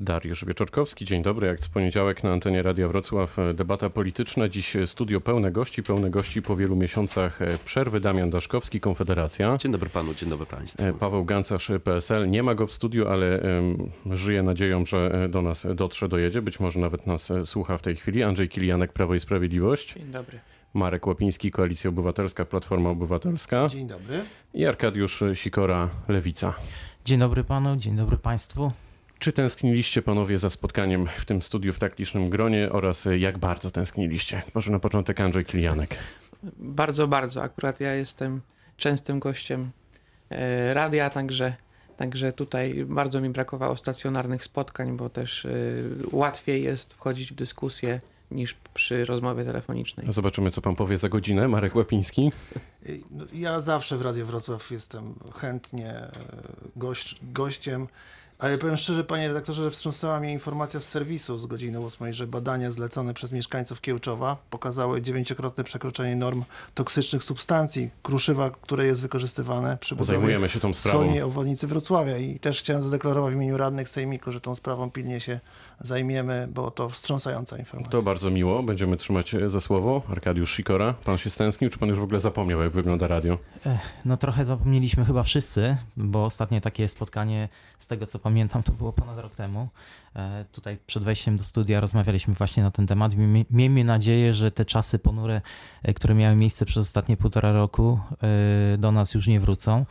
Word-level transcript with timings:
Dariusz 0.00 0.44
Wieczorkowski, 0.44 1.04
dzień 1.04 1.22
dobry. 1.22 1.46
Jak 1.46 1.60
co 1.60 1.70
poniedziałek 1.70 2.24
na 2.24 2.32
antenie 2.32 2.62
Radia 2.62 2.88
Wrocław 2.88 3.38
e, 3.38 3.54
debata 3.54 3.90
polityczna. 3.90 4.48
Dziś 4.48 4.76
studio 4.86 5.20
pełne 5.20 5.52
gości, 5.52 5.82
pełne 5.82 6.10
gości 6.10 6.42
po 6.42 6.56
wielu 6.56 6.76
miesiącach 6.76 7.42
e, 7.42 7.58
przerwy. 7.64 8.00
Damian 8.00 8.30
Daszkowski, 8.30 8.80
Konfederacja. 8.80 9.56
Dzień 9.56 9.72
dobry 9.72 9.90
panu, 9.90 10.14
dzień 10.14 10.30
dobry 10.30 10.46
państwu. 10.46 10.84
E, 10.84 10.92
Paweł 10.92 11.24
Gancarz, 11.24 11.70
PSL. 11.84 12.28
Nie 12.28 12.42
ma 12.42 12.54
go 12.54 12.66
w 12.66 12.72
studiu, 12.72 13.08
ale 13.08 13.40
um, 14.04 14.16
żyje 14.16 14.42
nadzieją, 14.42 14.84
że 14.84 15.28
do 15.30 15.42
nas 15.42 15.66
dotrze, 15.74 16.08
dojedzie. 16.08 16.42
Być 16.42 16.60
może 16.60 16.80
nawet 16.80 17.06
nas 17.06 17.32
słucha 17.44 17.78
w 17.78 17.82
tej 17.82 17.96
chwili. 17.96 18.22
Andrzej 18.22 18.48
Kilianek, 18.48 18.92
Prawo 18.92 19.14
i 19.14 19.20
Sprawiedliwość. 19.20 19.94
Dzień 19.94 20.10
dobry. 20.10 20.38
Marek 20.74 21.06
Łapiński, 21.06 21.50
Koalicja 21.50 21.90
Obywatelska, 21.90 22.44
Platforma 22.44 22.90
Obywatelska. 22.90 23.68
Dzień 23.68 23.86
dobry. 23.86 24.20
I 24.54 24.66
Arkadiusz 24.66 25.22
Sikora, 25.34 25.88
Lewica. 26.08 26.54
Dzień 27.04 27.18
dobry 27.18 27.44
panu, 27.44 27.76
dzień 27.76 27.96
dobry 27.96 28.16
państwu. 28.16 28.72
Czy 29.18 29.32
tęskniliście 29.32 30.02
panowie 30.02 30.38
za 30.38 30.50
spotkaniem 30.50 31.06
w 31.06 31.24
tym 31.24 31.42
studiu 31.42 31.72
w 31.72 31.78
tak 31.78 31.98
licznym 31.98 32.30
gronie 32.30 32.72
oraz 32.72 33.08
jak 33.18 33.38
bardzo 33.38 33.70
tęskniliście? 33.70 34.42
Może 34.54 34.72
na 34.72 34.78
początek 34.78 35.20
Andrzej 35.20 35.44
Kilianek. 35.44 35.96
Bardzo, 36.58 37.08
bardzo. 37.08 37.42
Akurat 37.42 37.80
ja 37.80 37.94
jestem 37.94 38.40
częstym 38.76 39.18
gościem 39.18 39.70
e, 40.30 40.74
radia, 40.74 41.10
także, 41.10 41.56
także 41.96 42.32
tutaj 42.32 42.84
bardzo 42.84 43.20
mi 43.20 43.30
brakowało 43.30 43.76
stacjonarnych 43.76 44.44
spotkań, 44.44 44.96
bo 44.96 45.08
też 45.10 45.44
e, 45.44 45.50
łatwiej 46.12 46.62
jest 46.62 46.94
wchodzić 46.94 47.32
w 47.32 47.34
dyskusję 47.34 48.00
niż 48.30 48.54
przy 48.74 49.04
rozmowie 49.04 49.44
telefonicznej. 49.44 50.06
Zobaczymy, 50.10 50.50
co 50.50 50.62
pan 50.62 50.76
powie 50.76 50.98
za 50.98 51.08
godzinę. 51.08 51.48
Marek 51.48 51.74
Łapiński. 51.74 52.32
No, 53.10 53.24
ja 53.32 53.60
zawsze 53.60 53.96
w 53.96 54.02
Radiu 54.02 54.26
Wrocław 54.26 54.70
jestem 54.70 55.14
chętnie 55.34 55.90
e, 55.90 56.10
gość, 56.76 57.16
gościem. 57.22 57.88
Ale 58.38 58.58
powiem 58.58 58.76
szczerze, 58.76 59.04
panie 59.04 59.28
redaktorze, 59.28 59.64
że 59.64 59.70
wstrząsnęła 59.70 60.20
mnie 60.20 60.32
informacja 60.32 60.80
z 60.80 60.88
serwisu 60.88 61.38
z 61.38 61.46
godziny 61.46 61.78
8, 61.80 62.12
że 62.12 62.26
badania 62.26 62.70
zlecone 62.70 63.14
przez 63.14 63.32
mieszkańców 63.32 63.80
Kiełczowa 63.80 64.36
pokazały 64.50 65.02
dziewięciokrotne 65.02 65.64
przekroczenie 65.64 66.16
norm 66.16 66.44
toksycznych 66.74 67.24
substancji 67.24 67.90
kruszywa, 68.02 68.50
które 68.50 68.86
jest 68.86 69.02
wykorzystywane 69.02 69.76
przy 69.80 69.94
budowie 69.96 70.16
Zajmujemy 70.18 70.48
się 70.48 70.60
tą 70.60 70.74
sprawą. 70.74 70.98
wschodniej 70.98 71.22
obwodnicy 71.22 71.66
Wrocławia. 71.66 72.18
I 72.18 72.38
też 72.38 72.60
chciałem 72.60 72.82
zadeklarować 72.82 73.32
w 73.32 73.36
imieniu 73.36 73.56
radnych 73.56 73.88
Sejmiku, 73.88 74.32
że 74.32 74.40
tą 74.40 74.54
sprawą 74.54 74.90
pilnie 74.90 75.20
się 75.20 75.40
zajmiemy, 75.80 76.48
bo 76.54 76.70
to 76.70 76.88
wstrząsająca 76.88 77.58
informacja. 77.58 77.92
To 77.92 78.02
bardzo 78.02 78.30
miło, 78.30 78.62
będziemy 78.62 78.96
trzymać 78.96 79.34
za 79.46 79.60
słowo. 79.60 80.02
Arkadiusz 80.10 80.56
Sikora, 80.56 80.94
pan 81.04 81.18
się 81.18 81.30
stęsknił, 81.30 81.70
czy 81.70 81.78
pan 81.78 81.88
już 81.88 81.98
w 81.98 82.02
ogóle 82.02 82.20
zapomniał, 82.20 82.60
jak 82.62 82.72
wygląda 82.72 83.06
radio? 83.06 83.38
No 84.04 84.16
trochę 84.16 84.44
zapomnieliśmy 84.44 85.04
chyba 85.04 85.22
wszyscy, 85.22 85.76
bo 85.96 86.24
ostatnie 86.24 86.60
takie 86.60 86.88
spotkanie, 86.88 87.48
z 87.78 87.86
tego 87.86 88.06
co 88.06 88.18
pamiętam, 88.28 88.62
to 88.62 88.72
było 88.72 88.92
ponad 88.92 89.18
rok 89.18 89.36
temu. 89.36 89.68
E, 90.16 90.44
tutaj 90.52 90.78
przed 90.86 91.04
wejściem 91.04 91.36
do 91.36 91.44
studia 91.44 91.80
rozmawialiśmy 91.80 92.34
właśnie 92.34 92.62
na 92.62 92.70
ten 92.70 92.86
temat. 92.86 93.12
Miejmy 93.50 93.84
nadzieję, 93.84 94.34
że 94.34 94.50
te 94.50 94.64
czasy 94.64 94.98
ponure, 94.98 95.40
e, 95.82 95.94
które 95.94 96.14
miały 96.14 96.36
miejsce 96.36 96.66
przez 96.66 96.82
ostatnie 96.82 97.16
półtora 97.16 97.52
roku, 97.52 98.00
e, 98.74 98.78
do 98.78 98.92
nas 98.92 99.14
już 99.14 99.26
nie 99.26 99.40
wrócą. 99.40 99.86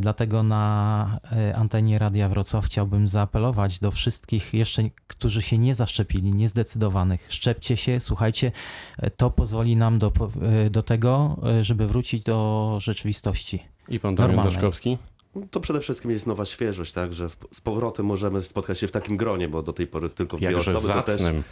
Dlatego 0.00 0.42
na 0.42 1.18
antenie 1.54 1.98
Radia 1.98 2.28
Wrocław 2.28 2.64
chciałbym 2.64 3.08
zaapelować 3.08 3.80
do 3.80 3.90
wszystkich 3.90 4.54
jeszcze, 4.54 4.82
którzy 5.06 5.42
się 5.42 5.58
nie 5.58 5.74
zaszczepili, 5.74 6.30
niezdecydowanych. 6.30 7.26
Szczepcie 7.28 7.76
się, 7.76 8.00
słuchajcie, 8.00 8.52
to 9.16 9.30
pozwoli 9.30 9.76
nam 9.76 9.98
do, 9.98 10.12
do 10.70 10.82
tego, 10.82 11.36
żeby 11.60 11.86
wrócić 11.86 12.22
do 12.22 12.78
rzeczywistości. 12.80 13.62
I 13.88 14.00
pan 14.00 14.14
Damian 14.14 14.44
Daszkowski? 14.44 14.98
To 15.50 15.60
przede 15.60 15.80
wszystkim 15.80 16.10
jest 16.10 16.26
nowa 16.26 16.44
świeżość, 16.44 16.92
tak, 16.92 17.14
że 17.14 17.28
z 17.52 17.60
powrotem 17.60 18.06
możemy 18.06 18.42
spotkać 18.42 18.78
się 18.78 18.88
w 18.88 18.90
takim 18.90 19.16
gronie, 19.16 19.48
bo 19.48 19.62
do 19.62 19.72
tej 19.72 19.86
pory 19.86 20.10
tylko 20.10 20.36
dwie 20.36 20.46
Jakże 20.46 20.76
osoby. 20.76 20.86
Zacnym. 20.86 21.42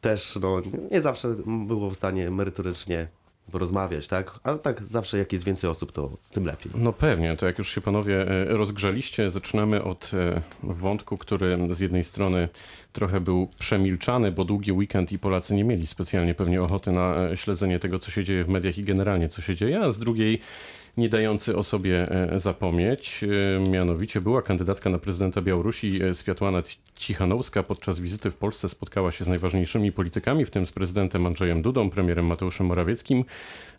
Też, 0.00 0.32
też 0.32 0.38
no, 0.42 0.62
nie 0.90 1.02
zawsze 1.02 1.34
było 1.46 1.90
w 1.90 1.94
stanie 1.94 2.30
merytorycznie 2.30 3.08
porozmawiać, 3.52 4.08
tak? 4.08 4.40
Ale 4.42 4.58
tak 4.58 4.84
zawsze 4.84 5.18
jak 5.18 5.32
jest 5.32 5.44
więcej 5.44 5.70
osób, 5.70 5.92
to 5.92 6.10
tym 6.30 6.44
lepiej. 6.44 6.72
No 6.74 6.92
pewnie, 6.92 7.36
to 7.36 7.46
jak 7.46 7.58
już 7.58 7.74
się 7.74 7.80
panowie 7.80 8.28
e, 8.28 8.44
rozgrzeliście, 8.44 9.30
zaczynamy 9.30 9.82
od 9.82 10.10
e, 10.14 10.42
wątku, 10.62 11.16
który 11.16 11.58
z 11.70 11.80
jednej 11.80 12.04
strony 12.04 12.48
trochę 12.92 13.20
był 13.20 13.48
przemilczany, 13.58 14.32
bo 14.32 14.44
długi 14.44 14.72
weekend 14.72 15.12
i 15.12 15.18
Polacy 15.18 15.54
nie 15.54 15.64
mieli 15.64 15.86
specjalnie 15.86 16.34
pewnie 16.34 16.62
ochoty 16.62 16.92
na 16.92 17.16
e, 17.16 17.36
śledzenie 17.36 17.78
tego, 17.78 17.98
co 17.98 18.10
się 18.10 18.24
dzieje 18.24 18.44
w 18.44 18.48
mediach 18.48 18.78
i 18.78 18.84
generalnie 18.84 19.28
co 19.28 19.42
się 19.42 19.54
dzieje, 19.54 19.80
a 19.80 19.92
z 19.92 19.98
drugiej 19.98 20.40
nie 20.96 21.08
dający 21.08 21.56
o 21.56 21.62
sobie 21.62 22.08
zapomnieć. 22.36 23.24
Mianowicie 23.70 24.20
była 24.20 24.42
kandydatka 24.42 24.90
na 24.90 24.98
prezydenta 24.98 25.42
Białorusi 25.42 26.00
Światłana 26.20 26.62
Cichanowska 26.96 27.62
podczas 27.62 28.00
wizyty 28.00 28.30
w 28.30 28.36
Polsce 28.36 28.68
spotkała 28.68 29.10
się 29.10 29.24
z 29.24 29.28
najważniejszymi 29.28 29.92
politykami, 29.92 30.44
w 30.44 30.50
tym 30.50 30.66
z 30.66 30.72
prezydentem 30.72 31.26
Andrzejem 31.26 31.62
Dudą, 31.62 31.90
premierem 31.90 32.26
Mateuszem 32.26 32.66
Morawieckim, 32.66 33.24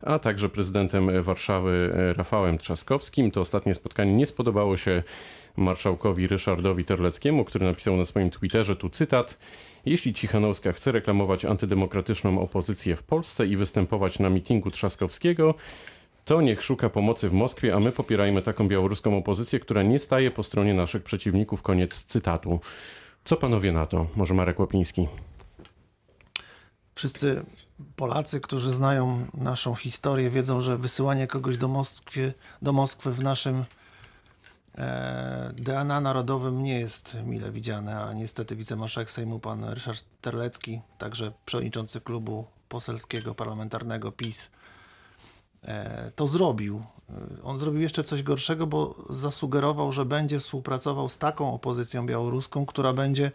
a 0.02 0.20
także 0.20 0.50
prezydentem 0.50 1.24
Warszawy 1.24 1.94
Rafałem 2.18 2.58
Trzaskowskim. 2.58 3.32
To 3.32 3.42
ostatnie 3.42 3.76
spotkanie 3.76 4.14
nie 4.14 4.26
spodobało 4.26 4.78
się 4.78 5.04
marszałkowi 5.58 6.28
Ryszardowi 6.28 6.86
Terleckiemu, 6.86 7.46
który 7.46 7.66
napisał 7.66 7.98
na 7.98 8.06
swoim 8.06 8.30
Twitterze, 8.30 8.76
tu 8.76 8.90
cytat, 8.90 9.38
jeśli 9.86 10.14
Cichanowska 10.14 10.74
chce 10.74 10.92
reklamować 10.92 11.46
antydemokratyczną 11.46 12.42
opozycję 12.42 12.96
w 12.96 13.04
Polsce 13.04 13.48
i 13.48 13.58
występować 13.58 14.20
na 14.20 14.30
mitingu 14.30 14.72
Trzaskowskiego, 14.72 15.56
to 16.26 16.42
niech 16.42 16.64
szuka 16.64 16.90
pomocy 16.90 17.30
w 17.30 17.34
Moskwie, 17.34 17.76
a 17.76 17.80
my 17.80 17.92
popierajmy 17.92 18.42
taką 18.42 18.68
białoruską 18.68 19.18
opozycję, 19.18 19.60
która 19.60 19.84
nie 19.84 20.00
staje 20.00 20.32
po 20.32 20.44
stronie 20.44 20.74
naszych 20.74 21.04
przeciwników. 21.04 21.62
Koniec 21.62 22.04
cytatu. 22.04 22.60
Co 23.26 23.38
panowie 23.38 23.72
na 23.72 23.86
to? 23.86 24.08
Może 24.16 24.34
Marek 24.34 24.60
Łapiński? 24.60 25.08
Wszyscy 26.96 27.46
Polacy, 27.96 28.42
którzy 28.42 28.72
znają 28.72 29.28
naszą 29.34 29.76
historię, 29.76 30.30
wiedzą, 30.30 30.62
że 30.62 30.78
wysyłanie 30.78 31.28
kogoś 31.28 31.58
do 31.58 31.68
Moskwy, 31.68 32.34
do 32.62 32.74
Moskwy 32.74 33.12
w 33.12 33.24
naszym 33.24 33.66
e, 34.78 35.52
DNA 35.56 36.02
narodowym 36.02 36.64
nie 36.64 36.80
jest 36.80 37.18
mile 37.26 37.52
widziane, 37.52 38.02
a 38.02 38.14
niestety 38.14 38.56
wicemarszałek 38.56 39.12
Sejmu 39.12 39.40
pan 39.40 39.64
Ryszard 39.64 40.06
Terlecki, 40.22 40.82
także 40.98 41.32
przewodniczący 41.46 42.02
klubu 42.02 42.46
poselskiego 42.70 43.36
parlamentarnego 43.36 44.12
PiS, 44.12 44.50
to 46.16 46.28
zrobił. 46.28 46.84
On 47.44 47.60
zrobił 47.60 47.82
jeszcze 47.82 48.04
coś 48.04 48.24
gorszego, 48.24 48.68
bo 48.68 48.96
zasugerował, 49.10 49.92
że 49.92 50.06
będzie 50.06 50.40
współpracował 50.40 51.10
z 51.10 51.18
taką 51.18 51.54
opozycją 51.54 52.06
białoruską, 52.06 52.66
która 52.66 52.94
będzie 52.94 53.32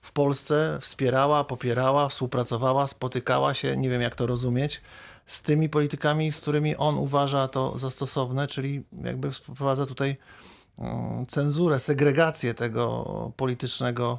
w 0.00 0.12
Polsce 0.12 0.78
wspierała, 0.80 1.44
popierała, 1.44 2.08
współpracowała, 2.08 2.86
spotykała 2.86 3.54
się, 3.54 3.76
nie 3.76 3.90
wiem 3.90 4.02
jak 4.02 4.14
to 4.14 4.26
rozumieć, 4.26 4.82
z 5.26 5.42
tymi 5.42 5.68
politykami, 5.68 6.32
z 6.32 6.40
którymi 6.40 6.76
on 6.76 6.98
uważa 6.98 7.48
to 7.48 7.78
za 7.78 7.90
stosowne, 7.90 8.46
czyli 8.46 8.84
jakby 9.04 9.32
wprowadza 9.32 9.86
tutaj 9.86 10.16
cenzurę, 11.28 11.78
segregację 11.78 12.54
tego 12.54 13.32
politycznego 13.36 14.18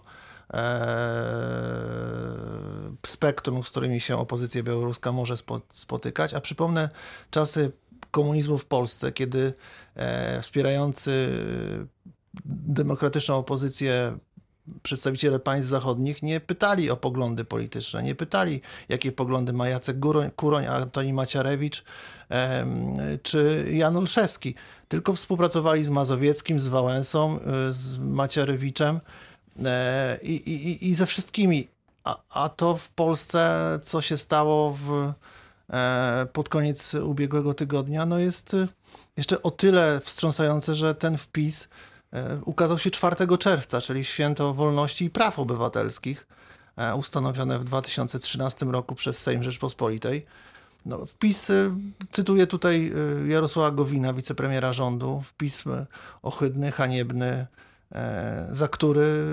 spektrum, 3.06 3.64
z 3.64 3.70
którymi 3.70 4.00
się 4.00 4.18
opozycja 4.18 4.64
białoruska 4.64 5.12
może 5.12 5.36
spotykać. 5.74 6.34
A 6.34 6.42
przypomnę 6.42 6.90
czasy 7.32 7.72
komunizmu 8.12 8.58
w 8.58 8.66
Polsce, 8.66 9.12
kiedy 9.12 9.54
wspierający 10.42 11.30
demokratyczną 12.46 13.36
opozycję 13.36 14.18
przedstawiciele 14.84 15.40
państw 15.40 15.70
zachodnich 15.70 16.24
nie 16.24 16.40
pytali 16.40 16.90
o 16.90 16.98
poglądy 16.98 17.46
polityczne, 17.46 18.04
nie 18.04 18.16
pytali, 18.16 18.62
jakie 18.90 19.12
poglądy 19.12 19.54
ma 19.54 19.70
Jacek 19.70 19.98
Kuroń, 20.36 20.66
Antoni 20.66 21.14
Maciarewicz 21.14 21.84
czy 23.24 23.66
Jan 23.72 23.98
Olszewski, 23.98 24.56
tylko 24.88 25.14
współpracowali 25.14 25.84
z 25.84 25.90
Mazowieckim, 25.90 26.60
z 26.60 26.68
Wałęsą, 26.68 27.40
z 27.70 27.98
Macierewiczem 27.98 29.00
i, 30.22 30.31
i, 30.31 30.89
i 30.89 30.95
ze 30.95 31.06
wszystkimi. 31.06 31.68
A, 32.04 32.18
a 32.30 32.50
to 32.50 32.78
w 32.78 32.89
Polsce, 32.89 33.80
co 33.84 34.01
się 34.01 34.18
stało 34.18 34.78
w, 34.81 35.13
pod 36.34 36.50
koniec 36.50 36.94
ubiegłego 36.94 37.54
tygodnia, 37.54 38.06
no 38.06 38.19
jest 38.19 38.56
jeszcze 39.18 39.42
o 39.42 39.51
tyle 39.51 40.01
wstrząsające, 40.04 40.75
że 40.75 40.95
ten 40.95 41.18
wpis 41.18 41.68
ukazał 42.45 42.78
się 42.78 42.92
4 42.92 43.38
czerwca, 43.38 43.81
czyli 43.81 44.06
święto 44.06 44.54
wolności 44.54 45.06
i 45.06 45.10
praw 45.10 45.39
obywatelskich, 45.39 46.28
ustanowione 46.95 47.60
w 47.60 47.63
2013 47.63 48.66
roku 48.66 48.95
przez 48.95 49.18
Sejm 49.18 49.44
Rzeczpospolitej. 49.44 50.25
No, 50.86 51.06
wpis, 51.06 51.51
cytuję 52.12 52.48
tutaj 52.48 52.92
Jarosława 53.28 53.72
Gowina, 53.72 54.13
wicepremiera 54.13 54.74
rządu, 54.74 55.24
wpis 55.25 55.63
ohydny, 56.22 56.72
haniebny, 56.72 57.48
za 58.51 58.68
który 58.68 59.25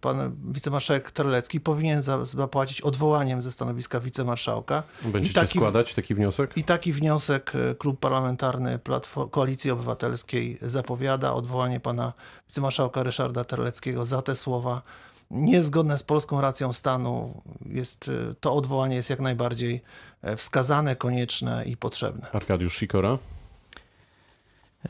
pan 0.00 0.36
wicemarszałek 0.52 1.10
Terlecki 1.10 1.60
powinien 1.60 2.02
zapłacić 2.24 2.80
odwołaniem 2.80 3.42
ze 3.42 3.52
stanowiska 3.52 4.00
wicemarszałka. 4.00 4.82
Będziecie 5.04 5.40
taki, 5.40 5.58
składać 5.58 5.94
taki 5.94 6.14
wniosek? 6.14 6.56
I 6.56 6.64
taki 6.64 6.92
wniosek 6.92 7.52
klub 7.78 8.00
parlamentarny 8.00 8.78
Platform 8.78 9.30
Koalicji 9.30 9.70
Obywatelskiej 9.70 10.58
zapowiada 10.62 11.32
odwołanie 11.32 11.80
pana 11.80 12.12
wicemarszałka 12.48 13.02
Ryszarda 13.02 13.44
Terleckiego 13.44 14.04
za 14.04 14.22
te 14.22 14.36
słowa 14.36 14.82
niezgodne 15.30 15.98
z 15.98 16.02
polską 16.02 16.40
racją 16.40 16.72
stanu, 16.72 17.42
jest, 17.66 18.08
y, 18.08 18.34
to 18.40 18.54
odwołanie 18.54 18.96
jest 18.96 19.10
jak 19.10 19.20
najbardziej 19.20 19.82
e, 20.22 20.36
wskazane, 20.36 20.96
konieczne 20.96 21.64
i 21.64 21.76
potrzebne. 21.76 22.26
Arkadiusz 22.32 22.78
Sikora. 22.78 23.18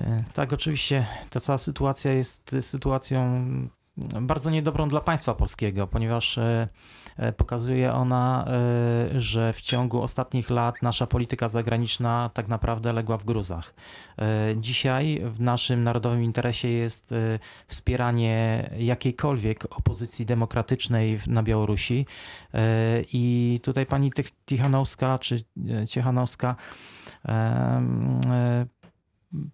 E, 0.00 0.24
Tak, 0.32 0.52
oczywiście 0.52 1.06
ta 1.30 1.40
cała 1.40 1.58
sytuacja 1.58 2.12
jest 2.12 2.56
sytuacją 2.60 3.22
mm, 3.22 3.70
bardzo 4.26 4.50
niedobrą 4.50 4.88
dla 4.88 5.00
państwa 5.00 5.34
polskiego, 5.34 5.86
ponieważ 5.86 6.38
e, 6.38 6.68
e, 7.16 7.32
pokazuje 7.32 7.92
ona, 7.92 8.44
że 9.16 9.52
w 9.52 9.60
ciągu 9.60 10.02
ostatnich 10.02 10.50
lat 10.50 10.82
nasza 10.82 11.06
polityka 11.06 11.48
zagraniczna 11.48 12.30
tak 12.34 12.48
naprawdę 12.48 12.92
legła 12.92 13.18
w 13.18 13.24
gruzach. 13.24 13.74
Dzisiaj 14.56 15.22
w 15.24 15.40
naszym 15.40 15.84
narodowym 15.84 16.22
interesie 16.22 16.68
jest 16.68 17.14
wspieranie 17.66 18.70
jakiejkolwiek 18.78 19.78
opozycji 19.78 20.26
demokratycznej 20.26 21.18
na 21.26 21.42
Białorusi 21.42 22.06
i 23.12 23.60
tutaj 23.62 23.86
pani 23.86 24.12
Tichanowska 24.46 25.18
czy 25.18 25.44
Ciechanowska 25.88 26.56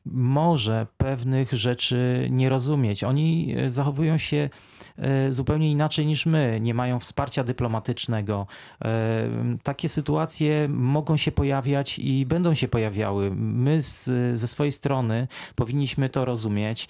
może 0.04 0.86
pewnych 0.96 1.52
rzeczy 1.52 2.28
nie 2.30 2.48
rozumieć. 2.48 3.04
Oni 3.04 3.54
e, 3.56 3.68
zachowują 3.68 4.18
się 4.18 4.50
e, 4.96 5.32
zupełnie 5.32 5.70
inaczej 5.70 6.06
niż 6.06 6.26
my, 6.26 6.58
nie 6.60 6.74
mają 6.74 7.00
wsparcia 7.00 7.44
dyplomatycznego. 7.44 8.46
E, 8.84 9.28
Takie 9.62 9.88
sytuacje 9.88 10.68
mogą 10.68 11.16
się 11.16 11.32
pojawiać 11.32 11.98
i 11.98 12.26
będą 12.26 12.54
się 12.54 12.68
pojawiały. 12.68 13.30
My 13.34 13.82
z, 13.82 14.10
ze 14.38 14.48
swojej 14.48 14.72
strony 14.72 15.28
powinniśmy 15.54 16.08
to 16.08 16.24
rozumieć. 16.24 16.88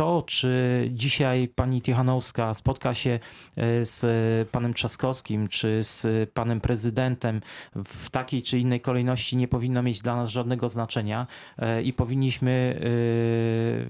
To, 0.00 0.22
czy 0.26 0.88
dzisiaj 0.92 1.48
pani 1.48 1.82
Tichanowska 1.82 2.54
spotka 2.54 2.94
się 2.94 3.10
e, 3.10 3.84
z 3.84 4.48
panem 4.48 4.74
Trzaskowskim, 4.74 5.48
czy 5.48 5.78
z 5.82 6.30
panem 6.30 6.60
prezydentem 6.60 7.40
w 7.84 8.10
takiej 8.10 8.42
czy 8.42 8.58
innej 8.58 8.80
kolejności 8.80 9.36
nie 9.36 9.48
powinno 9.48 9.82
mieć 9.82 10.02
dla 10.02 10.16
nas 10.16 10.30
żadnego 10.30 10.68
znaczenia 10.68 11.26
e, 11.58 11.82
i 11.82 11.92
powinniśmy 11.92 12.80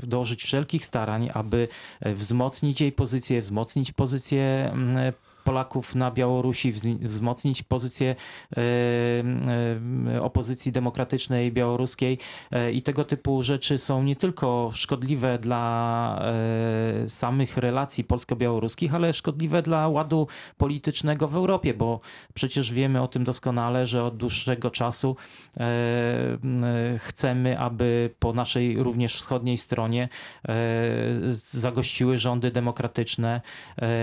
e, 0.02 0.06
dołożyć 0.06 0.42
wszelkich 0.42 0.86
starań, 0.86 1.30
aby 1.34 1.68
wzmocnić 2.00 2.80
jej 2.80 2.92
pozycję, 2.92 3.40
wzmocnić 3.40 3.92
pozycję 3.92 4.72
Polaków 5.50 5.94
na 5.94 6.10
Białorusi, 6.10 6.72
wz- 6.72 7.06
wzmocnić 7.06 7.62
pozycję 7.62 8.16
e, 8.56 8.60
e, 10.14 10.22
opozycji 10.22 10.72
demokratycznej 10.72 11.52
białoruskiej. 11.52 12.18
E, 12.50 12.72
i 12.72 12.82
tego 12.82 13.04
typu 13.04 13.42
rzeczy 13.42 13.78
są 13.78 14.02
nie 14.02 14.16
tylko 14.16 14.70
szkodliwe 14.74 15.38
dla 15.38 15.70
samych 17.08 17.56
relacji 17.56 18.04
polsko-białoruskich, 18.04 18.94
ale 18.94 19.12
szkodliwe 19.12 19.62
dla 19.62 19.88
ładu 19.88 20.26
politycznego 20.56 21.28
w 21.28 21.36
Europie, 21.36 21.74
bo 21.74 22.00
przecież 22.34 22.72
wiemy 22.72 23.02
o 23.02 23.08
tym 23.08 23.24
doskonale, 23.24 23.86
że 23.86 24.04
od 24.04 24.16
dłuższego 24.16 24.70
czasu 24.70 25.16
chcemy, 26.98 27.58
aby 27.58 28.10
po 28.18 28.32
naszej 28.32 28.82
również 28.82 29.16
wschodniej 29.16 29.56
stronie 29.56 30.08
zagościły 31.30 32.18
rządy 32.18 32.50
demokratyczne 32.50 33.40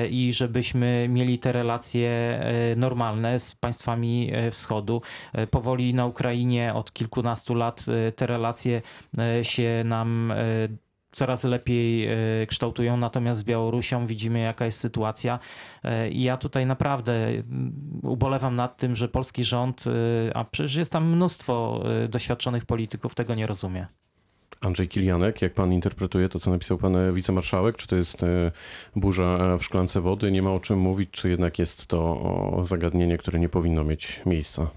i 0.10 0.34
żebyśmy 0.34 1.08
mieli 1.10 1.37
te 1.38 1.51
relacje 1.51 2.10
e, 2.10 2.75
normalne 2.75 3.39
z 3.39 3.56
państwami 3.56 4.30
e, 4.34 4.51
wschodu. 4.51 5.01
E, 5.34 5.48
Powoli 5.48 5.94
na 5.94 6.06
Ukrainie 6.06 6.74
od 6.74 6.94
kilkunastu 6.94 7.56
lat 7.56 7.86
te 8.16 8.28
relacje 8.28 8.81
się 9.44 9.84
nam 9.86 10.34
coraz 11.12 11.44
lepiej 11.44 12.10
kształtują, 12.48 12.98
natomiast 12.98 13.42
z 13.42 13.44
Białorusią 13.44 14.07
widzimy 14.07 14.39
jaka 14.39 14.66
jest 14.66 14.80
sytuacja 14.80 15.39
i 16.12 16.24
ja 16.24 16.38
tutaj 16.38 16.66
naprawdę 16.66 17.28
mm, 17.28 18.00
ubolewam 18.04 18.56
nad 18.56 18.78
tym, 18.78 18.95
że 18.95 19.07
polski 19.07 19.44
rząd, 19.44 19.84
a 20.34 20.44
przecież 20.44 20.75
jest 20.75 20.92
tam 20.92 21.12
mnóstwo 21.16 21.84
doświadczonych 22.10 22.66
polityków, 22.66 23.16
tego 23.16 23.36
nie 23.36 23.48
rozumie. 23.48 23.88
Andrzej 24.62 24.88
Kilianek, 24.88 25.42
jak 25.42 25.54
pan 25.54 25.74
interpretuje 25.74 26.30
to, 26.30 26.39
co 26.39 26.51
napisał 26.51 26.77
pan 26.77 26.95
e, 26.95 27.13
wicemarszałek? 27.13 27.75
Czy 27.75 27.88
to 27.88 27.95
jest 27.95 28.24
e, 28.24 28.51
burza 28.95 29.24
e, 29.24 29.57
w 29.57 29.63
szklance 29.63 30.01
wody? 30.01 30.31
Nie 30.31 30.42
ma 30.42 30.51
o 30.51 30.59
czym 30.59 30.80
mówić, 30.80 31.09
czy 31.12 31.30
jednak 31.30 31.59
jest 31.59 31.88
to 31.88 32.62
zagadnienie, 32.63 33.18
które 33.18 33.39
nie 33.39 33.50
powinno 33.50 33.83
mieć 33.83 34.21
miejsca? 34.25 34.69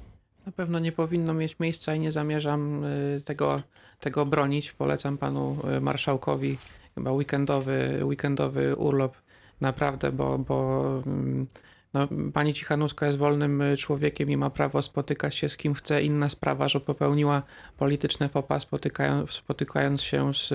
Na 0.47 0.53
pewno 0.53 0.79
nie 0.79 0.93
powinno 0.93 1.35
mieć 1.35 1.59
miejsca 1.59 1.95
i 1.95 2.01
nie 2.01 2.13
zamierzam 2.13 2.83
tego, 3.25 3.61
tego 4.01 4.27
bronić. 4.27 4.73
Polecam 4.73 5.19
panu 5.19 5.57
marszałkowi 5.81 6.59
chyba 6.95 7.13
weekendowy, 7.13 8.01
weekendowy 8.05 8.77
urlop 8.77 9.17
naprawdę, 9.61 10.13
bo, 10.13 10.39
bo 10.39 10.83
mm, 11.07 11.47
no, 11.95 12.09
pani 12.33 12.55
Cichanuska 12.55 13.07
jest 13.07 13.19
wolnym 13.19 13.63
y, 13.63 13.77
człowiekiem 13.77 14.31
i 14.31 14.37
ma 14.37 14.51
prawo 14.51 14.83
spotykać 14.83 15.35
się 15.35 15.49
z 15.49 15.57
kim 15.57 15.75
chce. 15.75 16.03
Inna 16.03 16.29
sprawa, 16.29 16.69
że 16.69 16.81
popełniła 16.81 17.43
polityczne 17.79 18.29
fopa 18.29 18.61
spotykając, 18.61 19.31
spotykając 19.31 20.03
się 20.03 20.35
z, 20.35 20.53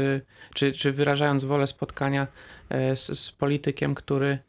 czy, 0.54 0.72
czy 0.72 0.92
wyrażając 0.92 1.44
wolę 1.44 1.68
spotkania 1.68 2.28
e, 2.70 2.96
z, 2.96 3.20
z 3.20 3.32
politykiem, 3.32 3.96
który, 3.96 4.40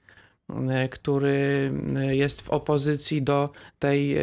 e, 0.69 0.89
który 0.89 1.73
jest 2.11 2.43
w 2.43 2.51
opozycji 2.51 3.23
do 3.23 3.51
tej 3.79 4.17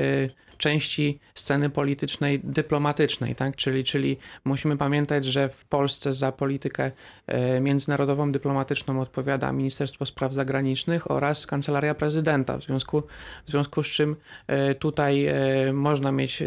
części 0.63 1.19
sceny 1.35 1.69
politycznej 1.69 2.39
dyplomatycznej, 2.43 3.35
tak? 3.35 3.55
Czyli, 3.55 3.83
czyli 3.83 4.17
musimy 4.45 4.77
pamiętać, 4.77 5.25
że 5.25 5.49
w 5.49 5.65
Polsce 5.65 6.13
za 6.13 6.31
politykę 6.31 6.91
e, 7.27 7.59
międzynarodową 7.59 8.31
dyplomatyczną 8.31 9.01
odpowiada 9.01 9.51
Ministerstwo 9.51 10.05
Spraw 10.05 10.33
Zagranicznych 10.33 11.11
oraz 11.11 11.47
Kancelaria 11.47 11.95
Prezydenta, 11.95 12.57
w 12.57 12.63
związku, 12.63 13.03
w 13.45 13.49
związku 13.49 13.83
z 13.83 13.87
czym 13.87 14.15
e, 14.47 14.75
tutaj 14.75 15.25
e, 15.25 15.73
można 15.73 16.11
mieć 16.11 16.43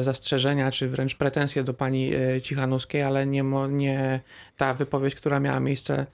zastrzeżenia, 0.00 0.70
czy 0.70 0.88
wręcz 0.88 1.14
pretensje 1.14 1.64
do 1.64 1.74
pani 1.74 2.10
Cichanuskiej, 2.42 3.02
ale 3.02 3.26
nie, 3.26 3.44
nie 3.68 4.20
ta 4.56 4.74
wypowiedź, 4.74 5.14
która 5.14 5.40
miała 5.40 5.60
miejsce, 5.60 6.06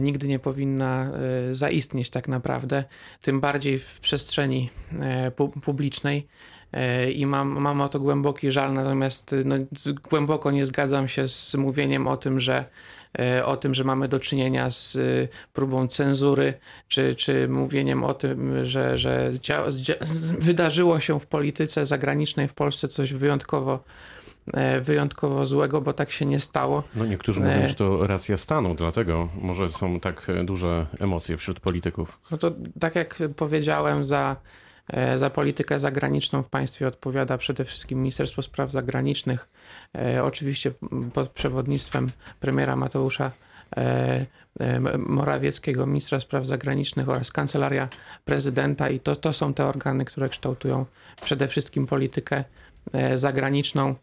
nigdy 0.00 0.28
nie 0.28 0.38
powinna 0.38 1.10
zaistnieć 1.52 2.10
tak 2.10 2.28
naprawdę, 2.28 2.84
tym 3.22 3.40
bardziej 3.40 3.78
w 3.78 4.00
przestrzeni 4.00 4.70
pu- 5.36 5.60
publicznej 5.60 6.26
i 7.14 7.26
mam, 7.26 7.60
mam 7.60 7.80
o 7.80 7.88
to 7.88 8.00
głęboki 8.00 8.52
żal, 8.52 8.74
natomiast 8.74 9.34
no, 9.44 9.56
głęboko 10.10 10.50
nie 10.50 10.66
zgadzam 10.66 11.08
się 11.08 11.28
z 11.28 11.54
mówieniem 11.54 12.06
o 12.06 12.16
tym, 12.16 12.40
że 12.40 12.64
e, 13.18 13.46
o 13.46 13.56
tym, 13.56 13.74
że 13.74 13.84
mamy 13.84 14.08
do 14.08 14.20
czynienia 14.20 14.70
z 14.70 14.96
y, 14.96 15.28
próbą 15.52 15.86
cenzury, 15.86 16.54
czy, 16.88 17.14
czy 17.14 17.48
mówieniem 17.48 18.04
o 18.04 18.14
tym, 18.14 18.64
że, 18.64 18.98
że 18.98 19.30
wydarzyło 20.38 21.00
się 21.00 21.20
w 21.20 21.26
polityce 21.26 21.86
zagranicznej 21.86 22.48
w 22.48 22.54
Polsce 22.54 22.88
coś 22.88 23.12
wyjątkowo, 23.12 23.84
e, 24.54 24.80
wyjątkowo 24.80 25.46
złego, 25.46 25.80
bo 25.80 25.92
tak 25.92 26.10
się 26.10 26.26
nie 26.26 26.40
stało. 26.40 26.82
No 26.94 27.06
niektórzy 27.06 27.40
Nie. 27.40 27.46
mówią, 27.46 27.66
że 27.66 27.74
to 27.74 28.06
racja 28.06 28.36
stanu, 28.36 28.74
dlatego 28.74 29.28
może 29.40 29.68
są 29.68 30.00
tak 30.00 30.30
e, 30.30 30.44
duże 30.44 30.86
emocje 31.00 31.36
wśród 31.36 31.60
polityków. 31.60 32.20
No 32.30 32.38
to 32.38 32.52
tak 32.80 32.94
jak 32.94 33.18
powiedziałem, 33.36 34.04
za, 34.04 34.36
e, 34.36 34.63
za 35.16 35.30
politykę 35.30 35.78
zagraniczną 35.78 36.42
w 36.42 36.48
państwie 36.48 36.88
odpowiada 36.88 37.38
przede 37.38 37.64
wszystkim 37.64 37.98
Ministerstwo 37.98 38.42
Spraw 38.42 38.70
Zagranicznych, 38.70 39.48
e, 39.94 40.24
oczywiście 40.24 40.72
pod 41.14 41.28
przewodnictwem 41.28 42.10
premiera 42.40 42.76
Mateusza 42.76 43.30
e, 43.76 44.26
e, 44.60 44.98
Morawieckiego, 44.98 45.86
ministra 45.86 46.20
spraw 46.20 46.46
zagranicznych 46.46 47.08
oraz 47.08 47.32
kancelaria 47.32 47.88
prezydenta. 48.24 48.88
I 48.88 49.00
to, 49.00 49.16
to 49.16 49.32
są 49.32 49.54
te 49.54 49.66
organy, 49.66 50.04
które 50.04 50.28
kształtują 50.28 50.86
przede 51.22 51.48
wszystkim 51.48 51.86
politykę 51.86 52.44
e, 52.92 53.18
zagraniczną, 53.18 53.88
e, 53.90 53.94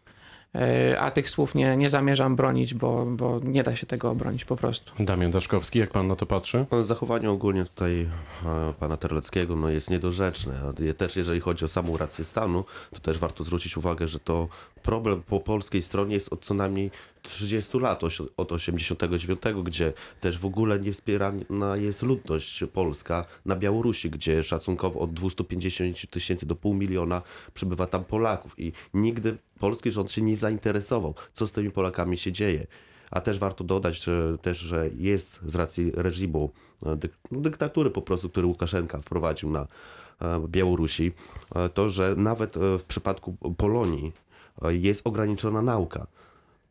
a 0.98 1.10
tych 1.10 1.30
słów 1.30 1.54
nie, 1.54 1.76
nie 1.76 1.90
zamierzam 1.90 2.36
bronić, 2.36 2.74
bo, 2.74 3.06
bo 3.06 3.40
nie 3.44 3.62
da 3.62 3.76
się 3.76 3.86
tego 3.86 4.10
obronić 4.10 4.44
po 4.44 4.56
prostu. 4.56 4.92
Damian 5.04 5.30
Daszkowski, 5.30 5.78
jak 5.78 5.90
pan 5.90 6.08
na 6.08 6.16
to 6.16 6.26
patrzy? 6.26 6.66
No, 6.70 6.84
Zachowanie 6.84 7.30
ogólnie 7.30 7.64
tutaj 7.64 8.08
e, 8.46 8.72
pana 8.80 8.96
Terleckiego 8.96 9.56
no, 9.56 9.68
jest 9.68 9.90
niedorzeczne. 9.90 10.54
Też 10.96 11.16
jeżeli 11.16 11.40
chodzi 11.40 11.64
o 11.64 11.68
samą 11.68 11.96
rację 11.96 12.24
stanu, 12.24 12.64
to 12.94 13.00
też 13.00 13.18
warto 13.18 13.44
zwrócić 13.44 13.76
uwagę, 13.76 14.08
że 14.08 14.20
to 14.20 14.48
problem 14.82 15.22
po 15.22 15.40
polskiej 15.40 15.82
stronie 15.82 16.14
jest 16.14 16.32
od 16.32 16.44
co 16.44 16.54
najmniej 16.54 16.90
30 17.22 17.78
lat, 17.78 18.00
od 18.36 18.52
89, 18.52 19.40
gdzie 19.64 19.92
też 20.20 20.38
w 20.38 20.46
ogóle 20.46 20.80
nie 20.80 20.92
wspierana 20.92 21.76
jest 21.76 22.02
ludność 22.02 22.64
polska 22.72 23.24
na 23.46 23.56
Białorusi, 23.56 24.10
gdzie 24.10 24.44
szacunkowo 24.44 25.00
od 25.00 25.14
250 25.14 26.10
tysięcy 26.10 26.46
do 26.46 26.56
pół 26.56 26.74
miliona 26.74 27.22
przybywa 27.54 27.86
tam 27.86 28.04
Polaków 28.04 28.54
i 28.58 28.72
nigdy 28.94 29.36
polski 29.58 29.92
rząd 29.92 30.12
się 30.12 30.22
nie 30.22 30.36
zainteresował, 30.36 31.14
co 31.32 31.46
z 31.46 31.52
tymi 31.52 31.70
Polakami 31.70 32.18
się 32.18 32.32
dzieje. 32.32 32.66
A 33.10 33.20
też 33.20 33.38
warto 33.38 33.64
dodać 33.64 34.06
też, 34.42 34.58
że 34.58 34.90
jest 34.98 35.40
z 35.46 35.54
racji 35.54 35.92
reżimu 35.94 36.50
e, 36.86 36.96
dyk, 36.96 37.12
no, 37.30 37.40
dyktatury 37.40 37.90
po 37.90 38.02
prostu, 38.02 38.28
który 38.28 38.46
Łukaszenka 38.46 38.98
wprowadził 38.98 39.50
na 39.50 39.66
e, 40.20 40.46
Białorusi, 40.48 41.12
e, 41.54 41.68
to, 41.68 41.90
że 41.90 42.14
nawet 42.16 42.56
w 42.78 42.82
przypadku 42.82 43.36
Polonii 43.56 44.12
jest 44.68 45.06
ograniczona 45.06 45.62
nauka, 45.62 46.06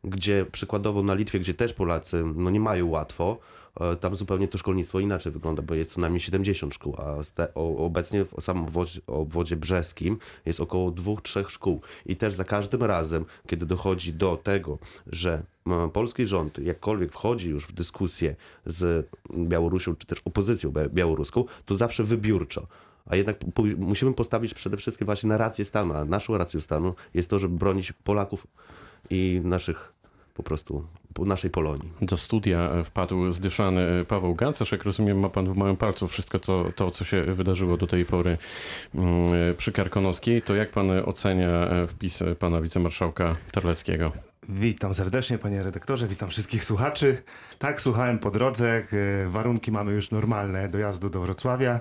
gdzie 0.04 0.46
przykładowo 0.52 1.02
na 1.02 1.14
Litwie, 1.14 1.40
gdzie 1.40 1.54
też 1.54 1.72
Polacy 1.72 2.24
no, 2.34 2.50
nie 2.50 2.60
mają 2.60 2.88
łatwo, 2.88 3.38
e, 3.80 3.96
tam 3.96 4.16
zupełnie 4.16 4.48
to 4.48 4.58
szkolnictwo 4.58 5.00
inaczej 5.00 5.32
wygląda, 5.32 5.62
bo 5.62 5.74
jest 5.74 5.92
co 5.92 6.00
najmniej 6.00 6.20
70 6.20 6.74
szkół, 6.74 6.96
a 6.98 7.24
ste, 7.24 7.54
o, 7.54 7.76
obecnie 7.86 8.24
w 8.24 8.40
samym 8.40 8.64
obwodzie, 8.64 9.00
obwodzie 9.06 9.56
brzeskim 9.56 10.18
jest 10.46 10.60
około 10.60 10.90
dwóch, 10.90 11.22
trzech 11.22 11.50
szkół. 11.50 11.80
I 12.06 12.16
też 12.16 12.34
za 12.34 12.44
każdym 12.44 12.82
razem, 12.82 13.24
kiedy 13.46 13.66
dochodzi 13.66 14.12
do 14.12 14.36
tego, 14.36 14.78
że 15.06 15.42
m, 15.66 15.90
polski 15.90 16.26
rząd 16.26 16.58
jakkolwiek 16.58 17.12
wchodzi 17.12 17.48
już 17.48 17.66
w 17.66 17.72
dyskusję 17.72 18.36
z 18.66 19.08
Białorusią, 19.34 19.96
czy 19.96 20.06
też 20.06 20.22
opozycją 20.24 20.70
bia- 20.70 20.88
białoruską, 20.88 21.44
to 21.66 21.76
zawsze 21.76 22.04
wybiórczo. 22.04 22.66
A 23.06 23.16
jednak 23.16 23.38
pu- 23.38 23.78
musimy 23.78 24.14
postawić 24.14 24.54
przede 24.54 24.76
wszystkim 24.76 25.06
właśnie 25.06 25.28
na 25.28 25.36
rację 25.36 25.64
stanu, 25.64 25.94
a 25.94 26.04
naszą 26.04 26.38
racją 26.38 26.60
stanu 26.60 26.94
jest 27.14 27.30
to, 27.30 27.38
żeby 27.38 27.56
bronić 27.56 27.92
Polaków 27.92 28.46
i 29.10 29.40
naszych 29.44 29.92
po 30.34 30.42
prostu, 30.42 30.86
po 31.01 31.01
naszej 31.18 31.50
Polonii. 31.50 31.92
Do 32.02 32.16
studia 32.16 32.82
wpadł 32.84 33.32
zdyszany 33.32 34.04
Paweł 34.08 34.34
Gacarz. 34.34 34.72
Jak 34.72 34.84
rozumiem, 34.84 35.18
ma 35.18 35.28
pan 35.28 35.52
w 35.52 35.56
małym 35.56 35.76
palcu 35.76 36.08
wszystko 36.08 36.38
to, 36.38 36.72
to 36.76 36.90
co 36.90 37.04
się 37.04 37.22
wydarzyło 37.22 37.76
do 37.76 37.86
tej 37.86 38.04
pory 38.04 38.38
mm, 38.94 39.32
przy 39.56 39.72
Karkonoskiej. 39.72 40.42
To 40.42 40.54
jak 40.54 40.70
pan 40.70 40.90
ocenia 41.04 41.48
wpis 41.88 42.22
pana 42.38 42.60
wicemarszałka 42.60 43.36
Terleckiego? 43.52 44.12
Witam 44.48 44.94
serdecznie, 44.94 45.38
panie 45.38 45.62
redaktorze, 45.62 46.08
witam 46.08 46.28
wszystkich 46.28 46.64
słuchaczy. 46.64 47.22
Tak, 47.58 47.80
słuchałem 47.82 48.18
po 48.18 48.30
drodze, 48.30 48.82
e, 48.92 49.28
warunki 49.28 49.72
mamy 49.72 49.92
już 49.92 50.10
normalne 50.10 50.68
dojazdu 50.68 51.10
do 51.10 51.20
Wrocławia, 51.20 51.80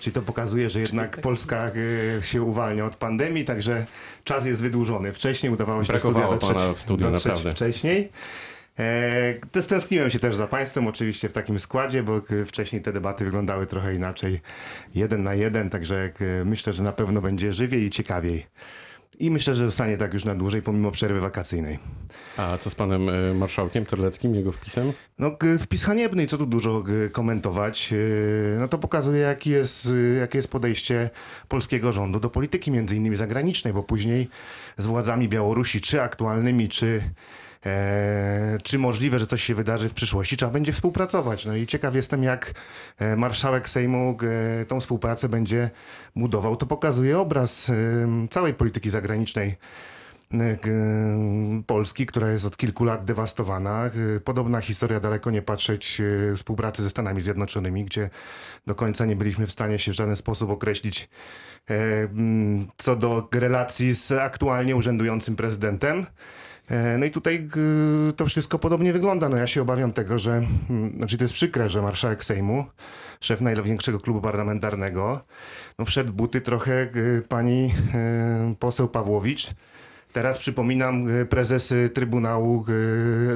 czyli 0.00 0.14
to 0.14 0.22
pokazuje, 0.22 0.70
że 0.70 0.80
jednak 0.80 1.20
Polska 1.20 1.70
e, 2.18 2.22
się 2.22 2.42
uwalnia 2.42 2.86
od 2.86 2.96
pandemii, 2.96 3.44
także 3.44 3.86
czas 4.24 4.46
jest 4.46 4.62
wydłużony. 4.62 5.12
Wcześniej 5.12 5.52
udawało 5.52 5.84
się 5.84 5.92
Brakowało 5.92 6.34
do 6.34 6.40
studia 6.40 6.54
pana 6.54 6.66
dotrzeć, 6.66 6.78
w 6.78 6.80
studiu, 6.80 7.10
dotrzeć 7.10 7.24
naprawdę. 7.24 7.52
wcześniej. 7.52 8.10
E, 8.80 9.62
Stęskniłem 9.62 10.10
się 10.10 10.18
też 10.18 10.34
za 10.34 10.46
państwem, 10.46 10.86
oczywiście 10.86 11.28
w 11.28 11.32
takim 11.32 11.58
składzie, 11.58 12.02
bo 12.02 12.16
e, 12.16 12.44
wcześniej 12.46 12.82
te 12.82 12.92
debaty 12.92 13.24
wyglądały 13.24 13.66
trochę 13.66 13.94
inaczej, 13.94 14.40
jeden 14.94 15.22
na 15.22 15.34
jeden, 15.34 15.70
także 15.70 16.12
e, 16.40 16.44
myślę, 16.44 16.72
że 16.72 16.82
na 16.82 16.92
pewno 16.92 17.20
będzie 17.20 17.52
żywiej 17.52 17.82
i 17.82 17.90
ciekawiej. 17.90 18.46
I 19.18 19.30
myślę, 19.30 19.54
że 19.54 19.66
zostanie 19.66 19.96
tak 19.96 20.14
już 20.14 20.24
na 20.24 20.34
dłużej, 20.34 20.62
pomimo 20.62 20.90
przerwy 20.90 21.20
wakacyjnej. 21.20 21.78
A 22.36 22.58
co 22.58 22.70
z 22.70 22.74
panem 22.74 23.08
e, 23.08 23.34
marszałkiem 23.34 23.86
Terleckim, 23.86 24.34
jego 24.34 24.52
wpisem? 24.52 24.92
No, 25.18 25.36
wpis 25.58 25.84
haniebny 25.84 26.22
i 26.22 26.26
co 26.26 26.38
tu 26.38 26.46
dużo 26.46 26.84
komentować. 27.12 27.94
No 28.58 28.68
to 28.68 28.78
pokazuje, 28.78 29.20
jaki 29.20 29.50
jest, 29.50 29.88
jakie 30.20 30.38
jest 30.38 30.50
podejście 30.50 31.10
polskiego 31.48 31.92
rządu 31.92 32.20
do 32.20 32.30
polityki, 32.30 32.70
między 32.70 32.96
innymi 32.96 33.16
zagranicznej, 33.16 33.72
bo 33.72 33.82
później 33.82 34.28
z 34.78 34.86
władzami 34.86 35.28
Białorusi, 35.28 35.80
czy 35.80 36.02
aktualnymi, 36.02 36.68
czy, 36.68 37.02
e, 37.66 38.58
czy 38.62 38.78
możliwe, 38.78 39.18
że 39.18 39.26
coś 39.26 39.42
się 39.42 39.54
wydarzy 39.54 39.88
w 39.88 39.94
przyszłości, 39.94 40.36
trzeba 40.36 40.52
będzie 40.52 40.72
współpracować. 40.72 41.46
No 41.46 41.54
i 41.54 41.66
ciekaw 41.66 41.94
jestem, 41.94 42.22
jak 42.22 42.52
e, 42.98 43.16
marszałek 43.16 43.68
Sejmu 43.68 44.18
e, 44.60 44.64
tą 44.64 44.80
współpracę 44.80 45.28
będzie 45.28 45.70
budował. 46.16 46.56
To 46.56 46.66
pokazuje 46.66 47.18
obraz 47.18 47.70
em, 47.70 48.28
całej 48.28 48.54
polityki 48.54 48.90
zagranicznej 48.90 49.56
e, 50.34 50.58
Polski, 51.66 52.06
która 52.06 52.30
jest 52.30 52.46
od 52.46 52.56
kilku 52.56 52.84
lat 52.84 53.04
dewastowana. 53.04 53.86
E, 54.16 54.20
Podobna 54.20 54.60
historia, 54.60 55.00
daleko 55.00 55.30
nie 55.30 55.42
patrzeć, 55.42 56.00
e, 56.32 56.36
współpracy 56.36 56.82
ze 56.82 56.90
Stanami 56.90 57.20
Zjednoczonymi, 57.20 57.84
gdzie 57.84 58.10
do 58.66 58.74
końca 58.74 59.06
nie 59.06 59.16
byliśmy 59.16 59.46
w 59.46 59.52
stanie 59.52 59.78
się 59.78 59.92
w 59.92 59.94
żaden 59.94 60.16
sposób 60.16 60.50
określić 60.50 61.08
e, 61.70 61.74
co 62.76 62.96
do 62.96 63.28
relacji 63.32 63.94
z 63.94 64.12
aktualnie 64.12 64.76
urzędującym 64.76 65.36
prezydentem. 65.36 66.06
E, 66.70 66.98
No 66.98 67.06
i 67.06 67.10
tutaj 67.10 67.48
to 68.16 68.26
wszystko 68.26 68.58
podobnie 68.58 68.92
wygląda. 68.92 69.28
No 69.28 69.36
ja 69.36 69.46
się 69.46 69.62
obawiam 69.62 69.92
tego, 69.92 70.18
że, 70.18 70.42
mm, 70.70 70.96
znaczy 70.96 71.18
to 71.18 71.24
jest 71.24 71.34
przykre, 71.34 71.70
że 71.70 71.82
marszałek 71.82 72.24
Sejmu, 72.24 72.64
szef 73.20 73.40
największego 73.40 74.00
klubu 74.00 74.20
parlamentarnego, 74.20 75.20
no 75.78 75.84
wszedł 75.84 76.12
buty 76.12 76.40
trochę 76.40 76.88
pani 77.28 77.74
e, 77.94 78.54
poseł 78.58 78.88
Pawłowicz, 78.88 79.54
Teraz 80.12 80.38
przypominam 80.38 81.08
y, 81.20 81.26
prezes 81.26 81.74
Trybunału, 81.94 82.64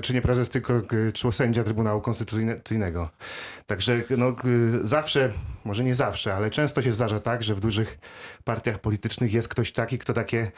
czy 0.02 0.14
nie 0.14 0.22
prezes, 0.22 0.50
tylko 0.50 0.72
czy 1.14 1.32
sędzia 1.32 1.64
Trybunału 1.64 2.00
Konstytucyjnego. 2.00 3.10
Także 3.66 4.02
no, 4.18 4.36
zawsze, 4.84 5.32
może 5.64 5.84
nie 5.84 5.94
zawsze, 5.94 6.34
ale 6.34 6.50
często 6.50 6.82
się 6.82 6.92
zdarza 6.92 7.20
tak, 7.20 7.42
że 7.42 7.54
w 7.54 7.60
dużych 7.60 7.98
partiach 8.44 8.78
politycznych 8.78 9.32
jest 9.32 9.48
ktoś 9.48 9.72
taki, 9.72 9.98
kto 9.98 10.12
takie 10.12 10.52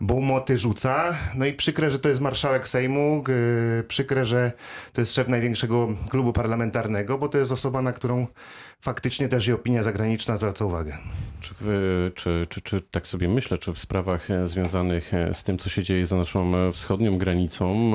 bołmoty 0.00 0.58
rzuca. 0.58 1.14
No 1.34 1.46
i 1.46 1.52
przykre, 1.52 1.90
że 1.90 1.98
to 1.98 2.08
jest 2.08 2.20
marszałek 2.20 2.68
Sejmu, 2.68 3.24
y, 3.28 3.84
przykre, 3.88 4.24
że 4.24 4.52
to 4.92 5.00
jest 5.00 5.14
szef 5.14 5.28
największego 5.28 5.88
klubu 6.10 6.32
parlamentarnego, 6.32 7.18
bo 7.18 7.28
to 7.28 7.38
jest 7.38 7.52
osoba, 7.52 7.82
na 7.82 7.92
którą 7.92 8.26
faktycznie 8.80 9.28
też 9.28 9.48
i 9.48 9.52
opinia 9.52 9.82
zagraniczna 9.82 10.36
zwraca 10.36 10.64
uwagę. 10.64 10.98
Czy, 11.40 11.54
wy, 11.54 12.12
czy, 12.14 12.46
czy, 12.48 12.60
czy 12.60 12.80
tak 12.80 13.06
sobie 13.06 13.28
myślę, 13.28 13.58
czy 13.58 13.72
w 13.72 13.78
sprawach 13.78 14.30
e, 14.30 14.46
związanych 14.46 15.14
e, 15.14 15.34
z 15.34 15.44
tym, 15.44 15.58
co 15.58 15.70
się 15.70 15.82
dzieje 15.82 16.06
za 16.06 16.16
naszą 16.16 16.56
e, 16.56 16.72
wschodnią 16.72 17.10
granicą, 17.10 17.92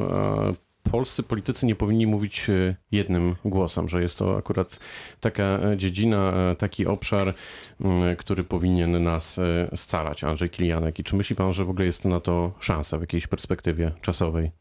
polscy 0.92 1.24
politycy 1.24 1.66
nie 1.66 1.76
powinni 1.76 2.08
mówić 2.08 2.50
e, 2.50 2.76
jednym 2.92 3.36
głosem, 3.46 3.90
że 3.90 4.02
jest 4.02 4.20
to 4.20 4.38
akurat 4.38 4.80
taka 5.20 5.44
e, 5.44 5.78
dziedzina, 5.78 6.34
e, 6.52 6.56
taki 6.56 6.88
obszar, 6.88 7.34
m, 7.82 8.16
który 8.18 8.44
powinien 8.44 9.04
nas 9.04 9.40
scalać, 9.76 10.24
Andrzej 10.24 10.50
Kilianek. 10.50 11.00
I 11.00 11.04
czy 11.04 11.16
myśli 11.16 11.36
pan, 11.36 11.54
że 11.54 11.66
w 11.66 11.70
ogóle 11.70 11.86
jest 11.86 12.06
na 12.06 12.20
to 12.20 12.52
szansa 12.60 12.98
w 12.98 13.02
jakiejś 13.02 13.28
perspektywie 13.28 13.92
czasowej? 14.02 14.52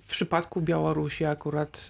W 0.00 0.08
przypadku 0.08 0.60
Białorusi 0.62 1.24
akurat 1.24 1.88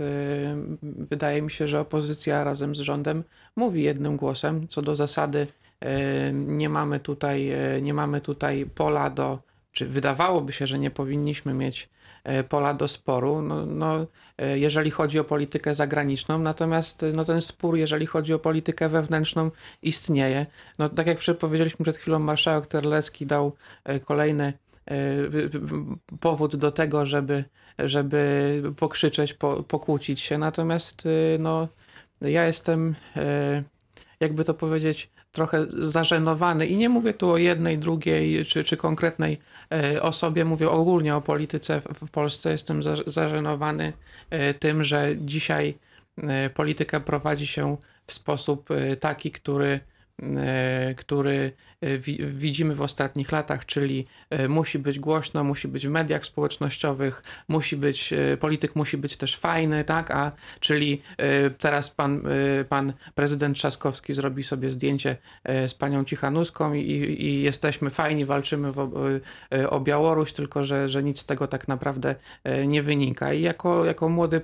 wydaje 0.82 1.42
mi 1.42 1.50
się, 1.50 1.68
że 1.68 1.80
opozycja 1.80 2.44
razem 2.44 2.74
z 2.74 2.80
rządem 2.80 3.24
mówi 3.56 3.82
jednym 3.82 4.16
głosem. 4.16 4.68
Co 4.68 4.82
do 4.82 4.94
zasady 4.96 5.46
nie 6.32 6.68
mamy 6.68 7.00
tutaj, 7.00 7.52
nie 7.82 7.94
mamy 7.94 8.20
tutaj 8.20 8.66
pola 8.74 9.10
do, 9.10 9.38
czy 9.72 9.86
wydawałoby 9.86 10.52
się, 10.52 10.66
że 10.66 10.78
nie 10.78 10.90
powinniśmy 10.90 11.54
mieć 11.54 11.88
pola 12.48 12.74
do 12.74 12.88
sporu, 12.88 13.42
no, 13.42 13.66
no, 13.66 14.06
y, 14.42 14.58
jeżeli 14.58 14.90
chodzi 14.90 15.18
o 15.18 15.24
politykę 15.24 15.74
zagraniczną, 15.74 16.38
natomiast 16.38 17.02
y, 17.02 17.12
no, 17.12 17.24
ten 17.24 17.42
spór, 17.42 17.76
jeżeli 17.76 18.06
chodzi 18.06 18.34
o 18.34 18.38
politykę 18.38 18.88
wewnętrzną, 18.88 19.50
istnieje. 19.82 20.46
No, 20.78 20.88
tak 20.88 21.06
jak 21.06 21.18
powiedzieliśmy 21.38 21.82
przed 21.82 21.96
chwilą, 21.96 22.18
marszałek 22.18 22.66
Terlecki 22.66 23.26
dał 23.26 23.52
kolejny 24.04 24.52
powód 26.20 26.56
do 26.56 26.72
tego, 26.72 27.06
żeby 27.06 27.44
żeby 27.78 28.62
pokrzyczeć, 28.76 29.34
po, 29.34 29.62
pokłócić 29.62 30.20
się. 30.20 30.38
Natomiast 30.38 31.08
no, 31.38 31.68
ja 32.20 32.46
jestem, 32.46 32.94
jakby 34.20 34.44
to 34.44 34.54
powiedzieć, 34.54 35.10
trochę 35.34 35.66
zażenowany 35.68 36.66
i 36.66 36.76
nie 36.76 36.88
mówię 36.88 37.14
tu 37.14 37.30
o 37.30 37.36
jednej, 37.36 37.78
drugiej 37.78 38.44
czy, 38.44 38.64
czy 38.64 38.76
konkretnej 38.76 39.38
y, 39.94 40.02
osobie, 40.02 40.44
mówię 40.44 40.70
ogólnie 40.70 41.16
o 41.16 41.20
polityce 41.20 41.80
w, 41.80 42.10
Polsce. 42.10 42.50
Jestem 42.50 42.82
za, 42.82 42.94
zażenowany 43.06 43.92
y, 44.50 44.54
tym, 44.54 44.84
że 44.84 45.14
dzisiaj 45.16 45.78
y, 46.18 46.50
politykę 46.50 47.00
prowadzi 47.00 47.46
się 47.46 47.76
w 48.06 48.12
sposób 48.12 48.68
taki, 49.00 49.30
który 49.30 49.80
który 50.96 51.52
y, 51.84 51.98
wi- 51.98 52.26
widzimy 52.26 52.74
w 52.74 52.82
ostatnich 52.82 53.32
latach, 53.32 53.66
czyli 53.66 54.06
y, 54.40 54.48
musi 54.48 54.78
być 54.78 54.98
głośno, 54.98 55.44
musi 55.44 55.68
być 55.68 55.86
w 55.86 55.90
mediach 55.90 56.24
społecznościowych, 56.24 57.22
musi 57.48 57.76
być, 57.76 58.14
polityk 58.40 58.76
musi 58.76 58.96
być 58.96 59.16
też 59.16 59.36
fajny, 59.36 59.84
tak, 59.84 60.10
a 60.10 60.32
czyli 60.60 61.02
teraz 61.58 61.90
pan, 61.90 62.22
pan 62.68 62.92
prezydent 63.14 63.56
Trzaskowski 63.56 64.14
zrobi 64.14 64.42
sobie 64.42 64.70
zdjęcie 64.70 65.16
z 65.66 65.74
panią 65.74 66.04
Cichanuską 66.04 66.74
i, 66.74 66.80
i 67.24 67.42
jesteśmy 67.42 67.90
fajni, 67.90 68.24
walczymy 68.24 68.72
y, 69.54 69.70
o 69.70 69.80
Białoruś, 69.80 70.32
tylko 70.32 70.64
że, 70.64 70.88
że 70.88 71.02
nic 71.02 71.18
z 71.20 71.26
tego 71.26 71.46
tak 71.46 71.68
naprawdę 71.68 72.14
nie 72.66 72.82
wynika. 72.82 73.32
I 73.32 73.42
jako, 73.42 73.84
jako 73.84 74.08
młody 74.08 74.40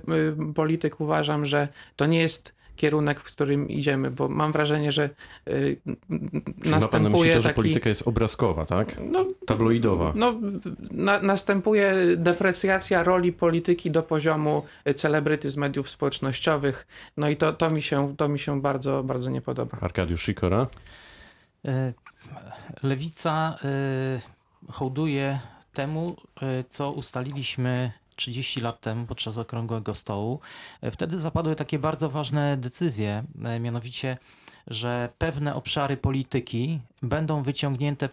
polityk 0.55 0.99
uważam, 0.99 1.45
że 1.45 1.67
to 1.95 2.05
nie 2.05 2.19
jest 2.19 2.60
kierunek, 2.81 3.19
w 3.19 3.23
którym 3.23 3.69
idziemy, 3.69 4.11
bo 4.11 4.29
mam 4.29 4.51
wrażenie, 4.51 4.91
że 4.91 5.09
y, 5.47 5.77
Czy 6.63 6.69
ma 6.69 6.79
pan 6.87 7.03
na 7.03 7.09
myśli 7.09 7.29
następuje 7.29 7.35
to, 7.35 7.41
że 7.41 7.49
taki... 7.49 7.55
polityka 7.55 7.89
jest 7.89 8.07
obrazkowa, 8.07 8.65
tak? 8.65 8.95
No, 9.11 9.25
Tabloidowa. 9.45 10.13
no, 10.15 10.35
na, 10.91 11.21
następuje 11.21 11.93
deprecjacja 12.17 13.03
roli 13.03 13.33
polityki 13.33 13.91
do 13.91 14.03
poziomu 14.03 14.63
celebryty 14.95 15.49
z 15.49 15.57
mediów 15.57 15.89
społecznościowych. 15.89 16.87
No 17.17 17.29
i 17.29 17.37
to, 17.37 17.53
to, 17.53 17.69
mi, 17.69 17.81
się, 17.81 18.15
to 18.17 18.29
mi 18.29 18.39
się 18.39 18.61
bardzo, 18.61 19.03
bardzo 19.03 19.29
nie 19.29 19.41
podoba. 19.41 19.77
Arkadiusz 19.81 20.25
Sikora. 20.25 20.67
E, 21.65 21.93
Lewica 22.83 23.57
e, 23.63 24.71
hołduje 24.71 25.39
temu, 25.73 26.15
co 26.69 26.91
ustaliliśmy 26.91 27.91
30 28.21 28.61
lat 28.61 28.81
temu 28.81 29.05
podczas 29.05 29.37
okrągłego 29.37 29.95
stołu. 29.95 30.39
E, 30.81 30.91
Wtedy 30.91 31.19
zapadły 31.19 31.55
takie 31.55 31.79
bardzo 31.79 32.09
ważne 32.09 32.57
decyzje, 32.57 33.23
e, 33.45 33.59
mianowicie, 33.59 34.17
że 34.67 35.09
pewne 35.17 35.55
obszary 35.55 35.97
polityki 35.97 36.79
będą 37.01 37.43
wyciągnięte 37.43 38.09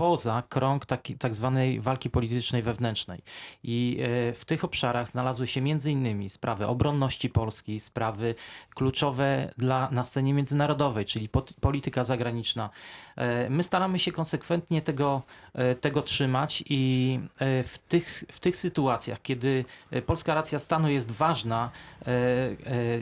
poza 0.00 0.42
krąg 0.48 0.86
taki, 0.86 1.18
tak 1.18 1.34
zwanej 1.34 1.80
walki 1.80 2.10
politycznej 2.10 2.62
wewnętrznej. 2.62 3.22
I 3.62 3.98
e, 4.00 4.32
w 4.32 4.44
tych 4.44 4.64
obszarach 4.64 5.08
znalazły 5.08 5.46
się 5.46 5.68
innymi 5.68 6.28
sprawy 6.28 6.66
obronności 6.66 7.30
Polski, 7.30 7.80
sprawy 7.80 8.34
kluczowe 8.74 9.50
dla, 9.58 9.88
na 9.90 10.04
scenie 10.04 10.34
międzynarodowej, 10.34 11.04
czyli 11.04 11.28
polityka 11.60 12.04
zagraniczna. 12.04 12.70
E, 13.16 13.50
My 13.50 13.62
staramy 13.62 13.98
się 13.98 14.12
konsekwentnie 14.12 14.82
tego, 14.82 15.22
e, 15.54 15.74
tego 15.74 16.02
trzymać 16.02 16.64
i 16.68 17.20
w 17.40 17.78
tych, 17.88 18.24
w 18.32 18.40
tych 18.40 18.56
sytuacjach, 18.56 19.22
kiedy 19.22 19.64
polska 20.06 20.34
racja 20.34 20.58
stanu 20.58 20.90
jest 20.90 21.10
ważna, 21.10 21.70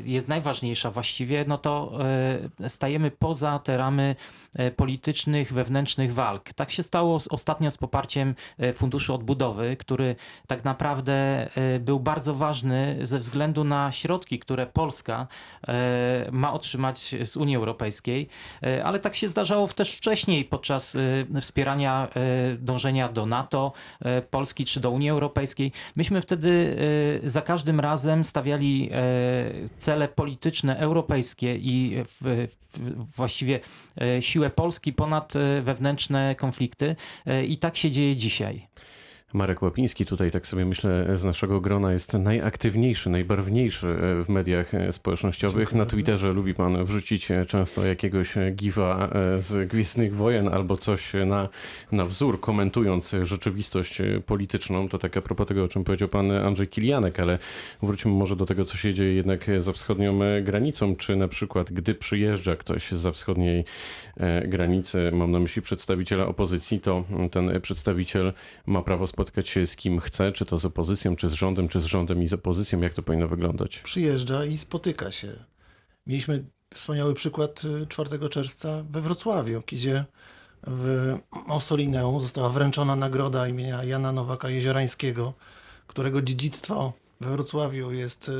jest 0.04 0.28
najważniejsza 0.28 0.90
właściwie, 0.90 1.44
no 1.48 1.58
to 1.58 1.98
e, 2.60 2.68
stajemy 2.68 3.10
poza 3.10 3.58
te 3.58 3.76
ramy 3.76 4.16
e, 4.56 4.70
politycznych, 4.70 5.52
wewnętrznych 5.52 6.14
walk. 6.14 6.52
Tak 6.52 6.70
się 6.70 6.82
stało 6.82 7.20
z, 7.20 7.28
ostatnio 7.28 7.70
z 7.70 7.78
poparciem 7.78 8.34
e, 8.58 8.72
Funduszu 8.72 9.14
Odbudowy, 9.14 9.76
który 9.76 10.16
tak 10.46 10.64
naprawdę 10.64 11.48
e, 11.56 11.80
był 11.80 12.00
bardzo 12.00 12.34
ważny 12.34 12.98
ze 13.02 13.18
względu 13.18 13.64
na 13.64 13.92
środki, 13.92 14.38
które 14.38 14.66
Polska 14.66 15.26
e, 15.68 16.28
ma 16.32 16.52
otrzymać 16.52 17.14
z 17.24 17.36
Unii 17.36 17.56
Europejskiej, 17.56 18.28
E, 18.62 18.84
ale 18.84 18.98
tak 18.98 19.14
się 19.14 19.28
zdarzało 19.28 19.68
też 19.68 19.96
wcześniej 19.96 20.44
podczas 20.44 20.96
e, 20.96 21.40
wspierania 21.40 22.08
e, 22.14 22.56
dążenia 22.56 23.08
do 23.08 23.26
NATO 23.26 23.72
e, 24.00 24.22
Polski 24.22 24.64
czy 24.64 24.80
do 24.80 24.90
Unii 24.90 25.10
Europejskiej. 25.10 25.72
Myśmy 25.96 26.22
wtedy 26.22 26.76
e, 27.24 27.30
za 27.30 27.42
każdym 27.42 27.80
razem 27.80 28.24
stawiali 28.24 28.87
e, 28.92 29.68
cele 29.76 30.08
polityczne 30.08 30.78
europejskie 30.78 31.56
i 31.56 32.04
właściwie 33.16 33.60
e, 34.00 34.22
siłę 34.22 34.50
Polski 34.50 34.92
ponad 34.92 35.36
e, 35.36 35.62
wewnętrzne 35.62 36.34
konflikty 36.34 36.96
i 37.48 37.58
tak 37.58 37.76
się 37.76 37.90
dzieje 37.90 38.16
dzisiaj. 38.16 38.66
Marek 39.32 39.62
Łapiński 39.62 40.06
tutaj, 40.06 40.30
tak 40.30 40.46
sobie 40.46 40.64
myślę, 40.64 41.16
z 41.18 41.24
naszego 41.24 41.60
grona 41.60 41.92
jest 41.92 42.14
najaktywniejszy, 42.14 43.10
najbarwniejszy 43.10 43.88
e, 43.88 44.22
w 44.24 44.28
mediach 44.28 44.74
e, 44.74 44.92
społecznościowych. 44.92 45.56
Dziękuję 45.56 45.78
Na 45.78 45.84
bardzo. 45.84 45.96
Twitterze 45.96 46.32
lubi 46.32 46.54
pan 46.54 46.84
wrzucić 46.84 47.30
e, 47.30 47.46
często 47.46 47.86
jakiegoś 47.86 48.34
gifa 48.52 49.08
e, 49.12 49.40
z 49.40 49.68
Gwiezdnych 49.68 50.16
Wojen 50.16 50.48
albo 50.48 50.76
coś 50.76 51.12
na, 51.26 51.48
na 51.92 52.06
wzór, 52.06 52.40
komentując 52.40 53.14
rzeczywistość 53.22 53.98
polityczną. 54.26 54.88
To 54.88 54.98
tak 54.98 55.16
a 55.16 55.22
propos 55.22 55.48
tego, 55.48 55.64
o 55.64 55.68
czym 55.68 55.84
powiedział 55.84 56.08
pan 56.08 56.32
Andrzej 56.32 56.68
Kilianek, 56.68 57.20
ale 57.20 57.38
wróćmy 57.82 58.10
może 58.10 58.36
do 58.36 58.46
tego, 58.46 58.64
co 58.64 58.76
się 58.76 58.94
dzieje 58.94 59.14
jednak 59.14 59.46
za 59.58 59.72
wschodnią 59.72 60.18
granicą. 60.42 60.96
Czy 60.96 61.16
na 61.16 61.28
przykład, 61.28 61.72
gdy 61.72 61.94
przyjeżdża 61.94 62.56
ktoś 62.56 62.90
za 62.90 63.12
wschodniej 63.12 63.64
granicy, 64.44 65.10
mam 65.12 65.30
na 65.30 65.40
myśli 65.40 65.62
przedstawiciela 65.62 66.26
opozycji, 66.26 66.80
to 66.80 67.04
ten 67.30 67.60
przedstawiciel 67.60 68.32
ma 68.66 68.82
prawo 68.82 69.06
spotkać 69.18 69.48
się 69.48 69.66
z 69.66 69.76
kim 69.76 70.00
chce, 70.00 70.32
czy 70.32 70.44
to 70.44 70.58
z 70.58 70.64
opozycją, 70.64 71.16
czy 71.16 71.28
z 71.28 71.32
rządem, 71.32 71.68
czy 71.68 71.80
z 71.80 71.84
rządem 71.84 72.22
i 72.22 72.28
z 72.28 72.32
opozycją. 72.32 72.80
Jak 72.80 72.94
to 72.94 73.02
powinno 73.02 73.28
wyglądać? 73.28 73.78
Przyjeżdża 73.78 74.44
i 74.44 74.58
spotyka 74.58 75.12
się. 75.12 75.32
Mieliśmy 76.06 76.44
wspaniały 76.74 77.14
przykład 77.14 77.62
y, 77.64 77.86
4 77.86 78.28
czerwca 78.28 78.84
we 78.90 79.00
Wrocławiu, 79.00 79.62
gdzie 79.66 80.04
w 80.66 81.14
Ossolineum 81.48 82.20
została 82.20 82.48
wręczona 82.48 82.96
nagroda 82.96 83.48
imienia 83.48 83.84
Jana 83.84 84.12
Nowaka 84.12 84.50
Jeziorańskiego, 84.50 85.34
którego 85.86 86.22
dziedzictwo 86.22 86.92
we 87.20 87.30
Wrocławiu 87.30 87.92
jest 87.92 88.28
y, 88.28 88.32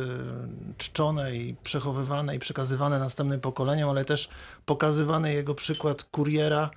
czczone 0.77 1.37
i 1.37 1.57
przechowywane 1.63 2.37
i 2.37 2.39
przekazywane 2.39 2.99
następnym 2.99 3.41
pokoleniom, 3.41 3.91
ale 3.91 4.05
też 4.05 4.29
pokazywany 4.67 5.35
jego 5.35 5.55
przykład 5.55 6.03
kuriera 6.03 6.71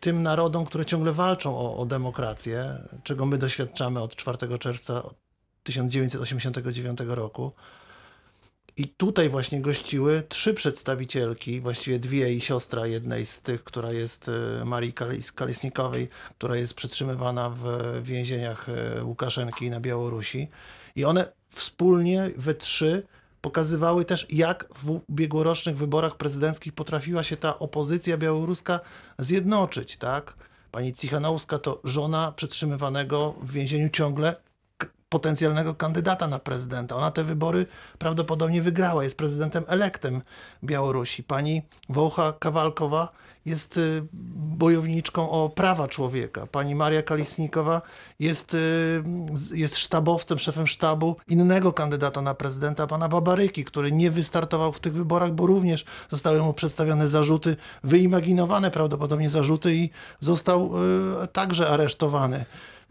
tym 0.00 0.22
narodom, 0.22 0.66
które 0.66 0.84
ciągle 0.84 1.12
walczą 1.12 1.58
o, 1.58 1.76
o 1.76 1.86
demokrację, 1.86 2.78
czego 3.02 3.26
my 3.26 3.38
doświadczamy 3.38 4.00
od 4.00 4.16
4 4.16 4.58
czerwca 4.58 5.02
1989 5.62 6.98
roku. 7.06 7.52
I 8.78 8.88
tutaj 8.88 9.28
właśnie 9.28 9.60
gościły 9.60 10.22
trzy 10.28 10.54
przedstawicielki, 10.54 11.60
właściwie 11.60 11.98
dwie 11.98 12.34
i 12.34 12.40
siostra 12.40 12.86
jednej 12.86 13.26
z 13.26 13.40
tych, 13.40 13.64
która 13.64 13.92
jest 13.92 14.30
e, 14.60 14.64
Marii 14.64 14.92
Kalisnikowej, 15.34 16.08
która 16.38 16.56
jest 16.56 16.74
przetrzymywana 16.74 17.50
w 17.50 17.64
więzieniach 18.02 18.68
e, 18.68 19.04
Łukaszenki 19.04 19.70
na 19.70 19.80
Białorusi. 19.80 20.48
I 20.96 21.04
one 21.04 21.32
wspólnie 21.48 22.30
we 22.36 22.54
trzy 22.54 23.06
pokazywały 23.46 24.04
też, 24.04 24.26
jak 24.30 24.68
w 24.74 24.90
ubiegłorocznych 25.08 25.76
wyborach 25.76 26.16
prezydenckich 26.16 26.72
potrafiła 26.72 27.22
się 27.22 27.36
ta 27.36 27.58
opozycja 27.58 28.16
białoruska 28.18 28.80
zjednoczyć, 29.18 29.96
tak? 29.96 30.34
Pani 30.70 30.92
Cichanowska 30.92 31.58
to 31.58 31.80
żona 31.84 32.32
przetrzymywanego 32.32 33.34
w 33.42 33.52
więzieniu 33.52 33.90
ciągle 33.90 34.36
potencjalnego 35.08 35.74
kandydata 35.74 36.26
na 36.26 36.38
prezydenta. 36.38 36.96
Ona 36.96 37.10
te 37.10 37.24
wybory 37.24 37.66
prawdopodobnie 37.98 38.62
wygrała, 38.62 39.04
jest 39.04 39.16
prezydentem 39.16 39.64
elektem 39.66 40.22
Białorusi. 40.64 41.22
Pani 41.22 41.62
Wołcha 41.88 42.32
Kawalkowa 42.32 43.08
jest 43.46 43.76
y, 43.76 44.02
bojowniczką 44.12 45.30
o 45.30 45.48
prawa 45.48 45.88
człowieka. 45.88 46.46
Pani 46.46 46.74
Maria 46.74 47.02
Kalisnikowa 47.02 47.80
jest, 48.18 48.54
y, 48.54 49.02
jest 49.54 49.76
sztabowcem, 49.76 50.38
szefem 50.38 50.66
sztabu 50.66 51.16
innego 51.28 51.72
kandydata 51.72 52.22
na 52.22 52.34
prezydenta, 52.34 52.86
pana 52.86 53.08
Babaryki, 53.08 53.64
który 53.64 53.92
nie 53.92 54.10
wystartował 54.10 54.72
w 54.72 54.80
tych 54.80 54.92
wyborach, 54.92 55.32
bo 55.32 55.46
również 55.46 55.84
zostały 56.10 56.42
mu 56.42 56.54
przedstawione 56.54 57.08
zarzuty, 57.08 57.56
wyimaginowane 57.84 58.70
prawdopodobnie 58.70 59.30
zarzuty 59.30 59.74
i 59.74 59.90
został 60.20 60.70
y, 61.24 61.28
także 61.28 61.68
aresztowany. 61.68 62.44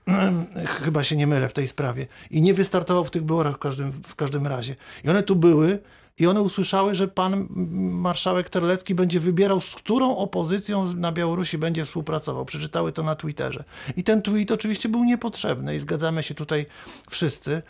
Chyba 0.84 1.04
się 1.04 1.16
nie 1.16 1.28
mylę 1.28 1.50
w 1.50 1.54
tej 1.54 1.68
sprawie. 1.68 2.08
I 2.32 2.42
nie 2.42 2.54
wystartował 2.54 3.06
w 3.06 3.12
tych 3.12 3.22
wyborach 3.22 3.56
w 3.56 3.60
każdym, 3.60 3.92
w 4.08 4.16
każdym 4.16 4.48
razie. 4.48 4.76
I 5.04 5.10
one 5.10 5.24
tu 5.24 5.36
były 5.36 5.80
i 6.20 6.28
one 6.28 6.42
usłyszały, 6.42 6.96
że 6.96 7.08
pan 7.08 7.48
marszałek 7.92 8.50
Terlecki 8.50 8.96
będzie 8.96 9.20
wybierał, 9.20 9.62
z 9.62 9.76
którą 9.76 10.18
opozycją 10.18 10.94
na 10.94 11.12
Białorusi 11.12 11.58
będzie 11.58 11.86
współpracował. 11.86 12.46
Przeczytały 12.46 12.92
to 12.92 13.04
na 13.04 13.16
Twitterze. 13.16 13.64
I 13.98 14.04
ten 14.04 14.22
tweet 14.22 14.52
oczywiście 14.52 14.90
był 14.90 15.04
niepotrzebny 15.04 15.76
i 15.76 15.80
zgadzamy 15.80 16.24
się 16.24 16.34
tutaj 16.34 16.66
wszyscy. 17.10 17.62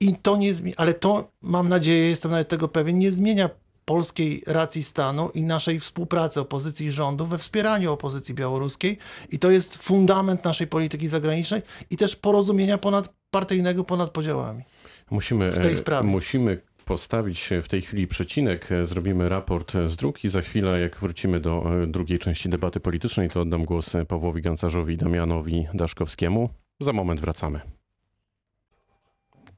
I 0.00 0.16
to 0.16 0.36
nie 0.36 0.54
zmienia, 0.54 0.76
ale 0.78 0.94
to 0.94 1.30
mam 1.42 1.68
nadzieję, 1.68 2.08
jestem 2.08 2.30
nawet 2.30 2.48
tego 2.48 2.68
pewien, 2.68 2.98
nie 2.98 3.12
zmienia 3.12 3.50
polskiej 3.86 4.42
racji 4.46 4.82
stanu 4.82 5.30
i 5.34 5.42
naszej 5.42 5.80
współpracy 5.80 6.40
opozycji 6.40 6.86
i 6.86 6.90
rządu 6.90 7.26
we 7.26 7.38
wspieraniu 7.38 7.92
opozycji 7.92 8.34
białoruskiej. 8.34 8.96
I 9.30 9.38
to 9.38 9.50
jest 9.50 9.82
fundament 9.82 10.44
naszej 10.44 10.66
polityki 10.66 11.08
zagranicznej 11.08 11.62
i 11.90 11.96
też 11.96 12.16
porozumienia 12.16 12.78
ponadpartyjnego 12.78 13.84
ponad 13.84 14.10
podziałami. 14.10 14.62
Musimy, 15.10 15.52
W 15.52 15.58
tej 15.58 15.72
e, 15.72 15.76
sprawie. 15.76 16.08
musimy 16.08 16.60
postawić 16.84 17.50
w 17.62 17.68
tej 17.68 17.82
chwili 17.82 18.06
przecinek. 18.06 18.72
E, 18.72 18.86
Zrobimy 18.86 19.28
raport 19.28 19.72
z 19.86 19.96
dróg 19.96 20.24
i 20.24 20.28
za 20.28 20.40
chwilę, 20.42 20.80
jak 20.80 20.96
wrócimy 20.96 21.40
do 21.40 21.82
e, 21.82 21.86
drugiej 21.86 22.18
części 22.18 22.48
debaty 22.48 22.80
politycznej, 22.80 23.30
to 23.30 23.40
oddam 23.40 23.64
głos 23.64 23.94
e, 23.94 24.04
Pawłowi 24.04 24.42
Gancarzowi 24.42 24.96
Damianowi 24.96 25.66
Daszkowskiemu. 25.74 26.48
Za 26.80 26.92
moment 26.92 27.20
wracamy. 27.20 27.75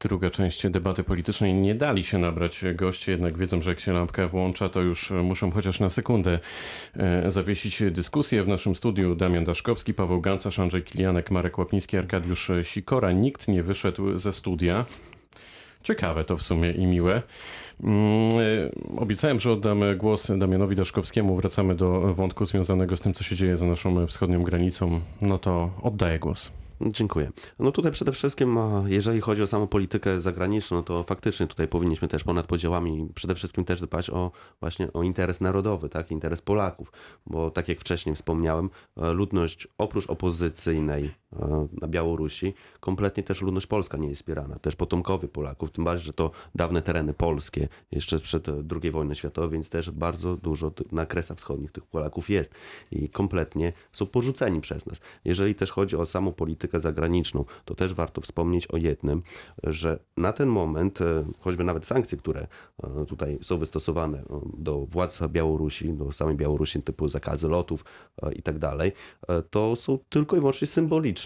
Druga 0.00 0.30
część 0.30 0.68
debaty 0.68 1.04
politycznej. 1.04 1.54
Nie 1.54 1.74
dali 1.74 2.04
się 2.04 2.18
nabrać 2.18 2.64
goście, 2.74 3.12
jednak 3.12 3.38
wiedzą, 3.38 3.62
że 3.62 3.70
jak 3.70 3.80
się 3.80 3.92
lampka 3.92 4.28
włącza, 4.28 4.68
to 4.68 4.80
już 4.80 5.10
muszą 5.10 5.50
chociaż 5.50 5.80
na 5.80 5.90
sekundę 5.90 6.38
e, 6.96 7.30
zawiesić 7.30 7.82
dyskusję. 7.90 8.44
W 8.44 8.48
naszym 8.48 8.76
studiu 8.76 9.14
Damian 9.14 9.44
Daszkowski, 9.44 9.94
Paweł 9.94 10.20
Gancarz, 10.20 10.58
Andrzej 10.58 10.82
Kilianek, 10.82 11.30
Marek 11.30 11.58
Łapiński, 11.58 11.96
Arkadiusz 11.96 12.50
Sikora. 12.62 13.12
Nikt 13.12 13.48
nie 13.48 13.62
wyszedł 13.62 14.16
ze 14.16 14.32
studia. 14.32 14.84
Ciekawe 15.82 16.24
to 16.24 16.36
w 16.36 16.42
sumie 16.42 16.70
i 16.70 16.86
miłe. 16.86 17.22
Mm, 17.82 18.30
e, 18.96 19.00
Obiecałem, 19.00 19.40
że 19.40 19.52
oddam 19.52 19.80
głos 19.96 20.32
Damianowi 20.38 20.76
Daszkowskiemu. 20.76 21.36
Wracamy 21.36 21.74
do 21.74 22.14
wątku 22.14 22.44
związanego 22.44 22.96
z 22.96 23.00
tym, 23.00 23.14
co 23.14 23.24
się 23.24 23.36
dzieje 23.36 23.56
za 23.56 23.66
naszą 23.66 24.06
wschodnią 24.06 24.42
granicą. 24.42 25.00
No 25.20 25.38
to 25.38 25.70
oddaję 25.82 26.18
głos. 26.18 26.50
Dziękuję. 26.80 27.30
No 27.58 27.72
tutaj 27.72 27.92
przede 27.92 28.12
wszystkim, 28.12 28.58
jeżeli 28.86 29.20
chodzi 29.20 29.42
o 29.42 29.46
samą 29.46 29.66
politykę 29.66 30.20
zagraniczną, 30.20 30.82
to 30.82 31.02
faktycznie 31.02 31.46
tutaj 31.46 31.68
powinniśmy 31.68 32.08
też 32.08 32.24
ponad 32.24 32.46
podziałami 32.46 33.08
przede 33.14 33.34
wszystkim 33.34 33.64
też 33.64 33.80
dbać 33.80 34.10
o 34.10 34.30
właśnie 34.60 34.92
o 34.92 35.02
interes 35.02 35.40
narodowy, 35.40 35.88
tak, 35.88 36.10
interes 36.10 36.42
Polaków, 36.42 36.92
bo 37.26 37.50
tak 37.50 37.68
jak 37.68 37.80
wcześniej 37.80 38.14
wspomniałem, 38.14 38.70
e, 38.96 39.12
ludność 39.12 39.68
oprócz 39.78 40.06
opozycyjnej 40.10 41.10
na 41.80 41.88
Białorusi, 41.88 42.54
kompletnie 42.80 43.22
też 43.22 43.42
ludność 43.42 43.66
polska 43.66 43.98
nie 43.98 44.08
jest 44.08 44.22
wspierana, 44.22 44.58
też 44.58 44.76
potomkowie 44.76 45.28
Polaków, 45.28 45.70
tym 45.70 45.84
bardziej, 45.84 46.06
że 46.06 46.12
to 46.12 46.30
dawne 46.54 46.82
tereny 46.82 47.14
polskie, 47.14 47.68
jeszcze 47.90 48.18
sprzed 48.18 48.48
e, 48.48 48.62
II 48.82 48.90
wojny 48.90 49.14
światowej, 49.14 49.50
więc 49.50 49.70
też 49.70 49.90
bardzo 49.90 50.36
dużo 50.36 50.72
na 50.92 51.06
Kresach 51.06 51.38
Wschodnich 51.38 51.72
tych 51.72 51.86
Polaków 51.86 52.30
jest 52.30 52.54
i 52.90 53.08
kompletnie 53.08 53.72
są 53.92 54.06
porzuceni 54.06 54.60
przez 54.60 54.86
nas. 54.86 54.98
Jeżeli 55.24 55.54
też 55.54 55.70
chodzi 55.72 55.96
o 55.96 56.06
samą 56.06 56.32
politykę 56.32 56.80
zagraniczną, 56.80 57.44
to 57.64 57.74
też 57.74 57.94
warto 57.94 58.20
wspomnieć 58.20 58.66
o 58.66 58.76
jednym, 58.76 59.22
że 59.64 59.98
na 60.16 60.32
ten 60.32 60.48
moment, 60.48 61.00
e, 61.00 61.24
choćby 61.40 61.64
nawet 61.64 61.86
sankcje, 61.86 62.18
które 62.18 62.46
e, 62.82 63.06
tutaj 63.06 63.38
są 63.42 63.58
wystosowane 63.58 64.18
e, 64.18 64.24
do 64.56 64.86
władz 64.86 65.20
Białorusi, 65.28 65.92
do 65.92 66.12
samej 66.12 66.36
Białorusi, 66.36 66.82
typu 66.82 67.08
zakazy 67.08 67.48
lotów 67.48 67.84
e, 68.22 68.32
i 68.32 68.42
tak 68.42 68.58
dalej, 68.58 68.92
e, 69.28 69.42
to 69.42 69.76
są 69.76 69.98
tylko 70.08 70.36
i 70.36 70.38
wyłącznie 70.38 70.66
symboliczne. 70.66 71.17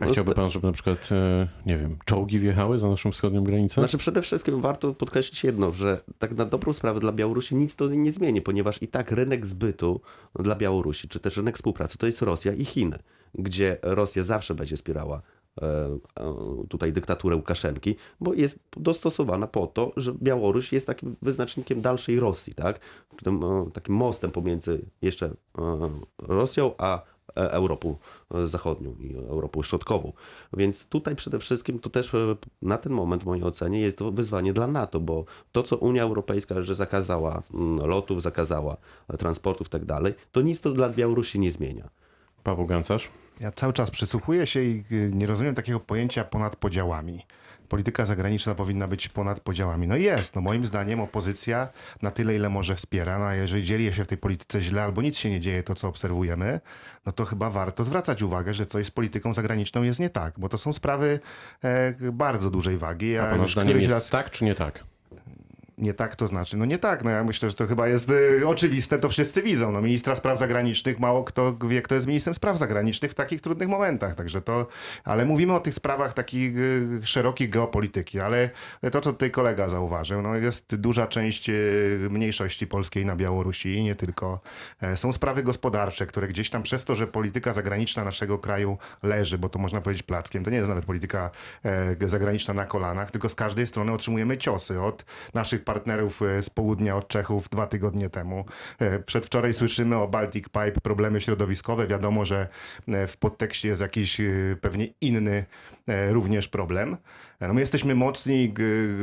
A 0.00 0.06
chciałby 0.06 0.34
pan, 0.34 0.50
żeby 0.50 0.66
na 0.66 0.72
przykład, 0.72 1.08
e, 1.12 1.48
nie 1.66 1.78
wiem, 1.78 1.98
czołgi 2.04 2.38
wjechały 2.38 2.78
za 2.78 2.88
naszą 2.88 3.10
wschodnią 3.12 3.44
granicę? 3.44 3.80
Znaczy 3.80 3.98
przede 3.98 4.22
wszystkim 4.22 4.60
warto 4.60 4.94
podkreślić 4.94 5.44
jedno, 5.44 5.72
że 5.72 6.00
tak 6.18 6.34
na 6.34 6.44
dobrą 6.44 6.72
sprawę 6.72 7.00
dla 7.00 7.12
Białorusi 7.12 7.54
nic 7.54 7.76
to 7.76 7.86
nie 7.86 8.12
zmieni, 8.12 8.42
ponieważ 8.42 8.82
i 8.82 8.88
tak 8.88 9.10
rynek 9.10 9.46
zbytu 9.46 10.00
dla 10.34 10.54
Białorusi, 10.54 11.08
czy 11.08 11.20
też 11.20 11.36
rynek 11.36 11.56
współpracy 11.56 11.98
to 11.98 12.06
jest 12.06 12.22
Rosja 12.22 12.52
i 12.52 12.64
Chiny, 12.64 12.98
gdzie 13.34 13.78
Rosja 13.82 14.22
zawsze 14.22 14.54
będzie 14.54 14.76
wspierała 14.76 15.22
e, 15.62 15.64
e, 16.20 16.34
tutaj 16.68 16.92
dyktaturę 16.92 17.36
Łukaszenki, 17.36 17.96
bo 18.20 18.34
jest 18.34 18.58
dostosowana 18.76 19.46
po 19.46 19.66
to, 19.66 19.92
że 19.96 20.14
Białoruś 20.22 20.72
jest 20.72 20.86
takim 20.86 21.16
wyznacznikiem 21.22 21.80
dalszej 21.80 22.20
Rosji, 22.20 22.54
tak? 22.54 22.80
Tym, 23.24 23.40
takim 23.72 23.94
mostem 23.94 24.30
pomiędzy 24.30 24.84
jeszcze 25.02 25.30
Rosją 26.18 26.74
a 26.78 27.15
Europą 27.34 27.96
e, 28.34 28.48
Zachodnią 28.48 28.94
i 29.00 29.16
Europą 29.16 29.62
Środkową. 29.62 30.12
Więc 30.52 30.88
tutaj 30.88 31.16
przede 31.16 31.38
wszystkim 31.38 31.78
to 31.78 31.90
też 31.90 32.14
e, 32.14 32.36
na 32.62 32.78
ten 32.78 32.92
moment 32.92 33.22
w 33.22 33.26
mojej 33.26 33.44
ocenie 33.44 33.80
jest 33.80 33.98
to 33.98 34.10
wyzwanie 34.10 34.52
dla 34.52 34.66
NATO, 34.66 35.00
bo 35.00 35.24
to 35.52 35.62
co 35.62 35.76
Unia 35.76 36.02
Europejska, 36.02 36.62
że 36.62 36.74
zakazała 36.74 37.42
mm, 37.54 37.88
lotów, 37.88 38.22
zakazała 38.22 38.76
e, 39.08 39.16
transportów 39.16 39.66
i 39.66 39.70
tak 39.70 39.84
dalej, 39.84 40.14
to 40.32 40.40
nic 40.40 40.60
to 40.60 40.72
dla 40.72 40.88
Białorusi 40.88 41.38
nie 41.38 41.52
zmienia. 41.52 41.88
Paweł 42.42 42.66
Gancarz? 42.66 43.10
Ja 43.40 43.52
cały 43.52 43.72
czas 43.72 43.90
przysłuchuję 43.90 44.46
się 44.46 44.62
i 44.62 44.84
y, 44.92 45.10
nie 45.14 45.26
rozumiem 45.26 45.54
takiego 45.54 45.80
pojęcia 45.80 46.24
ponad 46.24 46.56
podziałami. 46.56 47.22
Polityka 47.68 48.06
zagraniczna 48.06 48.54
powinna 48.54 48.88
być 48.88 49.08
ponad 49.08 49.40
podziałami. 49.40 49.88
No 49.88 49.96
jest, 49.96 50.34
no 50.34 50.40
moim 50.40 50.66
zdaniem 50.66 51.00
opozycja 51.00 51.68
na 52.02 52.10
tyle, 52.10 52.36
ile 52.36 52.48
może 52.48 52.76
wspiera, 52.76 53.18
no 53.18 53.24
a 53.24 53.34
jeżeli 53.34 53.62
dzieje 53.62 53.92
się 53.92 54.04
w 54.04 54.06
tej 54.06 54.18
polityce 54.18 54.60
źle 54.60 54.82
albo 54.82 55.02
nic 55.02 55.16
się 55.16 55.30
nie 55.30 55.40
dzieje, 55.40 55.62
to 55.62 55.74
co 55.74 55.88
obserwujemy, 55.88 56.60
no 57.06 57.12
to 57.12 57.24
chyba 57.24 57.50
warto 57.50 57.84
zwracać 57.84 58.22
uwagę, 58.22 58.54
że 58.54 58.66
coś 58.66 58.86
z 58.86 58.90
polityką 58.90 59.34
zagraniczną 59.34 59.82
jest 59.82 60.00
nie 60.00 60.10
tak, 60.10 60.34
bo 60.38 60.48
to 60.48 60.58
są 60.58 60.72
sprawy 60.72 61.20
e, 61.64 61.94
bardzo 62.12 62.50
dużej 62.50 62.78
wagi. 62.78 63.10
Ja 63.10 63.26
A 63.26 63.30
pana 63.30 63.46
zdaniem 63.46 63.80
jest 63.80 64.10
tak 64.10 64.30
czy 64.30 64.44
nie 64.44 64.54
tak? 64.54 64.84
Nie 65.78 65.94
tak 65.94 66.16
to 66.16 66.26
znaczy? 66.26 66.56
No 66.56 66.64
nie 66.64 66.78
tak, 66.78 67.04
no 67.04 67.10
ja 67.10 67.24
myślę, 67.24 67.50
że 67.50 67.54
to 67.54 67.66
chyba 67.66 67.88
jest 67.88 68.10
y, 68.10 68.48
oczywiste, 68.48 68.98
to 68.98 69.08
wszyscy 69.08 69.42
widzą. 69.42 69.72
No 69.72 69.82
ministra 69.82 70.16
spraw 70.16 70.38
zagranicznych, 70.38 71.00
mało 71.00 71.24
kto 71.24 71.56
wie, 71.68 71.82
kto 71.82 71.94
jest 71.94 72.06
ministrem 72.06 72.34
spraw 72.34 72.58
zagranicznych 72.58 73.10
w 73.10 73.14
takich 73.14 73.40
trudnych 73.40 73.68
momentach, 73.68 74.14
także 74.14 74.42
to, 74.42 74.66
ale 75.04 75.24
mówimy 75.24 75.52
o 75.52 75.60
tych 75.60 75.74
sprawach 75.74 76.14
takich 76.14 76.58
y, 76.58 77.00
szerokich 77.02 77.50
geopolityki, 77.50 78.20
ale 78.20 78.50
to, 78.92 79.00
co 79.00 79.12
tutaj 79.12 79.30
kolega 79.30 79.68
zauważył, 79.68 80.22
no 80.22 80.36
jest 80.36 80.76
duża 80.76 81.06
część 81.06 81.48
y, 81.48 82.08
mniejszości 82.10 82.66
polskiej 82.66 83.06
na 83.06 83.16
Białorusi, 83.16 83.82
nie 83.82 83.94
tylko. 83.94 84.40
E, 84.80 84.96
Są 84.96 85.12
sprawy 85.12 85.42
gospodarcze, 85.42 86.06
które 86.06 86.28
gdzieś 86.28 86.50
tam 86.50 86.62
przez 86.62 86.84
to, 86.84 86.94
że 86.94 87.06
polityka 87.06 87.54
zagraniczna 87.54 88.04
naszego 88.04 88.38
kraju 88.38 88.78
leży, 89.02 89.38
bo 89.38 89.48
to 89.48 89.58
można 89.58 89.80
powiedzieć 89.80 90.02
plackiem, 90.02 90.44
to 90.44 90.50
nie 90.50 90.56
jest 90.56 90.68
nawet 90.68 90.86
polityka 90.86 91.30
e, 91.64 92.08
zagraniczna 92.08 92.54
na 92.54 92.64
kolanach, 92.64 93.10
tylko 93.10 93.28
z 93.28 93.34
każdej 93.34 93.66
strony 93.66 93.92
otrzymujemy 93.92 94.38
ciosy 94.38 94.80
od 94.80 95.04
naszych 95.34 95.65
partnerów 95.66 96.22
e, 96.22 96.42
z 96.42 96.50
południa, 96.50 96.96
od 96.96 97.08
Czechów 97.08 97.48
dwa 97.48 97.66
tygodnie 97.66 98.10
temu. 98.10 98.44
E, 98.78 98.98
Przedwczoraj 98.98 99.54
słyszymy 99.54 99.96
o 99.96 100.08
Baltic 100.08 100.44
Pipe, 100.44 100.80
problemy 100.82 101.20
środowiskowe. 101.20 101.86
Wiadomo, 101.86 102.24
że 102.24 102.48
e, 102.88 103.06
w 103.06 103.16
podtekście 103.16 103.68
jest 103.68 103.82
jakiś 103.82 104.20
pewnie 104.60 104.88
inny 105.00 105.44
również 106.10 106.48
problem. 106.48 106.96
No 107.40 107.54
my 107.54 107.60
jesteśmy 107.60 107.94
mocni, 107.94 108.54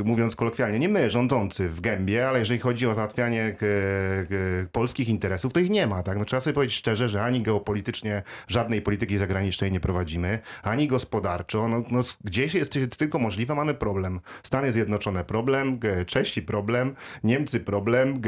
mówiąc 0.06 0.36
kolokwialnie, 0.36 0.80
nie 0.80 0.89
my, 0.89 1.10
rządzący 1.10 1.69
w 1.69 1.82
gębie, 1.82 2.28
ale 2.28 2.39
jeżeli 2.39 2.60
chodzi 2.60 2.88
o 2.88 2.96
załatwianie 2.96 3.56
polskich 4.72 5.10
interesów, 5.10 5.54
to 5.54 5.60
ich 5.60 5.69
nie 5.69 5.88
ma. 5.88 6.04
Tak? 6.04 6.17
No, 6.17 6.26
trzeba 6.26 6.41
sobie 6.41 6.54
powiedzieć 6.54 6.76
szczerze, 6.78 7.10
że 7.10 7.24
ani 7.24 7.41
geopolitycznie 7.41 8.24
żadnej 8.48 8.82
polityki 8.82 9.17
zagranicznej 9.17 9.72
nie 9.72 9.80
prowadzimy, 9.80 10.39
ani 10.63 10.88
gospodarczo. 10.88 11.67
No, 11.67 11.84
no, 11.91 12.02
gdzieś 12.24 12.54
jest 12.54 12.80
tylko 12.98 13.19
możliwe, 13.19 13.56
mamy 13.56 13.74
problem. 13.74 14.19
Stany 14.43 14.72
Zjednoczone 14.72 15.24
problem, 15.24 15.80
Czesi 16.08 16.41
problem, 16.41 16.96
Niemcy 17.24 17.60
problem, 17.60 18.22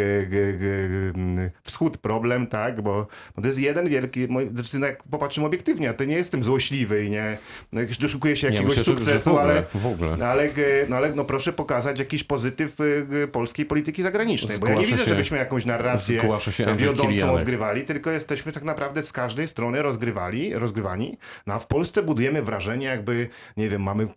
Wschód 1.64 1.98
problem, 1.98 2.48
tak, 2.48 2.82
bo, 2.82 3.08
bo 3.36 3.42
to 3.42 3.48
jest 3.48 3.60
jeden 3.60 3.90
wielki, 3.90 4.28
znaczy, 4.54 4.80
no, 4.80 4.88
jak 4.88 5.04
popatrzymy 5.04 5.48
obiektywnie, 5.48 5.94
to 5.94 6.06
nie 6.06 6.16
jestem 6.16 6.44
złośliwy 6.44 7.06
i 7.06 7.10
nie 7.10 7.38
no, 7.72 7.82
jakoś 7.82 7.98
doszukuję 7.98 8.36
się 8.36 8.50
Nie, 8.50 8.56
jakiegoś 8.56 8.78
w 8.78 8.84
sukcesu, 8.84 9.38
ale 9.38 9.64
w 9.76 9.86
ogóle. 9.86 9.95
No 10.18 10.26
ale, 10.26 10.50
g- 10.50 10.86
no 10.90 10.96
ale 10.96 11.16
no 11.16 11.26
proszę 11.26 11.54
pokazać 11.54 12.00
jakiś 12.00 12.24
pozytyw 12.24 12.80
y, 12.80 13.06
g- 13.10 13.28
polskiej 13.28 13.66
polityki 13.66 14.04
zagranicznej, 14.04 14.58
bo 14.60 14.68
ja 14.68 14.74
nie 14.74 14.78
Zgłasza 14.80 14.92
widzę, 14.92 15.04
się- 15.04 15.10
żebyśmy 15.10 15.38
jakąś 15.38 15.66
narrację 15.66 16.20
zgłasza 16.22 16.52
wiodącą 16.76 17.08
Kilianek. 17.10 17.36
odgrywali, 17.36 17.84
tylko 17.84 18.12
jesteśmy 18.12 18.52
tak 18.52 18.64
naprawdę 18.64 19.04
z 19.04 19.12
każdej 19.12 19.48
strony 19.48 19.82
rozgrywali, 19.82 20.54
rozgrywani, 20.54 21.18
no 21.48 21.54
a 21.54 21.60
w 21.60 21.68
Polsce 21.68 22.04
budujemy 22.04 22.42
wrażenie 22.42 22.86
jakby, 22.88 23.30
nie 23.58 23.70
wiem, 23.70 23.82
mamy, 23.84 24.08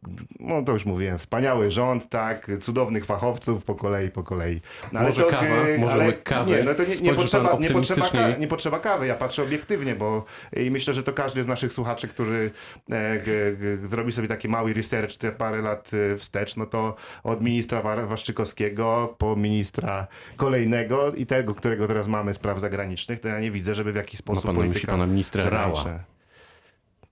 no 0.41 0.63
to 0.63 0.73
już 0.73 0.85
mówiłem, 0.87 1.19
wspaniały 1.19 1.71
rząd, 1.71 2.09
tak, 2.09 2.47
cudownych 2.61 3.05
fachowców 3.05 3.65
po 3.65 3.75
kolei, 3.75 4.11
po 4.11 4.23
kolei. 4.23 4.61
No, 4.93 5.01
Może 5.03 5.23
to, 5.23 5.29
kawa, 5.31 5.47
może 5.79 5.95
ale 5.95 6.13
kawy. 6.13 6.51
Nie, 6.57 6.63
no 6.63 6.75
to 6.75 6.83
nie, 6.85 6.89
nie, 7.01 7.15
potrzeba, 7.15 7.45
nie, 7.45 7.69
potrzeba, 7.71 7.79
optymistycznie. 7.81 8.21
ka- 8.21 8.39
nie 8.41 8.47
potrzeba 8.49 8.79
kawy, 8.81 9.07
ja 9.07 9.15
patrzę 9.15 9.43
obiektywnie, 9.43 9.95
bo 9.95 10.25
i 10.57 10.71
myślę, 10.71 10.95
że 10.95 11.03
to 11.03 11.13
każdy 11.13 11.43
z 11.45 11.47
naszych 11.47 11.73
słuchaczy, 11.73 12.09
który 12.09 12.51
e, 12.91 13.19
g, 13.19 13.57
g, 13.57 13.77
zrobi 13.89 14.13
sobie 14.13 14.29
taki 14.29 14.49
mały 14.49 14.73
research 14.73 15.17
te 15.17 15.33
parę 15.33 15.63
lat 15.63 15.68
e, 16.13 16.17
wstecz, 16.17 16.57
no 16.57 16.67
to 16.67 16.95
od 17.25 17.41
ministra 17.43 17.83
Wa- 17.83 18.07
Waszczykowskiego 18.07 19.15
po 19.19 19.37
ministra 19.37 20.07
kolejnego 20.37 21.13
i 21.13 21.27
tego, 21.27 21.55
którego 21.55 21.87
teraz 21.87 22.07
mamy 22.07 22.35
spraw 22.35 22.61
zagranicznych, 22.61 23.21
to 23.21 23.29
ja 23.29 23.41
nie 23.41 23.51
widzę, 23.51 23.75
żeby 23.75 23.93
w 23.93 23.97
jakiś 23.97 24.21
sposób 24.21 24.45
pan 24.45 24.55
na 24.55 24.61
myśli 24.61 24.73
polityka 24.73 24.93
pana 24.93 25.07
ministra 25.07 25.51
Rała. 25.51 26.09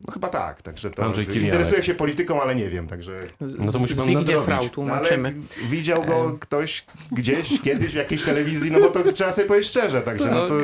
No 0.00 0.12
chyba 0.12 0.28
tak, 0.28 0.62
także 0.62 0.90
to 0.90 1.04
Andrzej 1.04 1.26
Kilianek. 1.26 1.46
interesuję 1.46 1.82
się 1.82 1.94
polityką, 1.94 2.42
ale 2.42 2.54
nie 2.54 2.70
wiem, 2.70 2.88
także... 2.88 3.12
No 3.40 3.72
to 3.72 3.78
musi 3.78 3.94
pan 3.94 4.12
nadrobić. 4.12 4.46
No, 4.48 4.54
ale 4.56 4.68
tłumaczymy. 4.68 5.34
widział 5.70 6.04
go 6.04 6.36
ktoś 6.40 6.84
gdzieś, 7.12 7.62
kiedyś 7.62 7.92
w 7.92 7.94
jakiejś 7.94 8.22
telewizji, 8.22 8.70
no 8.70 8.80
bo 8.80 8.88
to 8.90 9.12
trzeba 9.12 9.32
sobie 9.32 9.48
powiedzieć 9.48 9.68
szczerze, 9.70 10.02
także 10.02 10.26
no 10.30 10.48
To, 10.48 10.54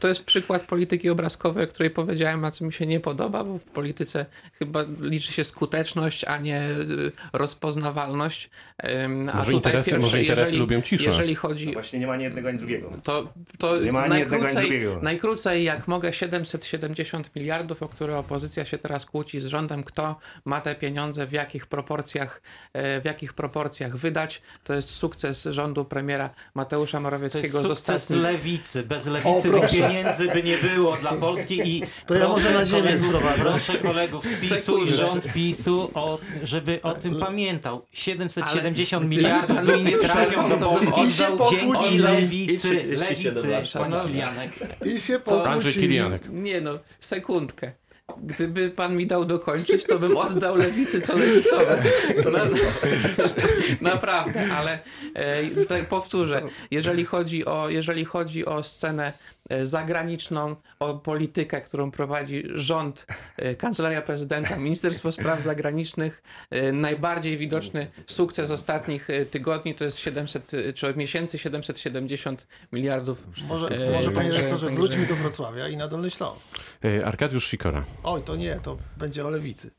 to... 0.00 0.08
jest 0.08 0.24
przykład 0.24 0.62
polityki 0.62 1.10
obrazkowej, 1.10 1.64
o 1.64 1.68
której 1.68 1.90
powiedziałem, 1.90 2.44
a 2.44 2.50
co 2.50 2.64
mi 2.64 2.72
się 2.72 2.86
nie 2.86 3.00
podoba, 3.00 3.44
bo 3.44 3.58
w 3.58 3.64
polityce 3.64 4.26
chyba 4.58 4.84
liczy 5.00 5.32
się 5.32 5.44
skuteczność, 5.44 6.24
a 6.24 6.38
nie 6.38 6.62
y, 6.62 7.12
rozpoznawalność. 7.32 8.50
A 8.82 9.08
Może 9.08 9.52
tutaj 9.52 9.72
interesy- 9.72 9.72
pierwsze, 9.72 9.98
może 9.98 10.20
interesy 10.22 10.42
jeżeli, 10.42 10.58
lubią 10.58 10.82
ciszę. 10.82 11.04
Jeżeli 11.06 11.34
No 11.34 11.40
chodzi 11.40 11.72
właśnie 11.72 11.98
nie 11.98 12.06
ma 12.06 12.12
ani 12.12 12.24
jednego, 12.24 12.48
ani 12.48 12.58
drugiego. 12.58 12.90
to, 13.04 13.32
to 13.58 13.80
Nie 13.80 13.92
ma 13.92 14.02
ani 14.02 14.18
jednego, 14.18 14.44
ani 14.46 14.54
drugiego. 14.54 14.98
najkrócej, 15.02 15.64
jak 15.64 15.88
mogę, 15.88 16.12
770 16.12 17.30
miliardów, 17.36 17.82
o 17.82 17.88
które 17.88 18.18
opozycja 18.18 18.64
się 18.64 18.75
teraz 18.78 19.06
kłóci 19.06 19.40
z 19.40 19.46
rządem, 19.46 19.82
kto 19.84 20.16
ma 20.44 20.60
te 20.60 20.74
pieniądze 20.74 21.26
w 21.26 21.32
jakich 21.32 21.66
proporcjach, 21.66 22.42
e, 22.72 23.00
w 23.00 23.04
jakich 23.04 23.32
proporcjach 23.32 23.96
wydać. 23.96 24.42
To 24.64 24.74
jest 24.74 24.90
sukces 24.90 25.44
rządu 25.50 25.84
premiera 25.84 26.30
Mateusza 26.54 26.90
To 26.92 26.96
jest 26.96 27.02
Morawieckiego 27.02 27.58
sukces 27.64 27.70
ostatnich 27.70 28.22
lewicy. 28.22 28.82
Bez 28.82 29.06
lewicy 29.06 29.50
tych 29.50 29.70
pieniędzy 29.70 30.28
by 30.28 30.42
nie 30.42 30.58
było 30.58 30.96
dla 30.96 31.12
Polski 31.12 31.76
i 31.76 31.82
To 32.06 32.14
ja 32.14 32.28
może 32.28 32.50
na 32.50 32.66
ziemię 32.66 32.82
kolegów, 32.82 33.08
sprowadzę. 33.08 33.40
proszę 33.40 33.78
kolegów 33.78 34.24
z 34.24 34.50
PiSu 34.50 34.84
i 34.84 34.92
rząd 34.92 35.32
PiSu, 35.32 35.90
o, 35.94 36.18
żeby 36.42 36.82
o 36.82 36.94
tym 36.94 37.16
pamiętał. 37.16 37.86
770 37.92 39.00
Ale- 39.02 39.08
miliardów 39.10 39.62
z 39.62 39.68
ale 39.68 39.78
Unii 39.78 39.86
nie 39.86 39.98
trafią 39.98 40.48
do 40.48 40.56
Polski 40.56 41.12
się 41.12 41.36
dzięki 41.50 41.98
lewicy. 41.98 42.74
I 42.74 42.96
37 42.96 43.50
Lewicy, 43.50 43.78
pan. 43.78 44.06
Kilianek. 44.06 44.50
I 44.86 45.00
się 45.00 45.14
Andrzej 45.14 45.22
pokłócili. 45.24 45.74
Kilianek. 45.88 46.22
Nie 46.30 46.60
no, 46.60 46.78
sekundkę. 47.00 47.72
Gdyby 48.22 48.70
pan 48.70 48.96
mi 48.96 49.06
dał 49.06 49.24
dokończyć, 49.24 49.84
to 49.84 49.98
bym 49.98 50.16
oddał 50.16 50.56
lewicy 50.56 51.00
co 51.00 51.18
lewicowe. 51.18 51.82
Na, 52.32 52.40
naprawdę, 53.90 54.52
ale 54.52 54.78
e, 55.70 55.84
powtórzę, 55.84 56.42
jeżeli 56.70 57.04
chodzi 57.04 57.44
o, 57.44 57.68
jeżeli 57.68 58.04
chodzi 58.04 58.46
o 58.46 58.62
scenę 58.62 59.12
zagraniczną, 59.62 60.56
o 60.80 60.94
politykę, 60.94 61.60
którą 61.60 61.90
prowadzi 61.90 62.42
rząd, 62.54 63.06
e, 63.36 63.54
Kancelaria 63.54 64.02
Prezydenta, 64.02 64.56
Ministerstwo 64.56 65.12
Spraw 65.12 65.42
Zagranicznych. 65.42 66.22
E, 66.50 66.72
Najbardziej 66.72 67.36
widoczny 67.38 67.86
sukces 68.06 68.50
ostatnich 68.50 69.10
e, 69.10 69.26
tygodni 69.26 69.74
to 69.74 69.84
jest 69.84 69.98
700, 69.98 70.54
e, 70.54 70.72
czy 70.72 70.88
od 70.88 70.96
miesięcy 70.96 71.38
770 71.38 72.46
miliardów. 72.72 73.18
Może, 73.48 73.68
E, 73.68 73.92
może 73.92 74.12
panie 74.12 74.30
rektorze, 74.32 74.70
wróćmy 74.70 75.06
do 75.06 75.16
Wrocławia 75.16 75.68
i 75.68 75.76
na 75.76 75.88
Dolny 75.88 76.10
Śląsk. 76.10 76.48
E, 76.84 77.06
Arkadiusz 77.06 77.46
Sikora. 77.46 77.84
Oj, 78.04 78.22
to 78.22 78.36
nie, 78.36 78.60
to 78.62 78.76
będzie 78.96 79.26
o 79.26 79.30
lewicy. 79.30 79.70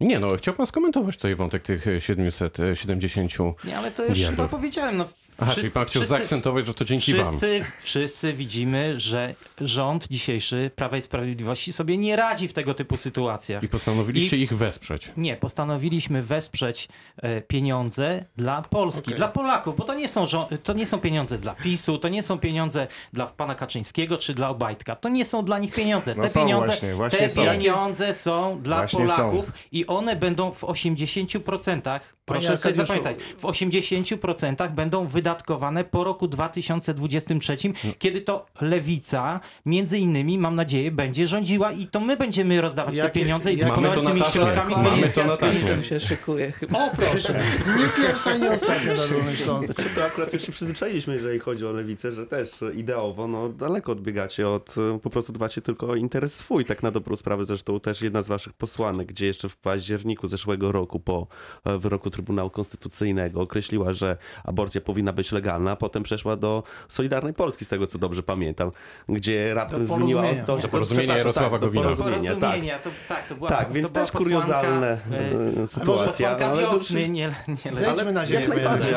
Nie 0.00 0.20
no, 0.20 0.36
chciał 0.36 0.54
pan 0.54 0.66
skomentować 0.66 1.16
tutaj 1.16 1.34
wątek 1.34 1.62
tych 1.62 1.86
e, 1.86 2.00
770. 2.00 3.32
Nie, 3.64 3.78
ale 3.78 3.90
to 3.90 4.02
już 4.04 4.12
Miliardów. 4.12 4.36
chyba 4.46 4.48
powiedziałem. 4.58 4.96
No, 4.96 5.04
Aha, 5.04 5.44
wszyscy- 5.44 5.60
czyli 5.60 5.70
pan 5.72 5.84
chciał 5.84 6.00
wszyscy- 6.02 6.08
zaakcentować, 6.16 6.66
że 6.66 6.74
to 6.74 6.84
dzięki 6.84 7.14
wam. 7.14 7.24
Wszyscy, 7.26 7.64
wszyscy 7.80 8.32
widzimy, 8.32 9.00
że 9.00 9.34
rząd 9.60 10.08
dzisiejszy 10.08 10.70
Prawa 10.76 10.96
i 10.96 11.02
Sprawiedliwości 11.02 11.72
sobie 11.72 11.96
nie 11.96 12.16
radzi 12.16 12.48
w 12.48 12.52
tego 12.52 12.74
typu 12.74 12.96
sytuacjach. 12.96 13.62
I 13.62 13.68
postanowiliście 13.68 14.36
I- 14.36 14.42
ich 14.42 14.52
wesprzeć. 14.56 15.12
Nie, 15.16 15.36
postanowiliśmy 15.36 16.22
wesprzeć 16.22 16.88
e, 17.22 17.40
pieniądze 17.42 18.24
dla 18.36 18.62
Polski, 18.62 19.00
Okej. 19.02 19.14
dla 19.14 19.28
Polaków, 19.28 19.76
bo 19.76 19.84
to 19.84 19.94
nie, 19.94 20.08
są, 20.08 20.26
żo- 20.26 20.48
to 20.62 20.72
nie 20.72 20.86
są 20.86 21.00
pieniądze 21.00 21.38
dla 21.38 21.54
PiSu, 21.54 21.98
to 21.98 22.08
nie 22.08 22.22
są 22.22 22.38
pieniądze 22.38 22.86
dla 23.12 23.26
pana 23.26 23.54
Kaczyńskiego 23.54 24.18
czy 24.18 24.34
dla 24.34 24.48
Obajtka. 24.48 24.96
To 24.96 25.08
nie 25.08 25.24
są 25.24 25.44
dla 25.44 25.58
nich 25.58 25.74
pieniądze. 25.74 26.14
No 26.14 26.22
Te 26.22 26.28
są 26.28 26.40
pieniądze, 26.40 26.66
właśnie, 26.66 26.94
właśnie 26.94 27.18
te 27.18 27.30
są. 27.30 27.44
pieniądze 27.44 28.14
są 28.14 28.60
dla 28.62 28.76
Właśnie 28.76 28.98
Polaków 28.98 29.52
i 29.72 29.87
one 29.88 30.16
będą 30.16 30.52
w 30.52 30.62
80%, 30.62 32.00
proszę 32.24 32.56
sobie 32.56 32.80
Arkadiuszu, 32.80 32.86
zapamiętać, 32.86 33.16
w 33.38 33.42
80% 33.42 34.72
będą 34.72 35.06
wydatkowane 35.06 35.84
po 35.84 36.04
roku 36.04 36.28
2023, 36.28 37.56
kiedy 37.98 38.20
to 38.20 38.46
lewica 38.60 39.40
między 39.66 39.98
innymi, 39.98 40.38
mam 40.38 40.54
nadzieję, 40.54 40.90
będzie 40.90 41.26
rządziła 41.26 41.72
i 41.72 41.86
to 41.86 42.00
my 42.00 42.16
będziemy 42.16 42.60
rozdawać 42.60 42.94
Jakie- 42.96 43.02
te 43.02 43.20
pieniądze 43.20 43.52
i 43.52 43.56
dysponować 43.56 43.98
tymi 44.00 44.18
na 44.18 44.24
taśmie. 44.24 44.32
środkami 44.42 44.74
Mamy 44.74 44.90
byli 44.90 45.12
to 45.12 45.24
na 45.24 45.36
taśmie. 45.36 45.84
Się 45.84 46.00
szykuje 46.00 46.52
chyba. 46.52 46.78
O 46.78 46.90
proszę, 46.96 47.40
nie 47.78 48.04
pierwsza, 48.04 48.36
nie 48.36 48.50
ostatnia 48.50 48.94
na 48.94 49.06
Dolnym 49.06 49.36
Śląsku. 49.44 49.82
To 49.94 50.04
akurat 50.04 50.32
już 50.32 50.42
się 50.42 50.52
przyzwyczailiśmy, 50.52 51.14
jeżeli 51.14 51.38
chodzi 51.38 51.66
o 51.66 51.72
lewicę, 51.72 52.12
że 52.12 52.26
też 52.26 52.50
ideowo 52.74 53.28
no, 53.28 53.48
daleko 53.48 53.92
odbiegacie 53.92 54.48
od, 54.48 54.74
po 55.02 55.10
prostu 55.10 55.32
dbacie 55.32 55.62
tylko 55.62 55.86
o 55.86 55.94
interes 55.94 56.34
swój, 56.34 56.64
tak 56.64 56.82
na 56.82 56.90
dobrą 56.90 57.16
sprawę. 57.16 57.44
Zresztą 57.44 57.80
też 57.80 58.02
jedna 58.02 58.22
z 58.22 58.28
waszych 58.28 58.52
posłanek, 58.52 59.06
gdzie 59.08 59.26
jeszcze 59.26 59.48
w 59.48 59.56
październiku 59.82 60.28
zeszłego 60.28 60.72
roku 60.72 61.00
po 61.00 61.26
e, 61.64 61.78
wyroku 61.78 62.10
Trybunału 62.10 62.50
Konstytucyjnego 62.50 63.40
określiła, 63.40 63.92
że 63.92 64.16
aborcja 64.44 64.80
powinna 64.80 65.12
być 65.12 65.32
legalna, 65.32 65.70
a 65.70 65.76
potem 65.76 66.02
przeszła 66.02 66.36
do 66.36 66.62
Solidarnej 66.88 67.34
Polski, 67.34 67.64
z 67.64 67.68
tego 67.68 67.86
co 67.86 67.98
dobrze 67.98 68.22
pamiętam, 68.22 68.70
gdzie 69.08 69.54
raptem 69.54 69.86
Do 69.86 69.94
zmieniła 69.94 70.22
porozumienia. 70.22 70.42
ostąd. 70.42 70.62
Do 70.62 70.68
porozumienia 70.68 71.16
Jarosława 71.16 71.50
tak, 71.50 71.60
do 71.60 71.66
Gowina. 71.66 71.82
porozumienia, 71.82 72.36
tak. 72.36 72.60
To, 72.84 72.90
tak, 73.08 73.28
to 73.28 73.34
była 73.34 73.48
Tak, 73.48 73.72
więc 73.72 73.90
była 73.90 74.04
też 74.04 74.12
kuriozalne 74.12 74.98
posłanka, 75.10 75.58
e, 75.58 75.62
e, 75.62 75.66
sytuacja. 75.66 76.30
ale 76.30 76.38
to 76.62 76.72
już- 76.72 76.80
wiosny, 76.80 77.08
nie, 77.08 77.34
nie 77.64 77.76
Zejdźmy 77.76 78.12
na 78.12 78.26
ziemię. 78.26 78.48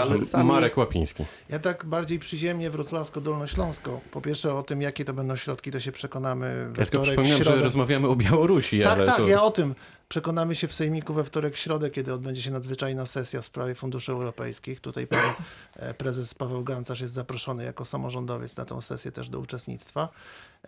ale 0.01 0.25
sami... 0.25 0.45
Marek 0.49 0.77
Łapiński. 0.77 1.25
Ja 1.49 1.59
tak 1.59 1.85
bardziej 1.85 2.19
przyziemnie 2.19 2.69
wrocławsko-dolnośląsko. 2.71 3.99
Po 4.11 4.21
pierwsze 4.21 4.53
o 4.55 4.63
tym, 4.63 4.81
jakie 4.81 5.05
to 5.05 5.13
będą 5.13 5.35
środki, 5.35 5.71
to 5.71 5.79
się 5.79 5.91
przekonamy 5.91 6.65
we 6.71 6.79
Ja 6.81 6.85
wtorek, 6.85 7.05
w 7.05 7.07
przypominam, 7.07 7.43
że 7.43 7.55
rozmawiamy 7.55 8.07
o 8.07 8.15
Białorusi, 8.15 8.81
Tak, 8.83 8.91
ale 8.97 9.05
tak, 9.05 9.17
to... 9.17 9.27
ja 9.27 9.43
o 9.43 9.51
tym. 9.51 9.75
Przekonamy 10.11 10.55
się 10.55 10.67
w 10.67 10.73
Sejmiku 10.73 11.13
we 11.13 11.23
wtorek, 11.23 11.57
środę, 11.57 11.89
kiedy 11.89 12.13
odbędzie 12.13 12.41
się 12.41 12.51
nadzwyczajna 12.51 13.05
sesja 13.05 13.41
w 13.41 13.45
sprawie 13.45 13.75
funduszy 13.75 14.11
europejskich. 14.11 14.79
Tutaj 14.79 15.07
pan 15.07 15.19
e, 15.75 15.93
prezes 15.93 16.33
Paweł 16.33 16.63
Gancarz 16.63 17.01
jest 17.01 17.13
zaproszony 17.13 17.63
jako 17.63 17.85
samorządowiec 17.85 18.57
na 18.57 18.65
tę 18.65 18.81
sesję 18.81 19.11
też 19.11 19.29
do 19.29 19.39
uczestnictwa. 19.39 20.09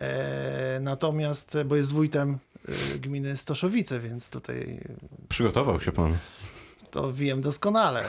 E, 0.00 0.78
natomiast, 0.80 1.58
bo 1.66 1.76
jest 1.76 1.92
wójtem 1.92 2.38
e, 2.68 2.98
gminy 2.98 3.36
Stoszowice, 3.36 4.00
więc 4.00 4.30
tutaj 4.30 4.80
Przygotował 5.28 5.80
się 5.80 5.92
pan. 5.92 6.16
to 6.90 7.12
wiem 7.12 7.40
doskonale. 7.40 8.04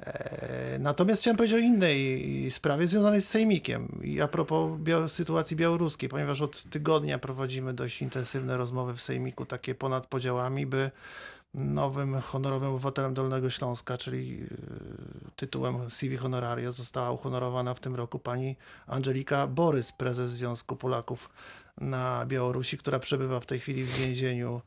E, 0.00 0.60
Natomiast 0.80 1.22
chciałem 1.22 1.36
powiedzieć 1.36 1.56
o 1.56 1.60
innej 1.60 2.50
sprawie 2.50 2.86
związanej 2.86 3.22
z 3.22 3.28
Sejmikiem. 3.28 4.00
I 4.02 4.20
a 4.20 4.28
propos 4.28 4.78
bia- 4.80 5.08
sytuacji 5.08 5.56
białoruskiej, 5.56 6.08
ponieważ 6.08 6.40
od 6.40 6.62
tygodnia 6.70 7.18
prowadzimy 7.18 7.74
dość 7.74 8.02
intensywne 8.02 8.56
rozmowy 8.56 8.96
w 8.96 9.02
Sejmiku, 9.02 9.46
takie 9.46 9.74
ponad 9.74 10.06
podziałami, 10.06 10.66
by 10.66 10.90
nowym 11.54 12.20
honorowym 12.20 12.68
obywatelem 12.70 13.14
Dolnego 13.14 13.50
Śląska, 13.50 13.98
czyli 13.98 14.40
e, 14.42 14.46
tytułem 15.36 15.90
CV 15.90 16.16
Honorario, 16.16 16.72
została 16.72 17.10
uhonorowana 17.10 17.74
w 17.74 17.80
tym 17.80 17.94
roku 17.94 18.18
pani 18.18 18.56
Angelika 18.86 19.46
Borys, 19.46 19.92
prezes 19.92 20.32
Związku 20.32 20.76
Polaków 20.76 21.30
na 21.80 22.26
Białorusi, 22.26 22.78
która 22.78 22.98
przebywa 22.98 23.40
w 23.40 23.46
tej 23.46 23.60
chwili 23.60 23.84
w 23.84 23.92
więzieniu 23.92 24.60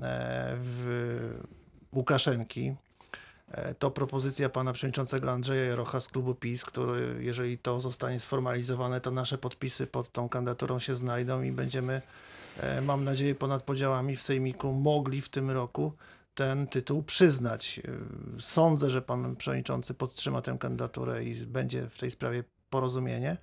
e, 0.00 0.56
w 0.56 1.44
Łukaszenki. 1.92 2.74
E, 3.50 3.74
To 3.74 3.90
propozycja 3.90 4.48
pana 4.48 4.72
przewodniczącego 4.72 5.30
Andrzeja 5.30 5.64
Jarocha 5.64 6.00
z 6.00 6.08
klubu 6.08 6.34
PiS, 6.34 6.64
który, 6.64 7.24
jeżeli 7.24 7.58
to 7.58 7.80
zostanie 7.80 8.20
sformalizowane, 8.20 9.00
to 9.00 9.10
nasze 9.10 9.38
podpisy 9.38 9.86
pod 9.86 10.12
tą 10.12 10.28
kandydaturą 10.28 10.78
się 10.78 10.94
znajdą 10.94 11.42
i 11.42 11.52
będziemy, 11.52 12.02
e, 12.60 12.80
mam 12.80 13.04
nadzieję, 13.04 13.34
ponad 13.34 13.62
podziałami 13.62 14.16
w 14.16 14.22
Sejmiku 14.22 14.72
mogli 14.72 15.22
w 15.22 15.28
tym 15.28 15.50
roku 15.50 15.92
ten 16.34 16.66
tytuł 16.66 17.02
przyznać. 17.02 17.80
E, 17.84 18.40
Sądzę, 18.40 18.90
że 18.90 19.02
pan 19.02 19.36
przewodniczący 19.36 19.94
podtrzyma 19.94 20.42
tę 20.42 20.56
kandydaturę 20.60 21.24
i 21.24 21.34
będzie 21.46 21.88
w 21.90 21.98
tej 21.98 22.10
sprawie 22.10 22.44
porozumienie. 22.70 23.36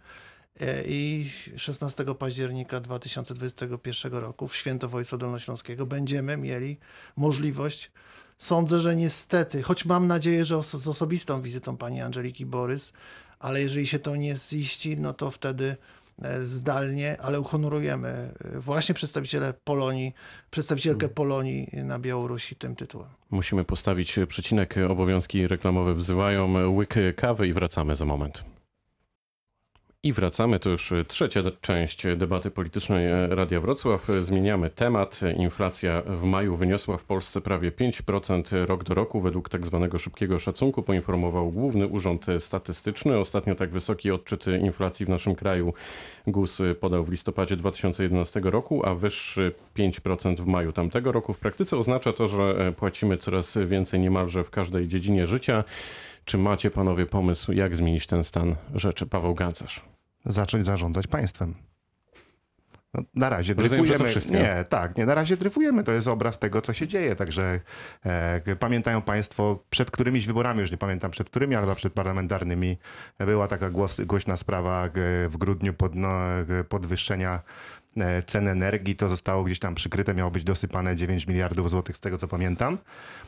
I 0.85 1.31
16 1.57 2.05
października 2.15 2.79
2021 2.79 4.13
roku 4.13 4.47
w 4.47 4.55
Święto 4.55 4.89
Wojska 4.89 5.17
Dolnośląskiego 5.17 5.85
będziemy 5.85 6.37
mieli 6.37 6.77
możliwość 7.17 7.91
Sądzę, 8.37 8.81
że 8.81 8.95
niestety, 8.95 9.63
choć 9.63 9.85
mam 9.85 10.07
nadzieję, 10.07 10.45
że 10.45 10.63
z 10.63 10.87
osobistą 10.87 11.41
wizytą 11.41 11.77
pani 11.77 12.01
Angeliki 12.01 12.45
Borys, 12.45 12.93
ale 13.39 13.61
jeżeli 13.61 13.87
się 13.87 13.99
to 13.99 14.15
nie 14.15 14.35
ziści, 14.35 14.97
no 14.97 15.13
to 15.13 15.31
wtedy 15.31 15.75
e, 16.21 16.43
zdalnie, 16.43 17.21
ale 17.21 17.39
uhonorujemy 17.39 18.07
e, 18.07 18.59
właśnie 18.59 18.95
przedstawiciele 18.95 19.53
Polonii, 19.63 20.13
przedstawicielkę 20.51 21.09
Polonii 21.09 21.67
na 21.73 21.99
Białorusi 21.99 22.55
tym 22.55 22.75
tytułem. 22.75 23.09
Musimy 23.31 23.63
postawić 23.63 24.19
przecinek. 24.27 24.75
Obowiązki 24.89 25.47
reklamowe 25.47 25.93
wzywają. 25.93 26.75
Łyk 26.75 26.95
kawy 27.15 27.47
i 27.47 27.53
wracamy 27.53 27.95
za 27.95 28.05
moment. 28.05 28.54
I 30.05 30.13
wracamy, 30.13 30.59
to 30.59 30.69
już 30.69 30.93
trzecia 31.07 31.41
część 31.61 32.03
debaty 32.17 32.51
politycznej 32.51 33.07
Radia 33.29 33.61
Wrocław. 33.61 34.07
Zmieniamy 34.21 34.69
temat. 34.69 35.19
Inflacja 35.37 36.01
w 36.01 36.23
maju 36.23 36.55
wyniosła 36.55 36.97
w 36.97 37.03
Polsce 37.03 37.41
prawie 37.41 37.71
5% 37.71 38.65
rok 38.65 38.83
do 38.83 38.93
roku. 38.93 39.21
Według 39.21 39.49
tak 39.49 39.65
zwanego 39.65 39.99
szybkiego 39.99 40.39
szacunku 40.39 40.83
poinformował 40.83 41.51
Główny 41.51 41.87
Urząd 41.87 42.25
Statystyczny. 42.39 43.17
Ostatnio 43.17 43.55
tak 43.55 43.69
wysoki 43.69 44.11
odczyt 44.11 44.45
inflacji 44.61 45.05
w 45.05 45.09
naszym 45.09 45.35
kraju 45.35 45.73
GUS 46.27 46.61
podał 46.79 47.03
w 47.03 47.11
listopadzie 47.11 47.55
2011 47.55 48.41
roku, 48.43 48.85
a 48.85 48.95
wyższy 48.95 49.51
5% 49.77 50.35
w 50.35 50.45
maju 50.45 50.71
tamtego 50.71 51.11
roku. 51.11 51.33
W 51.33 51.39
praktyce 51.39 51.77
oznacza 51.77 52.13
to, 52.13 52.27
że 52.27 52.73
płacimy 52.77 53.17
coraz 53.17 53.57
więcej 53.67 53.99
niemalże 53.99 54.43
w 54.43 54.49
każdej 54.49 54.87
dziedzinie 54.87 55.27
życia. 55.27 55.63
Czy 56.25 56.37
macie 56.37 56.71
panowie 56.71 57.05
pomysł, 57.05 57.51
jak 57.51 57.75
zmienić 57.75 58.07
ten 58.07 58.23
stan 58.23 58.55
rzeczy? 58.75 59.05
Paweł 59.05 59.35
Gancarz. 59.35 59.94
Zacząć 60.25 60.65
zarządzać 60.65 61.07
państwem. 61.07 61.55
No, 62.95 63.03
na 63.15 63.29
razie 63.29 63.55
dryfujemy. 63.55 64.09
Nie, 64.29 64.65
tak, 64.69 64.97
nie, 64.97 65.05
na 65.05 65.15
razie 65.15 65.37
dryfujemy. 65.37 65.83
To 65.83 65.91
jest 65.91 66.07
obraz 66.07 66.39
tego, 66.39 66.61
co 66.61 66.73
się 66.73 66.87
dzieje. 66.87 67.15
Także 67.15 67.59
e, 68.05 68.55
pamiętają 68.59 69.01
Państwo, 69.01 69.63
przed 69.69 69.91
którymiś 69.91 70.27
wyborami, 70.27 70.59
już 70.59 70.71
nie 70.71 70.77
pamiętam 70.77 71.11
przed 71.11 71.29
którymi, 71.29 71.55
ale 71.55 71.75
przed 71.75 71.93
parlamentarnymi, 71.93 72.77
była 73.19 73.47
taka 73.47 73.69
głos, 73.69 74.01
głośna 74.01 74.37
sprawa 74.37 74.89
w 75.29 75.37
grudniu 75.37 75.73
podno, 75.73 76.09
e, 76.09 76.63
podwyższenia 76.69 77.41
cen 78.25 78.47
energii. 78.47 78.95
To 78.95 79.09
zostało 79.09 79.43
gdzieś 79.43 79.59
tam 79.59 79.75
przykryte, 79.75 80.13
miało 80.13 80.31
być 80.31 80.43
dosypane 80.43 80.95
9 80.95 81.27
miliardów 81.27 81.69
złotych, 81.69 81.97
z 81.97 81.99
tego 81.99 82.17
co 82.17 82.27
pamiętam. 82.27 82.77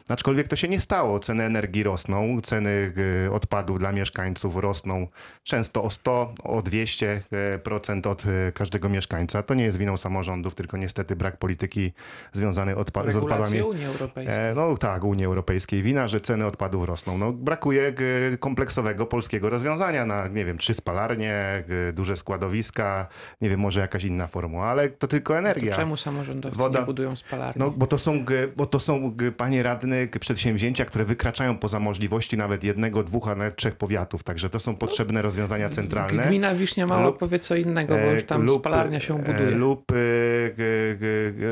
Aczkolwiek 0.10 0.48
to 0.48 0.56
się 0.56 0.68
nie 0.68 0.82
stało. 0.82 1.20
Ceny 1.20 1.44
energii 1.44 1.84
rosną, 1.84 2.42
ceny 2.42 2.94
e, 3.28 3.32
odpadów 3.32 3.80
dla 3.80 3.92
mieszkańców 3.92 4.56
rosną 4.56 5.08
często 5.44 5.84
o 5.84 5.90
100, 5.90 6.34
o 6.44 6.62
200 6.62 7.24
e, 7.32 7.60
procent 7.60 8.08
od 8.08 8.24
e, 8.26 8.52
każdego 8.52 8.90
mieszkańca. 8.90 9.44
To 9.44 9.54
nie 9.54 9.64
jest 9.64 9.78
winą 9.78 9.98
samorządów, 9.98 10.56
tylko 10.56 10.78
niestety 10.78 11.16
brak 11.16 11.38
polityki 11.38 11.94
związanej 12.34 12.76
odpa- 12.76 13.12
z 13.12 13.16
odpadami. 13.16 13.62
Unii 13.62 13.86
Europejskiej. 13.86 14.36
E, 14.50 14.54
No 14.56 14.78
tak, 14.78 15.04
Unii 15.04 15.26
Europejskiej. 15.26 15.84
Wina, 15.84 16.08
że 16.08 16.22
ceny 16.22 16.46
odpadów 16.46 16.86
rosną. 16.86 17.18
No, 17.18 17.32
brakuje 17.34 17.94
e, 18.34 18.38
kompleksowego 18.38 19.06
polskiego 19.06 19.50
rozwiązania 19.50 20.06
na, 20.06 20.28
nie 20.28 20.46
wiem, 20.46 20.58
trzy 20.58 20.74
spalarnie, 20.74 21.34
e, 21.34 21.64
duże 21.94 22.18
składowiska, 22.18 23.08
nie 23.42 23.50
wiem, 23.50 23.60
może 23.60 23.80
jakaś 23.80 24.04
inna 24.04 24.28
formuła. 24.28 24.57
Ale 24.64 24.90
to 24.90 25.08
tylko 25.08 25.34
To 25.34 25.40
energia. 25.40 25.74
czemu 25.76 25.98
samorządowcy 25.98 26.58
Woda- 26.58 26.80
nie 26.80 26.86
budują 26.86 27.16
spalarni? 27.16 27.60
No, 27.60 27.72
bo 27.72 27.88
to 27.88 27.98
są, 27.98 28.26
bo 28.56 28.66
to 28.66 28.80
są 28.80 29.16
panie 29.38 29.64
radny, 29.64 30.08
przedsięwzięcia, 30.20 30.86
które 30.86 31.06
wykraczają 31.06 31.58
poza 31.58 31.80
możliwości 31.80 32.38
nawet 32.38 32.64
jednego, 32.64 33.04
dwóch, 33.04 33.28
a 33.28 33.36
nawet 33.36 33.56
trzech 33.56 33.76
powiatów. 33.76 34.24
Także 34.24 34.50
to 34.50 34.60
są 34.60 34.76
potrzebne 34.76 35.22
rozwiązania 35.22 35.70
centralne. 35.70 36.28
Gmina 36.28 36.56
Wiśnia 36.56 36.88
Mała 36.88 37.06
Lub- 37.06 37.18
powie 37.18 37.40
co 37.40 37.56
innego, 37.56 37.94
bo 37.94 38.00
E, 38.00 38.14
już 38.14 38.24
tam 38.24 38.44
lub, 38.44 38.60
spalarnia 38.60 39.00
się 39.00 39.16
e, 39.20 39.24
buduje. 39.24 39.52
Lub, 39.52 39.92
e, 39.92 39.96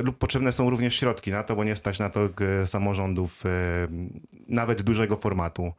lub 0.03 0.17
potrzebne 0.17 0.51
są 0.51 0.69
również 0.69 0.95
środki 0.95 1.31
na 1.31 1.43
to, 1.43 1.55
bo 1.55 1.63
nie 1.63 1.75
stać 1.75 1.99
na 1.99 2.09
to 2.09 2.29
samorządów 2.65 3.43
nawet 4.47 4.81
dużego 4.81 5.15
formatu. 5.15 5.73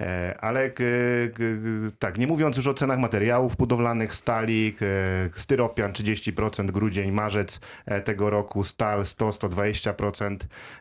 E, 0.00 0.36
Ale 0.40 0.70
tak, 1.98 2.18
nie 2.18 2.26
mówiąc 2.26 2.56
już 2.56 2.66
o 2.66 2.74
cenach 2.74 2.98
materiałów 2.98 3.56
budowlanych, 3.56 4.14
stali, 4.14 4.72
g, 4.72 4.86
styropian 5.36 5.92
30%, 5.92 6.70
grudzień, 6.70 7.12
marzec 7.12 7.60
e, 7.86 8.00
tego 8.00 8.30
roku, 8.30 8.64
stal 8.64 9.02
100-120%. 9.02 10.36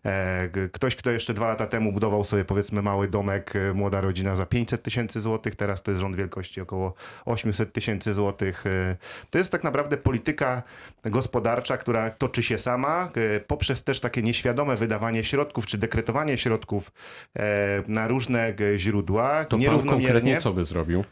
E, 0.06 0.50
g, 0.50 0.70
Ktoś, 0.70 0.96
kto 0.96 1.12
jeszcze 1.12 1.34
dwa 1.34 1.48
lata 1.48 1.68
temu 1.68 1.92
budował 1.92 2.24
sobie 2.24 2.46
powiedzmy 2.46 2.82
mały 2.82 3.08
domek, 3.08 3.54
e, 3.56 3.74
młoda 3.74 4.02
rodzina 4.02 4.36
za 4.36 4.46
500 4.46 4.84
tysięcy 4.84 5.20
złotych, 5.20 5.56
teraz 5.56 5.82
to 5.82 5.92
jest 5.92 6.02
rząd 6.02 6.16
wielkości 6.16 6.62
około 6.62 6.94
800 7.26 7.74
tysięcy 7.74 8.14
złotych. 8.14 8.66
E, 8.66 8.96
To 9.30 9.38
jest 9.38 9.52
tak 9.52 9.64
naprawdę 9.64 9.98
polityka 9.98 10.64
gospodarcza, 11.06 11.78
która 11.78 12.10
toczy 12.10 12.44
się 12.44 12.58
sama, 12.58 13.10
e, 13.16 13.40
poprzez 13.40 13.84
też 13.84 14.00
takie 14.00 14.22
nieświadome 14.22 14.76
wydawanie 14.76 15.24
środków, 15.24 15.66
czy 15.66 15.78
dekretowanie 15.78 16.38
środków 16.38 16.92
e, 17.36 17.84
na 17.88 18.08
różne 18.08 18.48
e, 18.48 18.80
źródła. 19.08 19.46
To 19.46 19.50
pan 19.50 19.60
nierównomiernie. 19.60 20.06
konkretnie 20.08 20.38
co 20.38 20.54
by 20.54 20.64
zrobił? 20.66 21.04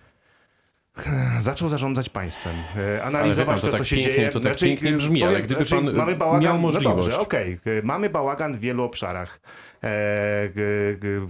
Zaczął 1.42 1.70
zarządzać 1.70 2.10
państwem, 2.10 2.54
e, 2.78 3.04
analizować 3.04 3.48
pan, 3.48 3.56
to 3.62 3.68
to, 3.68 3.72
co 3.72 3.78
tak 3.78 3.88
się 3.88 3.96
pięknie- 3.96 4.16
dzieje. 4.16 4.30
to 4.30 4.40
tak 4.40 4.58
pięknie 4.58 4.90
e, 4.90 4.94
brzmi, 4.94 5.24
ale 5.24 5.42
gdyby 5.42 5.66
pan, 5.66 5.90
e, 5.90 5.92
mamy 5.92 6.16
bałagan, 6.16 6.44
miał 6.44 6.54
No 6.56 6.62
możliwość. 6.62 6.98
dobrze, 7.08 7.20
okej, 7.20 7.60
e, 7.66 7.82
mamy 7.84 8.10
bałagan 8.10 8.54
w 8.54 8.60
wielu 8.60 8.84
obszarach. 8.84 9.40
E, 9.86 10.50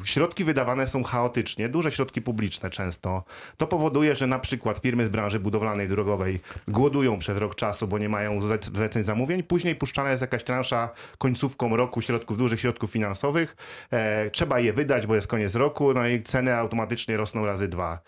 środki 0.04 0.44
wydawane 0.44 0.88
są 0.88 1.04
chaotycznie, 1.04 1.70
duże 1.70 1.92
środki 1.92 2.22
publiczne 2.22 2.70
często. 2.70 3.24
To 3.58 3.68
powoduje, 3.68 4.16
że 4.16 4.28
na 4.28 4.40
przykład 4.40 4.80
firmy 4.80 5.06
z 5.08 5.10
branży 5.10 5.40
budowlanej, 5.40 5.88
drogowej 5.88 6.40
głodują 6.68 7.20
przez 7.20 7.38
rok 7.38 7.56
czasu, 7.56 7.88
bo 7.88 7.98
nie 7.98 8.10
mają 8.10 8.40
zle- 8.40 8.76
zleceń 8.76 9.04
zamówień. 9.04 9.44
Później 9.44 9.76
puszczana 9.76 10.10
jest 10.10 10.22
jakaś 10.22 10.44
transza 10.44 10.90
końcówką 11.18 11.76
roku 11.76 12.02
środków, 12.02 12.38
dużych 12.38 12.60
środków 12.60 12.92
finansowych. 12.92 13.56
E, 13.92 14.30
trzeba 14.30 14.60
je 14.60 14.74
wydać, 14.74 15.08
bo 15.08 15.16
jest 15.16 15.28
koniec 15.28 15.56
roku, 15.56 15.94
no 15.94 16.08
i 16.08 16.24
ceny 16.24 16.56
automatycznie 16.56 17.18
rosną 17.18 17.46
razy 17.46 17.68
dwa. 17.68 18.00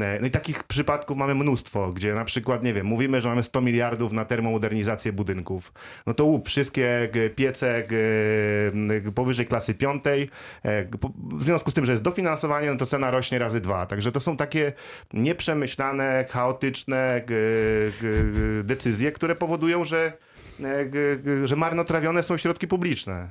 E, 0.00 0.18
No 0.20 0.26
i 0.26 0.30
takich 0.30 0.64
przypadków 0.64 1.16
mamy 1.16 1.34
mnóstwo, 1.34 1.92
gdzie 1.92 2.14
na 2.14 2.24
przykład, 2.24 2.62
nie 2.62 2.74
wiem, 2.74 2.86
mówimy, 2.86 3.20
że 3.20 3.28
mamy 3.28 3.42
100 3.42 3.60
miliardów 3.60 4.12
na 4.12 4.24
termomodernizację 4.24 5.12
budynków. 5.12 5.72
No 6.06 6.14
to 6.14 6.24
łup, 6.24 6.48
wszystkie 6.48 7.08
g, 7.12 7.30
piece 7.30 7.82
g, 7.88 7.98
powyżej 9.14 9.46
klasy 9.46 9.74
piątej, 9.74 10.30
e, 10.64 10.84
w 11.32 11.44
związku 11.44 11.70
z 11.70 11.74
tym, 11.74 11.86
że 11.86 11.92
jest 11.92 12.04
dofinansowanie, 12.04 12.70
no 12.70 12.76
to 12.76 12.86
cena 12.86 13.10
rośnie 13.10 13.38
razy 13.38 13.60
dwa. 13.60 13.86
Także 13.86 14.12
to 14.12 14.20
są 14.20 14.36
takie 14.36 14.72
nieprzemyślane, 15.12 16.24
chaotyczne 16.30 17.22
decyzje, 18.64 19.12
które 19.12 19.34
powodują, 19.34 19.84
że, 19.84 20.12
e, 20.60 21.48
że 21.48 21.56
marnotrawione 21.56 22.22
są 22.22 22.36
środki 22.36 22.68
publiczne. 22.68 23.30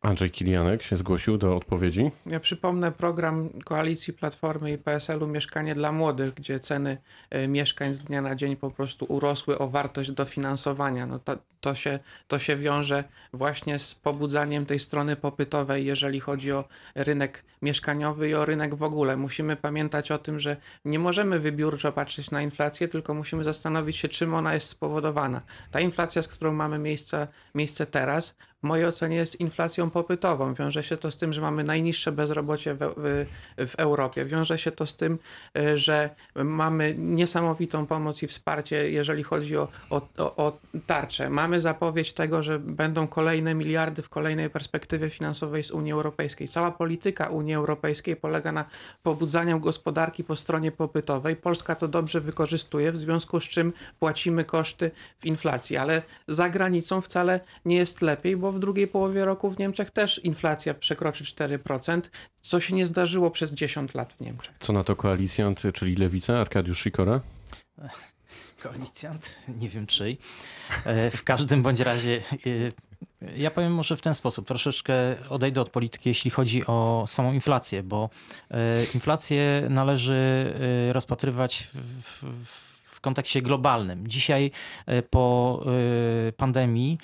Andrzej 0.00 0.30
Kilianek 0.30 0.82
się 0.82 0.96
zgłosił 0.96 1.38
do 1.38 1.56
odpowiedzi. 1.56 2.10
Ja 2.26 2.40
przypomnę 2.40 2.92
program 2.92 3.48
Koalicji 3.64 4.12
Platformy 4.12 4.72
i 4.72 4.78
PSL-u 4.78 5.26
Mieszkanie 5.26 5.74
dla 5.74 5.92
Młodych, 5.92 6.34
gdzie 6.34 6.60
ceny 6.60 6.98
e, 7.30 7.48
mieszkań 7.48 7.94
z 7.94 7.98
dnia 8.02 8.22
na 8.22 8.34
dzień 8.34 8.56
po 8.56 8.70
prostu 8.70 9.04
urosły 9.08 9.58
o 9.58 9.68
wartość 9.68 10.12
dofinansowania. 10.12 11.06
No 11.06 11.18
to, 11.18 11.36
to, 11.60 11.74
się, 11.74 11.98
to 12.28 12.38
się 12.38 12.56
wiąże 12.56 13.04
właśnie 13.32 13.78
z 13.78 13.94
pobudzaniem 13.94 14.66
tej 14.66 14.78
strony 14.78 15.16
popytowej, 15.16 15.86
jeżeli 15.86 16.20
chodzi 16.20 16.52
o 16.52 16.64
rynek 16.94 17.44
mieszkaniowy 17.62 18.28
i 18.28 18.34
o 18.34 18.44
rynek 18.44 18.74
w 18.74 18.82
ogóle. 18.82 19.16
Musimy 19.16 19.56
pamiętać 19.56 20.10
o 20.10 20.18
tym, 20.18 20.38
że 20.38 20.56
nie 20.84 20.98
możemy 20.98 21.38
wybiórczo 21.38 21.92
patrzeć 21.92 22.30
na 22.30 22.42
inflację, 22.42 22.88
tylko 22.88 23.14
musimy 23.14 23.44
zastanowić 23.44 23.96
się, 23.96 24.08
czym 24.08 24.34
ona 24.34 24.54
jest 24.54 24.66
spowodowana. 24.66 25.40
Ta 25.70 25.80
inflacja, 25.80 26.22
z 26.22 26.28
którą 26.28 26.52
mamy 26.52 26.78
miejsce, 26.78 27.28
miejsce 27.54 27.86
teraz, 27.86 28.36
w 28.62 28.66
mojej 28.66 28.86
ocenie 28.86 29.16
jest 29.16 29.40
inflacją 29.40 29.90
popytową. 29.90 30.54
Wiąże 30.54 30.82
się 30.82 30.96
to 30.96 31.10
z 31.10 31.16
tym, 31.16 31.32
że 31.32 31.40
mamy 31.40 31.64
najniższe 31.64 32.12
bezrobocie 32.12 32.74
w, 32.74 32.78
w, 32.78 33.26
w 33.68 33.74
Europie. 33.74 34.24
Wiąże 34.24 34.58
się 34.58 34.72
to 34.72 34.86
z 34.86 34.96
tym, 34.96 35.18
y, 35.58 35.78
że 35.78 36.10
mamy 36.34 36.94
niesamowitą 36.98 37.86
pomoc 37.86 38.22
i 38.22 38.26
wsparcie, 38.26 38.90
jeżeli 38.90 39.22
chodzi 39.22 39.56
o, 39.56 39.68
o, 39.90 40.02
o 40.16 40.58
tarczę. 40.86 41.30
Mamy 41.30 41.60
zapowiedź 41.60 42.12
tego, 42.12 42.42
że 42.42 42.58
będą 42.58 43.08
kolejne 43.08 43.54
miliardy 43.54 44.02
w 44.02 44.08
kolejnej 44.08 44.50
perspektywie 44.50 45.10
finansowej 45.10 45.64
z 45.64 45.70
Unii 45.70 45.92
Europejskiej. 45.92 46.48
Cała 46.48 46.70
polityka 46.70 47.28
Unii 47.28 47.54
Europejskiej 47.54 48.16
polega 48.16 48.52
na 48.52 48.64
pobudzaniu 49.02 49.60
gospodarki 49.60 50.24
po 50.24 50.36
stronie 50.36 50.72
popytowej. 50.72 51.36
Polska 51.36 51.74
to 51.74 51.88
dobrze 51.88 52.20
wykorzystuje, 52.20 52.92
w 52.92 52.98
związku 52.98 53.40
z 53.40 53.44
czym 53.44 53.72
płacimy 53.98 54.44
koszty 54.44 54.90
w 55.18 55.26
inflacji, 55.26 55.76
ale 55.76 56.02
za 56.28 56.48
granicą 56.48 57.00
wcale 57.00 57.40
nie 57.64 57.76
jest 57.76 58.02
lepiej, 58.02 58.36
bo 58.36 58.49
w 58.52 58.58
drugiej 58.58 58.88
połowie 58.88 59.24
roku 59.24 59.50
w 59.50 59.58
Niemczech 59.58 59.90
też 59.90 60.24
inflacja 60.24 60.74
przekroczy 60.74 61.24
4%, 61.24 62.00
co 62.40 62.60
się 62.60 62.74
nie 62.74 62.86
zdarzyło 62.86 63.30
przez 63.30 63.52
10 63.52 63.94
lat 63.94 64.12
w 64.12 64.20
Niemczech. 64.20 64.54
Co 64.60 64.72
na 64.72 64.84
to 64.84 64.96
koalicjant, 64.96 65.62
czyli 65.74 65.96
Lewica, 65.96 66.38
Arkadiusz 66.38 66.82
Sikora? 66.82 67.20
Koalicjant, 68.62 69.30
nie 69.48 69.68
wiem 69.68 69.86
czyj. 69.86 70.18
E, 70.84 71.10
W 71.10 71.24
każdym 71.24 71.62
bądź 71.62 71.80
razie 71.80 72.20
e, 72.46 73.30
ja 73.36 73.50
powiem 73.50 73.74
może 73.74 73.96
w 73.96 74.00
ten 74.00 74.14
sposób, 74.14 74.46
troszeczkę 74.46 74.94
odejdę 75.28 75.60
od 75.60 75.70
polityki, 75.70 76.08
jeśli 76.08 76.30
chodzi 76.30 76.66
o 76.66 77.04
samą 77.06 77.32
inflację, 77.32 77.82
bo 77.82 78.10
e, 78.50 78.84
inflację 78.94 79.66
należy 79.70 80.52
rozpatrywać 80.92 81.68
w, 81.74 82.22
w, 82.44 82.54
w 82.84 83.00
kontekście 83.00 83.42
globalnym. 83.42 84.08
Dzisiaj 84.08 84.50
po 85.10 85.64
pandemii 86.36 86.98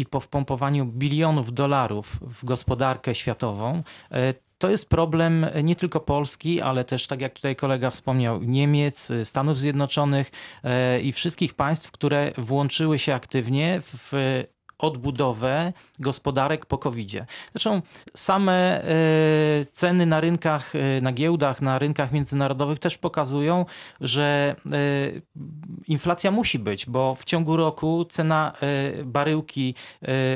i 0.00 0.06
po 0.06 0.20
wpompowaniu 0.20 0.86
bilionów 0.86 1.52
dolarów 1.52 2.18
w 2.22 2.44
gospodarkę 2.44 3.14
światową, 3.14 3.82
e, 4.10 4.34
to 4.58 4.70
jest 4.70 4.88
problem 4.88 5.46
nie 5.62 5.76
tylko 5.76 6.00
Polski, 6.00 6.60
ale 6.60 6.84
też, 6.84 7.06
tak 7.06 7.20
jak 7.20 7.34
tutaj 7.34 7.56
kolega 7.56 7.90
wspomniał, 7.90 8.42
Niemiec, 8.42 9.12
Stanów 9.24 9.58
Zjednoczonych 9.58 10.30
e, 10.64 11.00
i 11.00 11.12
wszystkich 11.12 11.54
państw, 11.54 11.90
które 11.90 12.32
włączyły 12.38 12.98
się 12.98 13.14
aktywnie 13.14 13.80
w 13.80 14.12
odbudowę 14.80 15.72
gospodarek 15.98 16.66
po 16.66 16.78
COVID-zie. 16.78 17.26
Zresztą 17.52 17.82
same 18.16 18.84
e, 18.84 18.86
ceny 19.72 20.06
na 20.06 20.20
rynkach, 20.20 20.72
e, 20.74 21.00
na 21.00 21.12
giełdach, 21.12 21.62
na 21.62 21.78
rynkach 21.78 22.12
międzynarodowych 22.12 22.78
też 22.78 22.98
pokazują, 22.98 23.66
że 24.00 24.56
e, 24.66 24.76
inflacja 25.88 26.30
musi 26.30 26.58
być, 26.58 26.86
bo 26.86 27.14
w 27.14 27.24
ciągu 27.24 27.56
roku 27.56 28.04
cena 28.04 28.52
baryłki 29.04 29.74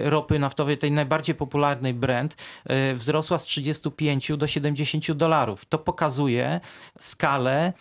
ropy 0.03 0.39
naftowej, 0.39 0.79
tej 0.79 0.93
najbardziej 0.93 1.35
popularnej 1.35 1.95
Brent, 1.95 2.37
wzrosła 2.95 3.39
z 3.39 3.45
35 3.45 4.33
do 4.37 4.47
70 4.47 5.13
dolarów. 5.13 5.65
To 5.65 5.79
pokazuje 5.79 6.61
skalę 7.01 7.73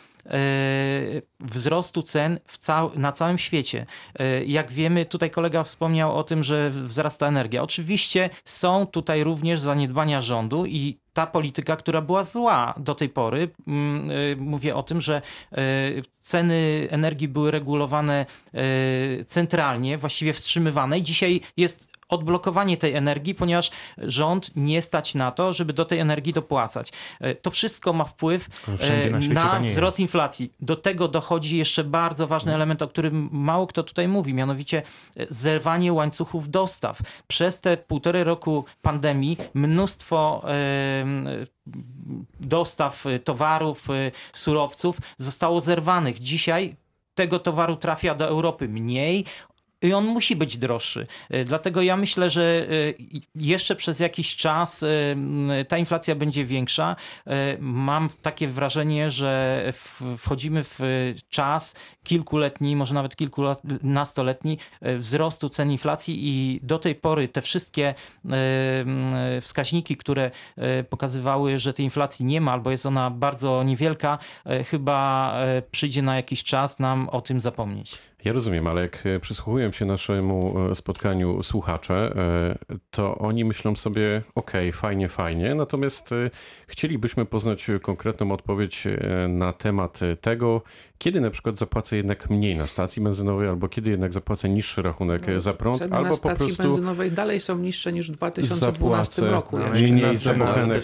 wzrostu 1.40 2.02
cen 2.02 2.40
cał- 2.60 2.98
na 3.00 3.12
całym 3.12 3.38
świecie. 3.38 3.86
E, 4.20 4.44
Jak 4.46 4.72
wiemy, 4.72 5.06
tutaj 5.06 5.32
kolega 5.32 5.64
wspomniał 5.64 6.18
o 6.18 6.24
tym, 6.24 6.44
że 6.44 6.70
wzrasta 6.70 7.28
energia. 7.28 7.64
Oczywiście 7.64 8.30
są 8.46 8.86
tutaj 8.88 9.24
również 9.24 9.60
zaniedbania 9.60 10.22
rządu 10.22 10.66
i 10.66 10.98
ta 11.14 11.28
polityka, 11.28 11.76
która 11.76 12.02
była 12.02 12.24
zła 12.24 12.74
do 12.78 12.96
tej 12.96 13.10
pory, 13.10 13.50
mm, 13.68 14.10
e, 14.12 14.36
mówię 14.36 14.76
o 14.76 14.84
tym, 14.84 15.02
że 15.02 15.22
e, 15.52 15.62
ceny 16.22 16.88
energii 16.92 17.28
były 17.28 17.52
regulowane 17.52 18.26
e, 18.54 19.26
centralnie, 19.26 19.98
właściwie 19.98 20.34
wstrzymywane 20.34 21.00
i 21.00 21.04
dzisiaj 21.04 21.42
jest 21.58 21.93
odblokowanie 22.10 22.78
tej 22.78 22.94
energii, 22.94 23.36
ponieważ 23.36 23.72
rząd 23.98 24.52
nie 24.56 24.82
stać 24.82 25.16
na 25.16 25.32
to, 25.32 25.54
żeby 25.54 25.74
do 25.74 25.86
tej 25.86 26.00
energii 26.00 26.34
dopłacać. 26.34 26.92
E, 27.20 27.36
To 27.36 27.52
wszystko 27.52 27.94
ma 27.94 28.04
wpływ 28.04 28.50
na 28.68 28.74
e, 28.86 29.10
na 29.10 29.50
tanieje. 29.52 29.74
wzrost 29.74 30.00
inflacji. 30.00 30.54
Do 30.60 30.76
tego 30.76 31.08
dochodzi 31.08 31.58
jeszcze 31.58 31.84
bardzo 31.84 32.28
ważny 32.28 32.56
element, 32.56 32.82
o 32.82 32.88
którym 32.88 33.30
mało 33.32 33.68
kto 33.68 33.84
tutaj 33.84 34.08
mówi, 34.08 34.34
mianowicie 34.34 34.82
e, 35.18 35.26
zerwanie 35.30 35.94
łańcuchów 35.94 36.50
dostaw. 36.50 37.00
Przez 37.28 37.62
te 37.62 37.78
półtorej 37.78 38.24
roku 38.24 38.66
pandemii 38.82 39.38
mnóstwo 39.54 40.44
dostaw 42.40 43.04
towarów, 43.24 43.88
surowców 44.34 44.98
zostało 45.18 45.62
zerwanych. 45.62 46.20
Dzisiaj 46.20 46.76
tego 47.16 47.40
towaru 47.40 47.76
trafia 47.76 48.16
do 48.16 48.28
Europy 48.28 48.70
mniej. 48.70 49.26
I 49.84 49.94
on 49.94 50.06
musi 50.06 50.36
być 50.36 50.58
droższy. 50.58 51.08
E, 51.30 51.46
Dlatego 51.46 51.82
ja 51.82 51.98
myślę, 51.98 52.30
że 52.30 52.42
e, 52.42 52.94
jeszcze 53.36 53.76
przez 53.76 54.00
jakiś 54.00 54.36
czas 54.36 54.84
e, 54.84 55.66
ta 55.66 55.78
inflacja 55.78 56.16
będzie 56.16 56.46
większa. 56.46 56.96
Mam 57.60 58.10
takie 58.22 58.48
wrażenie, 58.48 59.12
że 59.12 59.64
wchodzimy 60.18 60.64
w 60.64 60.80
czas 61.30 61.76
kilkuletni, 62.04 62.76
może 62.76 62.94
nawet 62.94 63.16
kilkunastoletni 63.16 64.58
wzrostu 64.82 65.50
cen 65.50 65.72
inflacji 65.72 66.16
i 66.20 66.60
do 66.64 66.80
tej 66.80 66.96
pory 66.96 67.28
te 67.28 67.42
wszystkie 67.42 67.94
wskaźniki, 69.42 69.98
które 69.98 70.32
pokazywały, 70.90 71.60
że 71.60 71.74
tej 71.74 71.86
inflacji 71.86 72.26
nie 72.26 72.42
ma 72.42 72.52
albo 72.52 72.72
jest 72.72 72.86
ona 72.86 73.10
bardzo 73.10 73.64
niewielka, 73.64 74.18
chyba 74.70 75.34
przyjdzie 75.72 76.02
na 76.02 76.16
jakiś 76.16 76.44
czas 76.44 76.80
nam 76.80 77.10
o 77.10 77.22
tym 77.22 77.42
zapomnieć. 77.42 77.98
Ja 78.24 78.34
rozumiem, 78.34 78.68
ale 78.68 78.82
jak 78.82 79.06
e, 79.06 79.20
przysłuchują 79.20 79.72
się 79.72 79.86
naszemu 79.86 80.70
e, 80.72 80.76
spotkaniu 80.76 81.44
słuchacze, 81.44 82.14
e, 82.16 82.76
to 82.90 83.18
oni 83.18 83.46
myślą 83.46 83.76
sobie, 83.76 84.22
okej, 84.36 84.72
fajnie, 84.72 85.10
fajnie, 85.10 85.56
natomiast 85.56 86.10
chcielibyśmy 86.68 87.26
poznać 87.26 87.68
konkretną 87.82 88.32
odpowiedź 88.32 88.88
na 89.30 89.54
temat 89.54 90.00
tego, 90.22 90.62
kiedy 91.04 91.22
na 91.22 91.30
przykład 91.30 91.58
zapłacę 91.58 91.98
jednak 91.98 92.30
mniej 92.30 92.56
na 92.56 92.68
stacji 92.68 93.02
benzynowej, 93.02 93.48
albo 93.48 93.70
kiedy 93.70 93.90
jednak 93.90 94.14
zapłacę 94.14 94.50
niższy 94.50 94.82
rachunek 94.82 95.30
e, 95.30 95.42
za 95.42 95.54
prąd, 95.54 95.80
Ceny 95.80 95.96
albo 95.96 96.04
na 96.04 96.10
po 96.10 96.16
stacji 96.16 96.46
prostu 96.46 96.64
benzynowej 96.64 97.12
dalej 97.12 97.40
są 97.40 97.58
niższe 97.58 97.94
niż 97.94 98.12
w 98.12 98.14
2012 98.14 99.16
zapłacę 99.16 99.32
roku. 99.32 99.58
no, 99.60 99.70
mniej 99.70 100.18
za 100.18 100.34
bochenek 100.34 100.84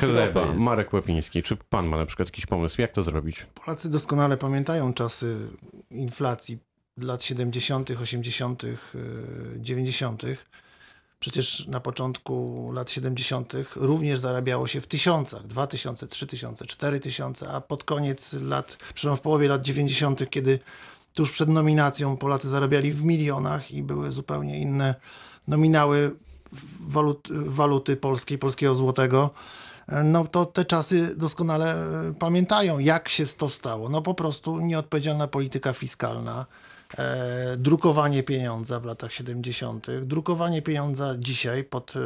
chleba. 0.00 0.52
Marek 0.52 0.92
Łapiński, 0.92 1.42
czy 1.42 1.56
pan 1.56 1.86
ma 1.86 1.96
na 1.96 2.06
przykład 2.06 2.28
jakiś 2.28 2.46
pomysł, 2.46 2.80
jak 2.80 2.92
to 2.92 3.02
zrobić? 3.02 3.46
Polacy 3.64 3.90
doskonale 3.90 4.36
pamiętają 4.36 4.92
czasy 4.92 5.36
inflacji 5.90 6.58
lat 7.02 7.22
70., 7.22 7.90
80., 7.90 8.62
yy, 8.62 8.76
90. 9.56 10.22
Przecież 11.24 11.66
na 11.66 11.80
początku 11.80 12.70
lat 12.72 12.90
70. 12.90 13.52
również 13.76 14.18
zarabiało 14.18 14.66
się 14.66 14.80
w 14.80 14.86
tysiącach, 14.86 15.46
2000, 15.46 16.06
3000, 16.06 16.66
4000, 16.66 17.48
a 17.48 17.60
pod 17.60 17.84
koniec 17.84 18.32
lat, 18.32 18.76
przepraszam, 18.94 19.16
w 19.16 19.20
połowie 19.20 19.48
lat 19.48 19.62
90., 19.62 20.30
kiedy 20.30 20.58
tuż 21.14 21.32
przed 21.32 21.48
nominacją 21.48 22.16
Polacy 22.16 22.48
zarabiali 22.48 22.92
w 22.92 23.04
milionach 23.04 23.70
i 23.70 23.82
były 23.82 24.12
zupełnie 24.12 24.60
inne 24.60 24.94
nominały 25.48 26.16
walut, 26.80 27.28
waluty 27.30 27.96
polskiej, 27.96 28.38
polskiego 28.38 28.74
złotego, 28.74 29.30
no 30.04 30.26
to 30.26 30.46
te 30.46 30.64
czasy 30.64 31.16
doskonale 31.16 31.74
e, 31.74 32.14
pamiętają, 32.18 32.78
jak 32.78 33.08
się 33.08 33.26
to 33.26 33.48
stało. 33.48 33.88
No 33.88 34.02
po 34.02 34.14
prostu 34.14 34.60
nieodpowiedzialna 34.60 35.28
polityka 35.28 35.72
fiskalna, 35.72 36.46
drukowanie 37.56 38.22
pieniądza 38.22 38.80
w 38.80 38.84
latach 38.84 39.12
70., 39.12 39.86
drukowanie 40.02 40.62
pieniądza 40.62 41.14
dzisiaj 41.18 41.64
pod 41.64 41.94
e, 41.96 42.00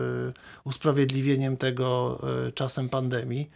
usprawiedliwieniem 0.64 1.56
tego 1.56 2.18
e, 2.46 2.52
czasem 2.52 2.88
pandemii. 2.88 3.48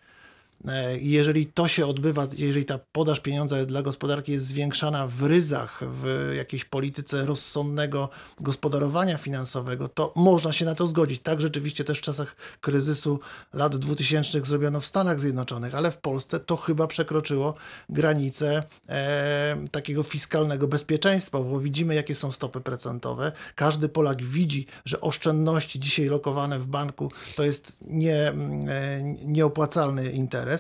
E, 0.69 0.99
Jeżeli 0.99 1.47
to 1.47 1.69
się 1.69 1.87
odbywa, 1.87 2.27
jeżeli 2.37 2.65
ta 2.65 2.79
podaż 2.93 3.21
pieniądza 3.21 3.67
dla 3.67 3.83
gospodarki 3.83 4.33
jest 4.33 4.47
zwiększana 4.47 5.07
w 5.07 5.23
ryzach, 5.23 5.81
w 5.83 6.33
jakiejś 6.37 6.65
polityce 6.65 7.27
rozsądnego 7.27 8.09
gospodarowania 8.41 9.19
finansowego, 9.19 9.89
to 9.89 10.13
można 10.17 10.53
się 10.53 10.65
na 10.65 10.75
to 10.75 10.87
zgodzić. 10.87 11.21
Tak 11.21 11.41
rzeczywiście 11.41 11.85
też 11.85 11.99
w 11.99 12.03
czasach 12.03 12.37
kryzysu 12.61 13.21
lat 13.53 13.77
2000 13.77 14.41
zrobiono 14.41 14.81
w 14.81 14.87
Stanach 14.87 15.21
Zjednoczonych, 15.21 15.75
ale 15.75 15.91
w 15.91 15.99
Polsce 15.99 16.41
to 16.41 16.57
chyba 16.57 16.87
przekroczyło 16.87 17.55
granice 17.89 18.63
e, 18.89 19.57
takiego 19.71 20.03
fiskalnego 20.03 20.69
bezpieczeństwa, 20.69 21.39
bo 21.39 21.61
widzimy, 21.61 21.95
jakie 21.95 22.15
są 22.15 22.33
stopy 22.33 22.61
procentowe. 22.61 23.33
Każdy 23.55 23.89
Polak 23.89 24.23
widzi, 24.23 24.67
że 24.85 25.01
oszczędności 25.01 25.81
dzisiaj 25.81 26.07
lokowane 26.07 26.59
w 26.59 26.67
banku 26.67 27.11
to 27.37 27.45
jest 27.45 27.73
nie, 27.81 28.29
mm, 28.29 28.69
e, 28.69 29.03
nieopłacalny 29.25 30.11
interes, 30.11 30.52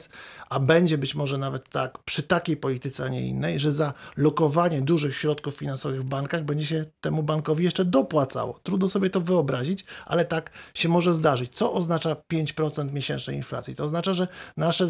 a 0.48 0.60
będzie 0.60 0.98
być 0.98 1.14
może 1.14 1.38
nawet 1.38 1.68
tak 1.68 1.98
przy 1.98 2.22
takiej 2.22 2.56
polityce, 2.56 3.04
a 3.04 3.08
nie 3.08 3.26
innej, 3.26 3.60
że 3.60 3.72
za 3.72 3.94
lokowanie 4.16 4.80
dużych 4.80 5.16
środków 5.16 5.54
finansowych 5.54 6.00
w 6.00 6.04
bankach 6.04 6.44
będzie 6.44 6.66
się 6.66 6.84
temu 7.00 7.22
bankowi 7.22 7.64
jeszcze 7.64 7.84
dopłacało. 7.84 8.60
Trudno 8.62 8.88
sobie 8.88 9.10
to 9.10 9.20
wyobrazić, 9.20 9.84
ale 10.06 10.24
tak 10.24 10.50
się 10.74 10.88
może 10.88 11.14
zdarzyć. 11.14 11.56
Co 11.56 11.72
oznacza 11.72 12.16
5% 12.32 12.92
miesięcznej 12.92 13.36
inflacji? 13.36 13.74
To 13.74 13.84
oznacza, 13.84 14.14
że 14.14 14.26
nasze 14.56 14.88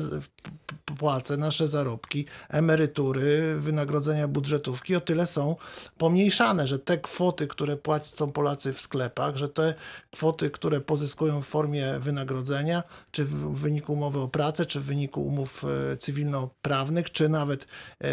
płace, 0.99 1.37
nasze 1.37 1.69
zarobki, 1.69 2.27
emerytury, 2.49 3.57
wynagrodzenia 3.59 4.29
budżetówki 4.29 4.97
o 4.97 5.01
tyle 5.01 5.27
są 5.27 5.57
pomniejszane, 5.99 6.67
że 6.67 6.79
te 6.79 6.99
kwoty, 6.99 7.47
które 7.47 7.77
płacą 7.77 8.33
Polacy 8.33 8.73
w 8.73 8.81
sklepach, 8.81 9.37
że 9.37 9.49
te 9.49 9.75
kwoty, 10.11 10.51
które 10.51 10.81
pozyskują 10.81 11.43
w 11.43 11.47
formie 11.47 11.99
wynagrodzenia, 11.99 12.83
czy 13.11 13.25
w 13.25 13.61
wyniku 13.61 13.93
umowy 13.93 14.19
o 14.19 14.29
pracę, 14.29 14.67
czy 14.67 14.81
w 14.81 14.85
wyniku 14.93 15.26
umów 15.26 15.64
e, 15.64 15.97
cywilnoprawnych, 15.97 17.11
czy 17.11 17.28
nawet 17.28 17.66
e, 18.01 18.09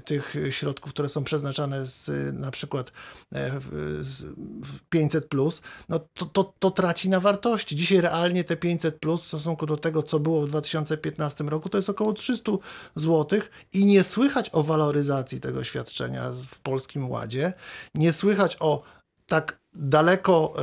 tych 0.00 0.34
środków, 0.50 0.92
które 0.92 1.08
są 1.08 1.24
przeznaczane 1.24 1.86
z, 1.86 2.10
na 2.34 2.50
przykład 2.50 2.92
e, 3.34 3.60
z, 4.00 4.22
w 4.64 4.82
500 4.90 5.28
plus, 5.28 5.62
no 5.88 5.98
to, 5.98 6.26
to, 6.26 6.54
to 6.58 6.70
traci 6.70 7.08
na 7.08 7.20
wartości. 7.20 7.76
Dzisiaj 7.76 8.00
realnie 8.00 8.44
te 8.44 8.56
500 8.56 9.00
plus 9.00 9.24
w 9.24 9.26
stosunku 9.26 9.66
do 9.66 9.76
tego, 9.76 10.02
co 10.02 10.20
było 10.20 10.42
w 10.42 10.46
2015 10.46 11.44
roku, 11.44 11.68
to 11.68 11.78
jest 11.78 11.90
około 11.90 12.12
300 12.12 12.52
zł 12.94 13.40
i 13.72 13.86
nie 13.86 14.04
słychać 14.04 14.50
o 14.52 14.62
waloryzacji 14.62 15.40
tego 15.40 15.64
świadczenia 15.64 16.30
w 16.48 16.60
Polskim 16.60 17.10
Ładzie, 17.10 17.52
nie 17.94 18.12
słychać 18.12 18.56
o 18.60 18.82
tak 19.26 19.57
daleko 19.74 20.54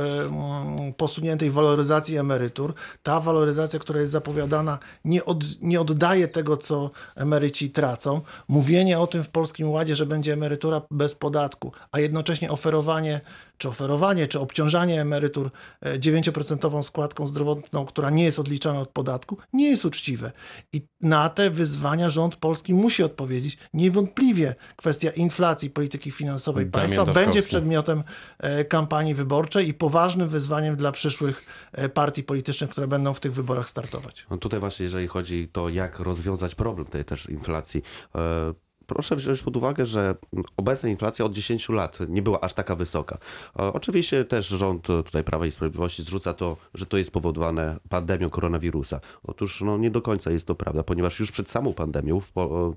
posuniętej 0.96 1.50
waloryzacji 1.50 2.16
emerytur. 2.16 2.74
Ta 3.02 3.20
waloryzacja, 3.20 3.78
która 3.78 4.00
jest 4.00 4.12
zapowiadana, 4.12 4.78
nie, 5.04 5.24
od, 5.24 5.44
nie 5.62 5.80
oddaje 5.80 6.28
tego, 6.28 6.56
co 6.56 6.90
emeryci 7.16 7.70
tracą. 7.70 8.20
Mówienie 8.48 8.98
o 8.98 9.06
tym 9.06 9.24
w 9.24 9.28
Polskim 9.28 9.70
Ładzie, 9.70 9.96
że 9.96 10.06
będzie 10.06 10.32
emerytura 10.32 10.82
bez 10.90 11.14
podatku, 11.14 11.72
a 11.92 12.00
jednocześnie 12.00 12.50
oferowanie, 12.50 13.20
czy 13.58 13.68
oferowanie, 13.68 14.28
czy 14.28 14.40
obciążanie 14.40 15.00
emerytur 15.00 15.50
e, 15.80 15.98
9% 15.98 16.82
składką 16.82 17.28
zdrowotną, 17.28 17.84
która 17.84 18.10
nie 18.10 18.24
jest 18.24 18.38
odliczana 18.38 18.80
od 18.80 18.88
podatku, 18.88 19.36
nie 19.52 19.70
jest 19.70 19.84
uczciwe. 19.84 20.32
I 20.72 20.86
na 21.00 21.28
te 21.28 21.50
wyzwania 21.50 22.10
rząd 22.10 22.36
polski 22.36 22.74
musi 22.74 23.02
odpowiedzieć. 23.02 23.58
Niewątpliwie 23.74 24.54
kwestia 24.76 25.10
inflacji, 25.10 25.70
polityki 25.70 26.10
finansowej 26.10 26.66
Damian 26.66 26.72
państwa 26.72 27.04
Daszkowski. 27.04 27.26
będzie 27.26 27.48
przedmiotem 27.48 28.02
e, 28.38 28.64
kampanii 29.06 29.14
wyborczej 29.14 29.68
i 29.68 29.74
poważnym 29.74 30.28
wyzwaniem 30.28 30.76
dla 30.76 30.92
przyszłych 30.92 31.44
e, 31.72 31.88
partii 31.88 32.22
politycznych, 32.22 32.70
które 32.70 32.88
będą 32.88 33.14
w 33.14 33.20
tych 33.20 33.32
wyborach 33.32 33.68
startować. 33.68 34.26
No 34.30 34.38
tutaj 34.38 34.60
właśnie, 34.60 34.84
jeżeli 34.84 35.08
chodzi 35.08 35.48
to, 35.52 35.68
jak 35.68 35.98
rozwiązać 35.98 36.54
problem 36.54 36.86
tej 36.86 37.04
też 37.04 37.26
inflacji, 37.26 37.82
e, 38.14 38.54
proszę 38.86 39.16
wziąć 39.16 39.42
pod 39.42 39.56
uwagę, 39.56 39.86
że 39.86 40.14
obecna 40.56 40.88
inflacja 40.88 41.24
od 41.24 41.32
10 41.32 41.68
lat 41.68 41.98
nie 42.08 42.22
była 42.22 42.40
aż 42.40 42.54
taka 42.54 42.76
wysoka. 42.76 43.18
Oczywiście 43.54 44.24
też 44.24 44.48
rząd 44.48 44.82
tutaj 44.82 45.24
Prawa 45.24 45.46
i 45.46 45.52
Sprawiedliwości 45.52 46.02
zrzuca 46.02 46.34
to, 46.34 46.56
że 46.74 46.86
to 46.86 46.96
jest 46.96 47.08
spowodowane 47.08 47.76
pandemią 47.88 48.30
koronawirusa. 48.30 49.00
Otóż 49.24 49.60
no, 49.60 49.78
nie 49.78 49.90
do 49.90 50.02
końca 50.02 50.30
jest 50.30 50.46
to 50.46 50.54
prawda, 50.54 50.82
ponieważ 50.82 51.20
już 51.20 51.32
przed 51.32 51.50
samą 51.50 51.72
pandemią 51.72 52.20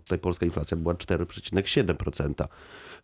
tutaj 0.04 0.20
polska 0.20 0.46
inflacja 0.46 0.78
była 0.78 0.94
4,7%. 0.94 2.48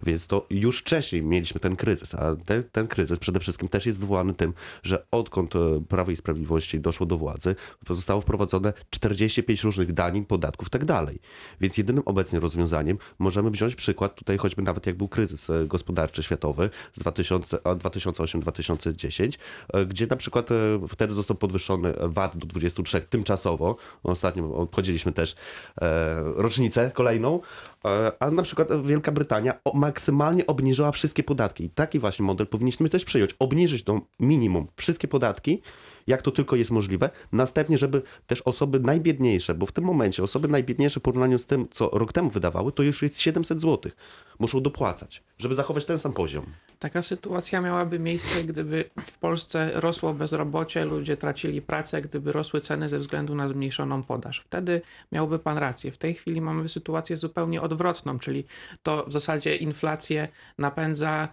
Więc 0.03 0.27
to 0.27 0.45
już 0.49 0.79
wcześniej 0.79 1.23
mieliśmy 1.23 1.59
ten 1.59 1.75
kryzys, 1.75 2.15
a 2.15 2.35
te, 2.45 2.63
ten 2.63 2.87
kryzys 2.87 3.19
przede 3.19 3.39
wszystkim 3.39 3.67
też 3.67 3.85
jest 3.85 3.99
wywołany 3.99 4.33
tym, 4.33 4.53
że 4.83 5.05
odkąd 5.11 5.55
e, 5.55 5.59
Prawo 5.87 6.11
i 6.11 6.15
Sprawiedliwości 6.15 6.79
doszło 6.79 7.05
do 7.05 7.17
władzy, 7.17 7.55
zostało 7.89 8.21
wprowadzone 8.21 8.73
45 8.89 9.63
różnych 9.63 9.93
danin, 9.93 10.25
podatków 10.25 10.67
i 10.67 10.71
tak 10.71 10.85
dalej. 10.85 11.19
Więc 11.61 11.77
jedynym 11.77 12.03
obecnie 12.05 12.39
rozwiązaniem 12.39 12.94
możemy 13.19 13.51
wziąć 13.51 13.75
przykład 13.75 14.15
tutaj 14.15 14.37
choćby 14.37 14.61
nawet 14.61 14.85
jak 14.85 14.97
był 14.97 15.07
kryzys 15.07 15.49
e, 15.49 15.65
gospodarczy 15.67 16.23
światowy 16.23 16.69
z 16.93 16.99
2000 16.99 17.57
a 17.63 17.75
2008-2010, 17.75 19.37
e, 19.73 19.85
gdzie 19.85 20.07
na 20.07 20.15
przykład 20.15 20.51
e, 20.51 20.55
wtedy 20.89 21.13
został 21.13 21.37
podwyższony 21.37 21.93
VAT 22.01 22.37
do 22.37 22.47
23 22.47 23.01
tymczasowo. 23.01 23.75
Ostatnio 24.03 24.55
obchodziliśmy 24.55 25.11
też 25.11 25.35
e, 25.81 26.15
rocznicę 26.35 26.91
kolejną, 26.93 27.39
e, 27.85 28.11
a 28.19 28.31
na 28.31 28.43
przykład 28.43 28.85
Wielka 28.85 29.11
Brytania 29.11 29.53
maksymalnie 29.73 30.47
obniżyła 30.47 30.91
wszystkie 30.91 31.23
podatki. 31.23 31.63
I 31.63 31.69
taki 31.69 31.99
właśnie 31.99 32.25
model 32.25 32.47
powinniśmy 32.47 32.89
też 32.89 33.05
przyjąć. 33.05 33.35
Obniżyć 33.39 33.83
do 33.83 34.01
minimum 34.19 34.67
wszystkie 34.75 35.07
podatki 35.07 35.61
jak 36.07 36.21
to 36.21 36.31
tylko 36.31 36.55
jest 36.55 36.71
możliwe. 36.71 37.09
Następnie, 37.31 37.77
żeby 37.77 38.01
też 38.27 38.41
osoby 38.41 38.79
najbiedniejsze, 38.79 39.55
bo 39.55 39.65
w 39.65 39.71
tym 39.71 39.83
momencie 39.83 40.23
osoby 40.23 40.47
najbiedniejsze 40.47 40.99
w 40.99 41.03
porównaniu 41.03 41.39
z 41.39 41.47
tym, 41.47 41.67
co 41.71 41.89
rok 41.93 42.13
temu 42.13 42.29
wydawały, 42.29 42.71
to 42.71 42.83
już 42.83 43.01
jest 43.01 43.21
700 43.21 43.61
zł. 43.61 43.91
Muszą 44.39 44.61
dopłacać, 44.61 45.23
żeby 45.37 45.55
zachować 45.55 45.85
ten 45.85 45.97
sam 45.97 46.13
poziom. 46.13 46.45
Taka 46.79 47.01
sytuacja 47.01 47.61
miałaby 47.61 47.99
miejsce, 47.99 48.43
gdyby 48.43 48.89
w 49.01 49.17
Polsce 49.17 49.71
rosło 49.73 50.13
bezrobocie, 50.13 50.85
ludzie 50.85 51.17
tracili 51.17 51.61
pracę, 51.61 52.01
gdyby 52.01 52.31
rosły 52.31 52.61
ceny 52.61 52.89
ze 52.89 52.99
względu 52.99 53.35
na 53.35 53.47
zmniejszoną 53.47 54.03
podaż. 54.03 54.39
Wtedy 54.39 54.81
miałby 55.11 55.39
pan 55.39 55.57
rację. 55.57 55.91
W 55.91 55.97
tej 55.97 56.13
chwili 56.13 56.41
mamy 56.41 56.69
sytuację 56.69 57.17
zupełnie 57.17 57.61
odwrotną, 57.61 58.19
czyli 58.19 58.45
to 58.83 59.05
w 59.07 59.11
zasadzie 59.11 59.55
inflację 59.55 60.27
napędza, 60.57 61.27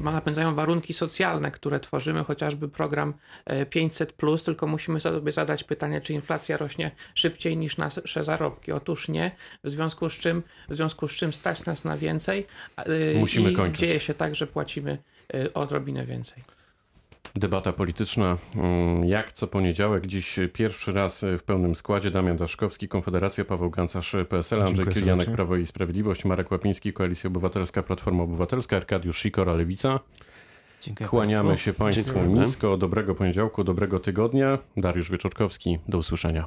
napędzają 0.00 0.54
warunki 0.54 0.94
socjalne, 0.94 1.50
które 1.50 1.80
tworzymy, 1.80 2.24
chociażby 2.24 2.68
program 2.68 3.14
e, 3.44 3.66
500, 3.66 4.14
tylko 4.44 4.66
musimy 4.66 5.00
sobie 5.00 5.32
zadać 5.32 5.64
pytanie, 5.64 6.00
czy 6.00 6.12
inflacja 6.14 6.56
rośnie 6.56 6.90
szybciej 7.14 7.56
niż 7.56 7.76
nasze 7.76 8.24
zarobki. 8.24 8.72
Otóż 8.72 9.08
nie, 9.08 9.30
w 9.64 9.70
związku 9.70 10.08
z 10.10 10.18
czym, 10.18 10.42
w 10.68 10.76
związku 10.76 11.08
z 11.08 11.12
czym 11.12 11.32
stać 11.32 11.64
nas 11.64 11.84
na 11.84 11.96
więcej. 11.96 12.46
y, 12.88 13.18
Musimy 13.18 13.50
i 13.50 13.54
kończyć. 13.54 13.80
Dzieje 13.80 14.00
się 14.00 14.14
tak, 14.14 14.34
że 14.34 14.46
płacimy 14.46 14.98
y, 15.34 15.52
odrobinę 15.52 16.06
więcej. 16.06 16.42
Debata 17.34 17.72
polityczna. 17.72 18.38
mm, 18.54 19.04
Jak 19.04 19.32
co 19.32 19.46
poniedziałek, 19.46 20.06
dziś 20.06 20.38
pierwszy 20.52 20.92
raz 20.92 21.24
w 21.38 21.42
pełnym 21.42 21.74
składzie 21.74 22.10
Damian 22.10 22.36
Daszkowski, 22.36 22.88
Konfederacja, 22.88 23.44
Paweł 23.44 23.70
Gancarz, 23.70 24.16
PSL, 24.28 24.58
Andrzej 24.58 24.76
Dziękuję 24.76 24.94
Kilianek, 24.94 25.20
serdecznie. 25.20 25.34
Prawo 25.34 25.56
i 25.56 25.66
Sprawiedliwość, 25.66 26.24
Marek 26.24 26.50
Łapiński, 26.50 26.92
Koalicja 26.92 27.28
Obywatelska, 27.28 27.82
Platforma 27.82 28.22
Obywatelska, 28.22 28.76
Arkadiusz 28.76 29.18
Sikora, 29.22 29.52
Lewica. 29.52 30.00
Dziękuję 30.80 31.08
Kłaniamy 31.08 31.48
państwu. 31.48 31.64
się 31.64 31.72
Państwu 31.72 32.04
Dziękujemy. 32.04 32.40
nisko. 32.40 32.76
Dobrego 32.76 33.14
poniedziałku, 33.14 33.64
dobrego 33.64 33.98
tygodnia. 33.98 34.58
Dariusz 34.76 35.10
Wieczorkowski. 35.10 35.78
Do 35.88 35.98
usłyszenia. 35.98 36.46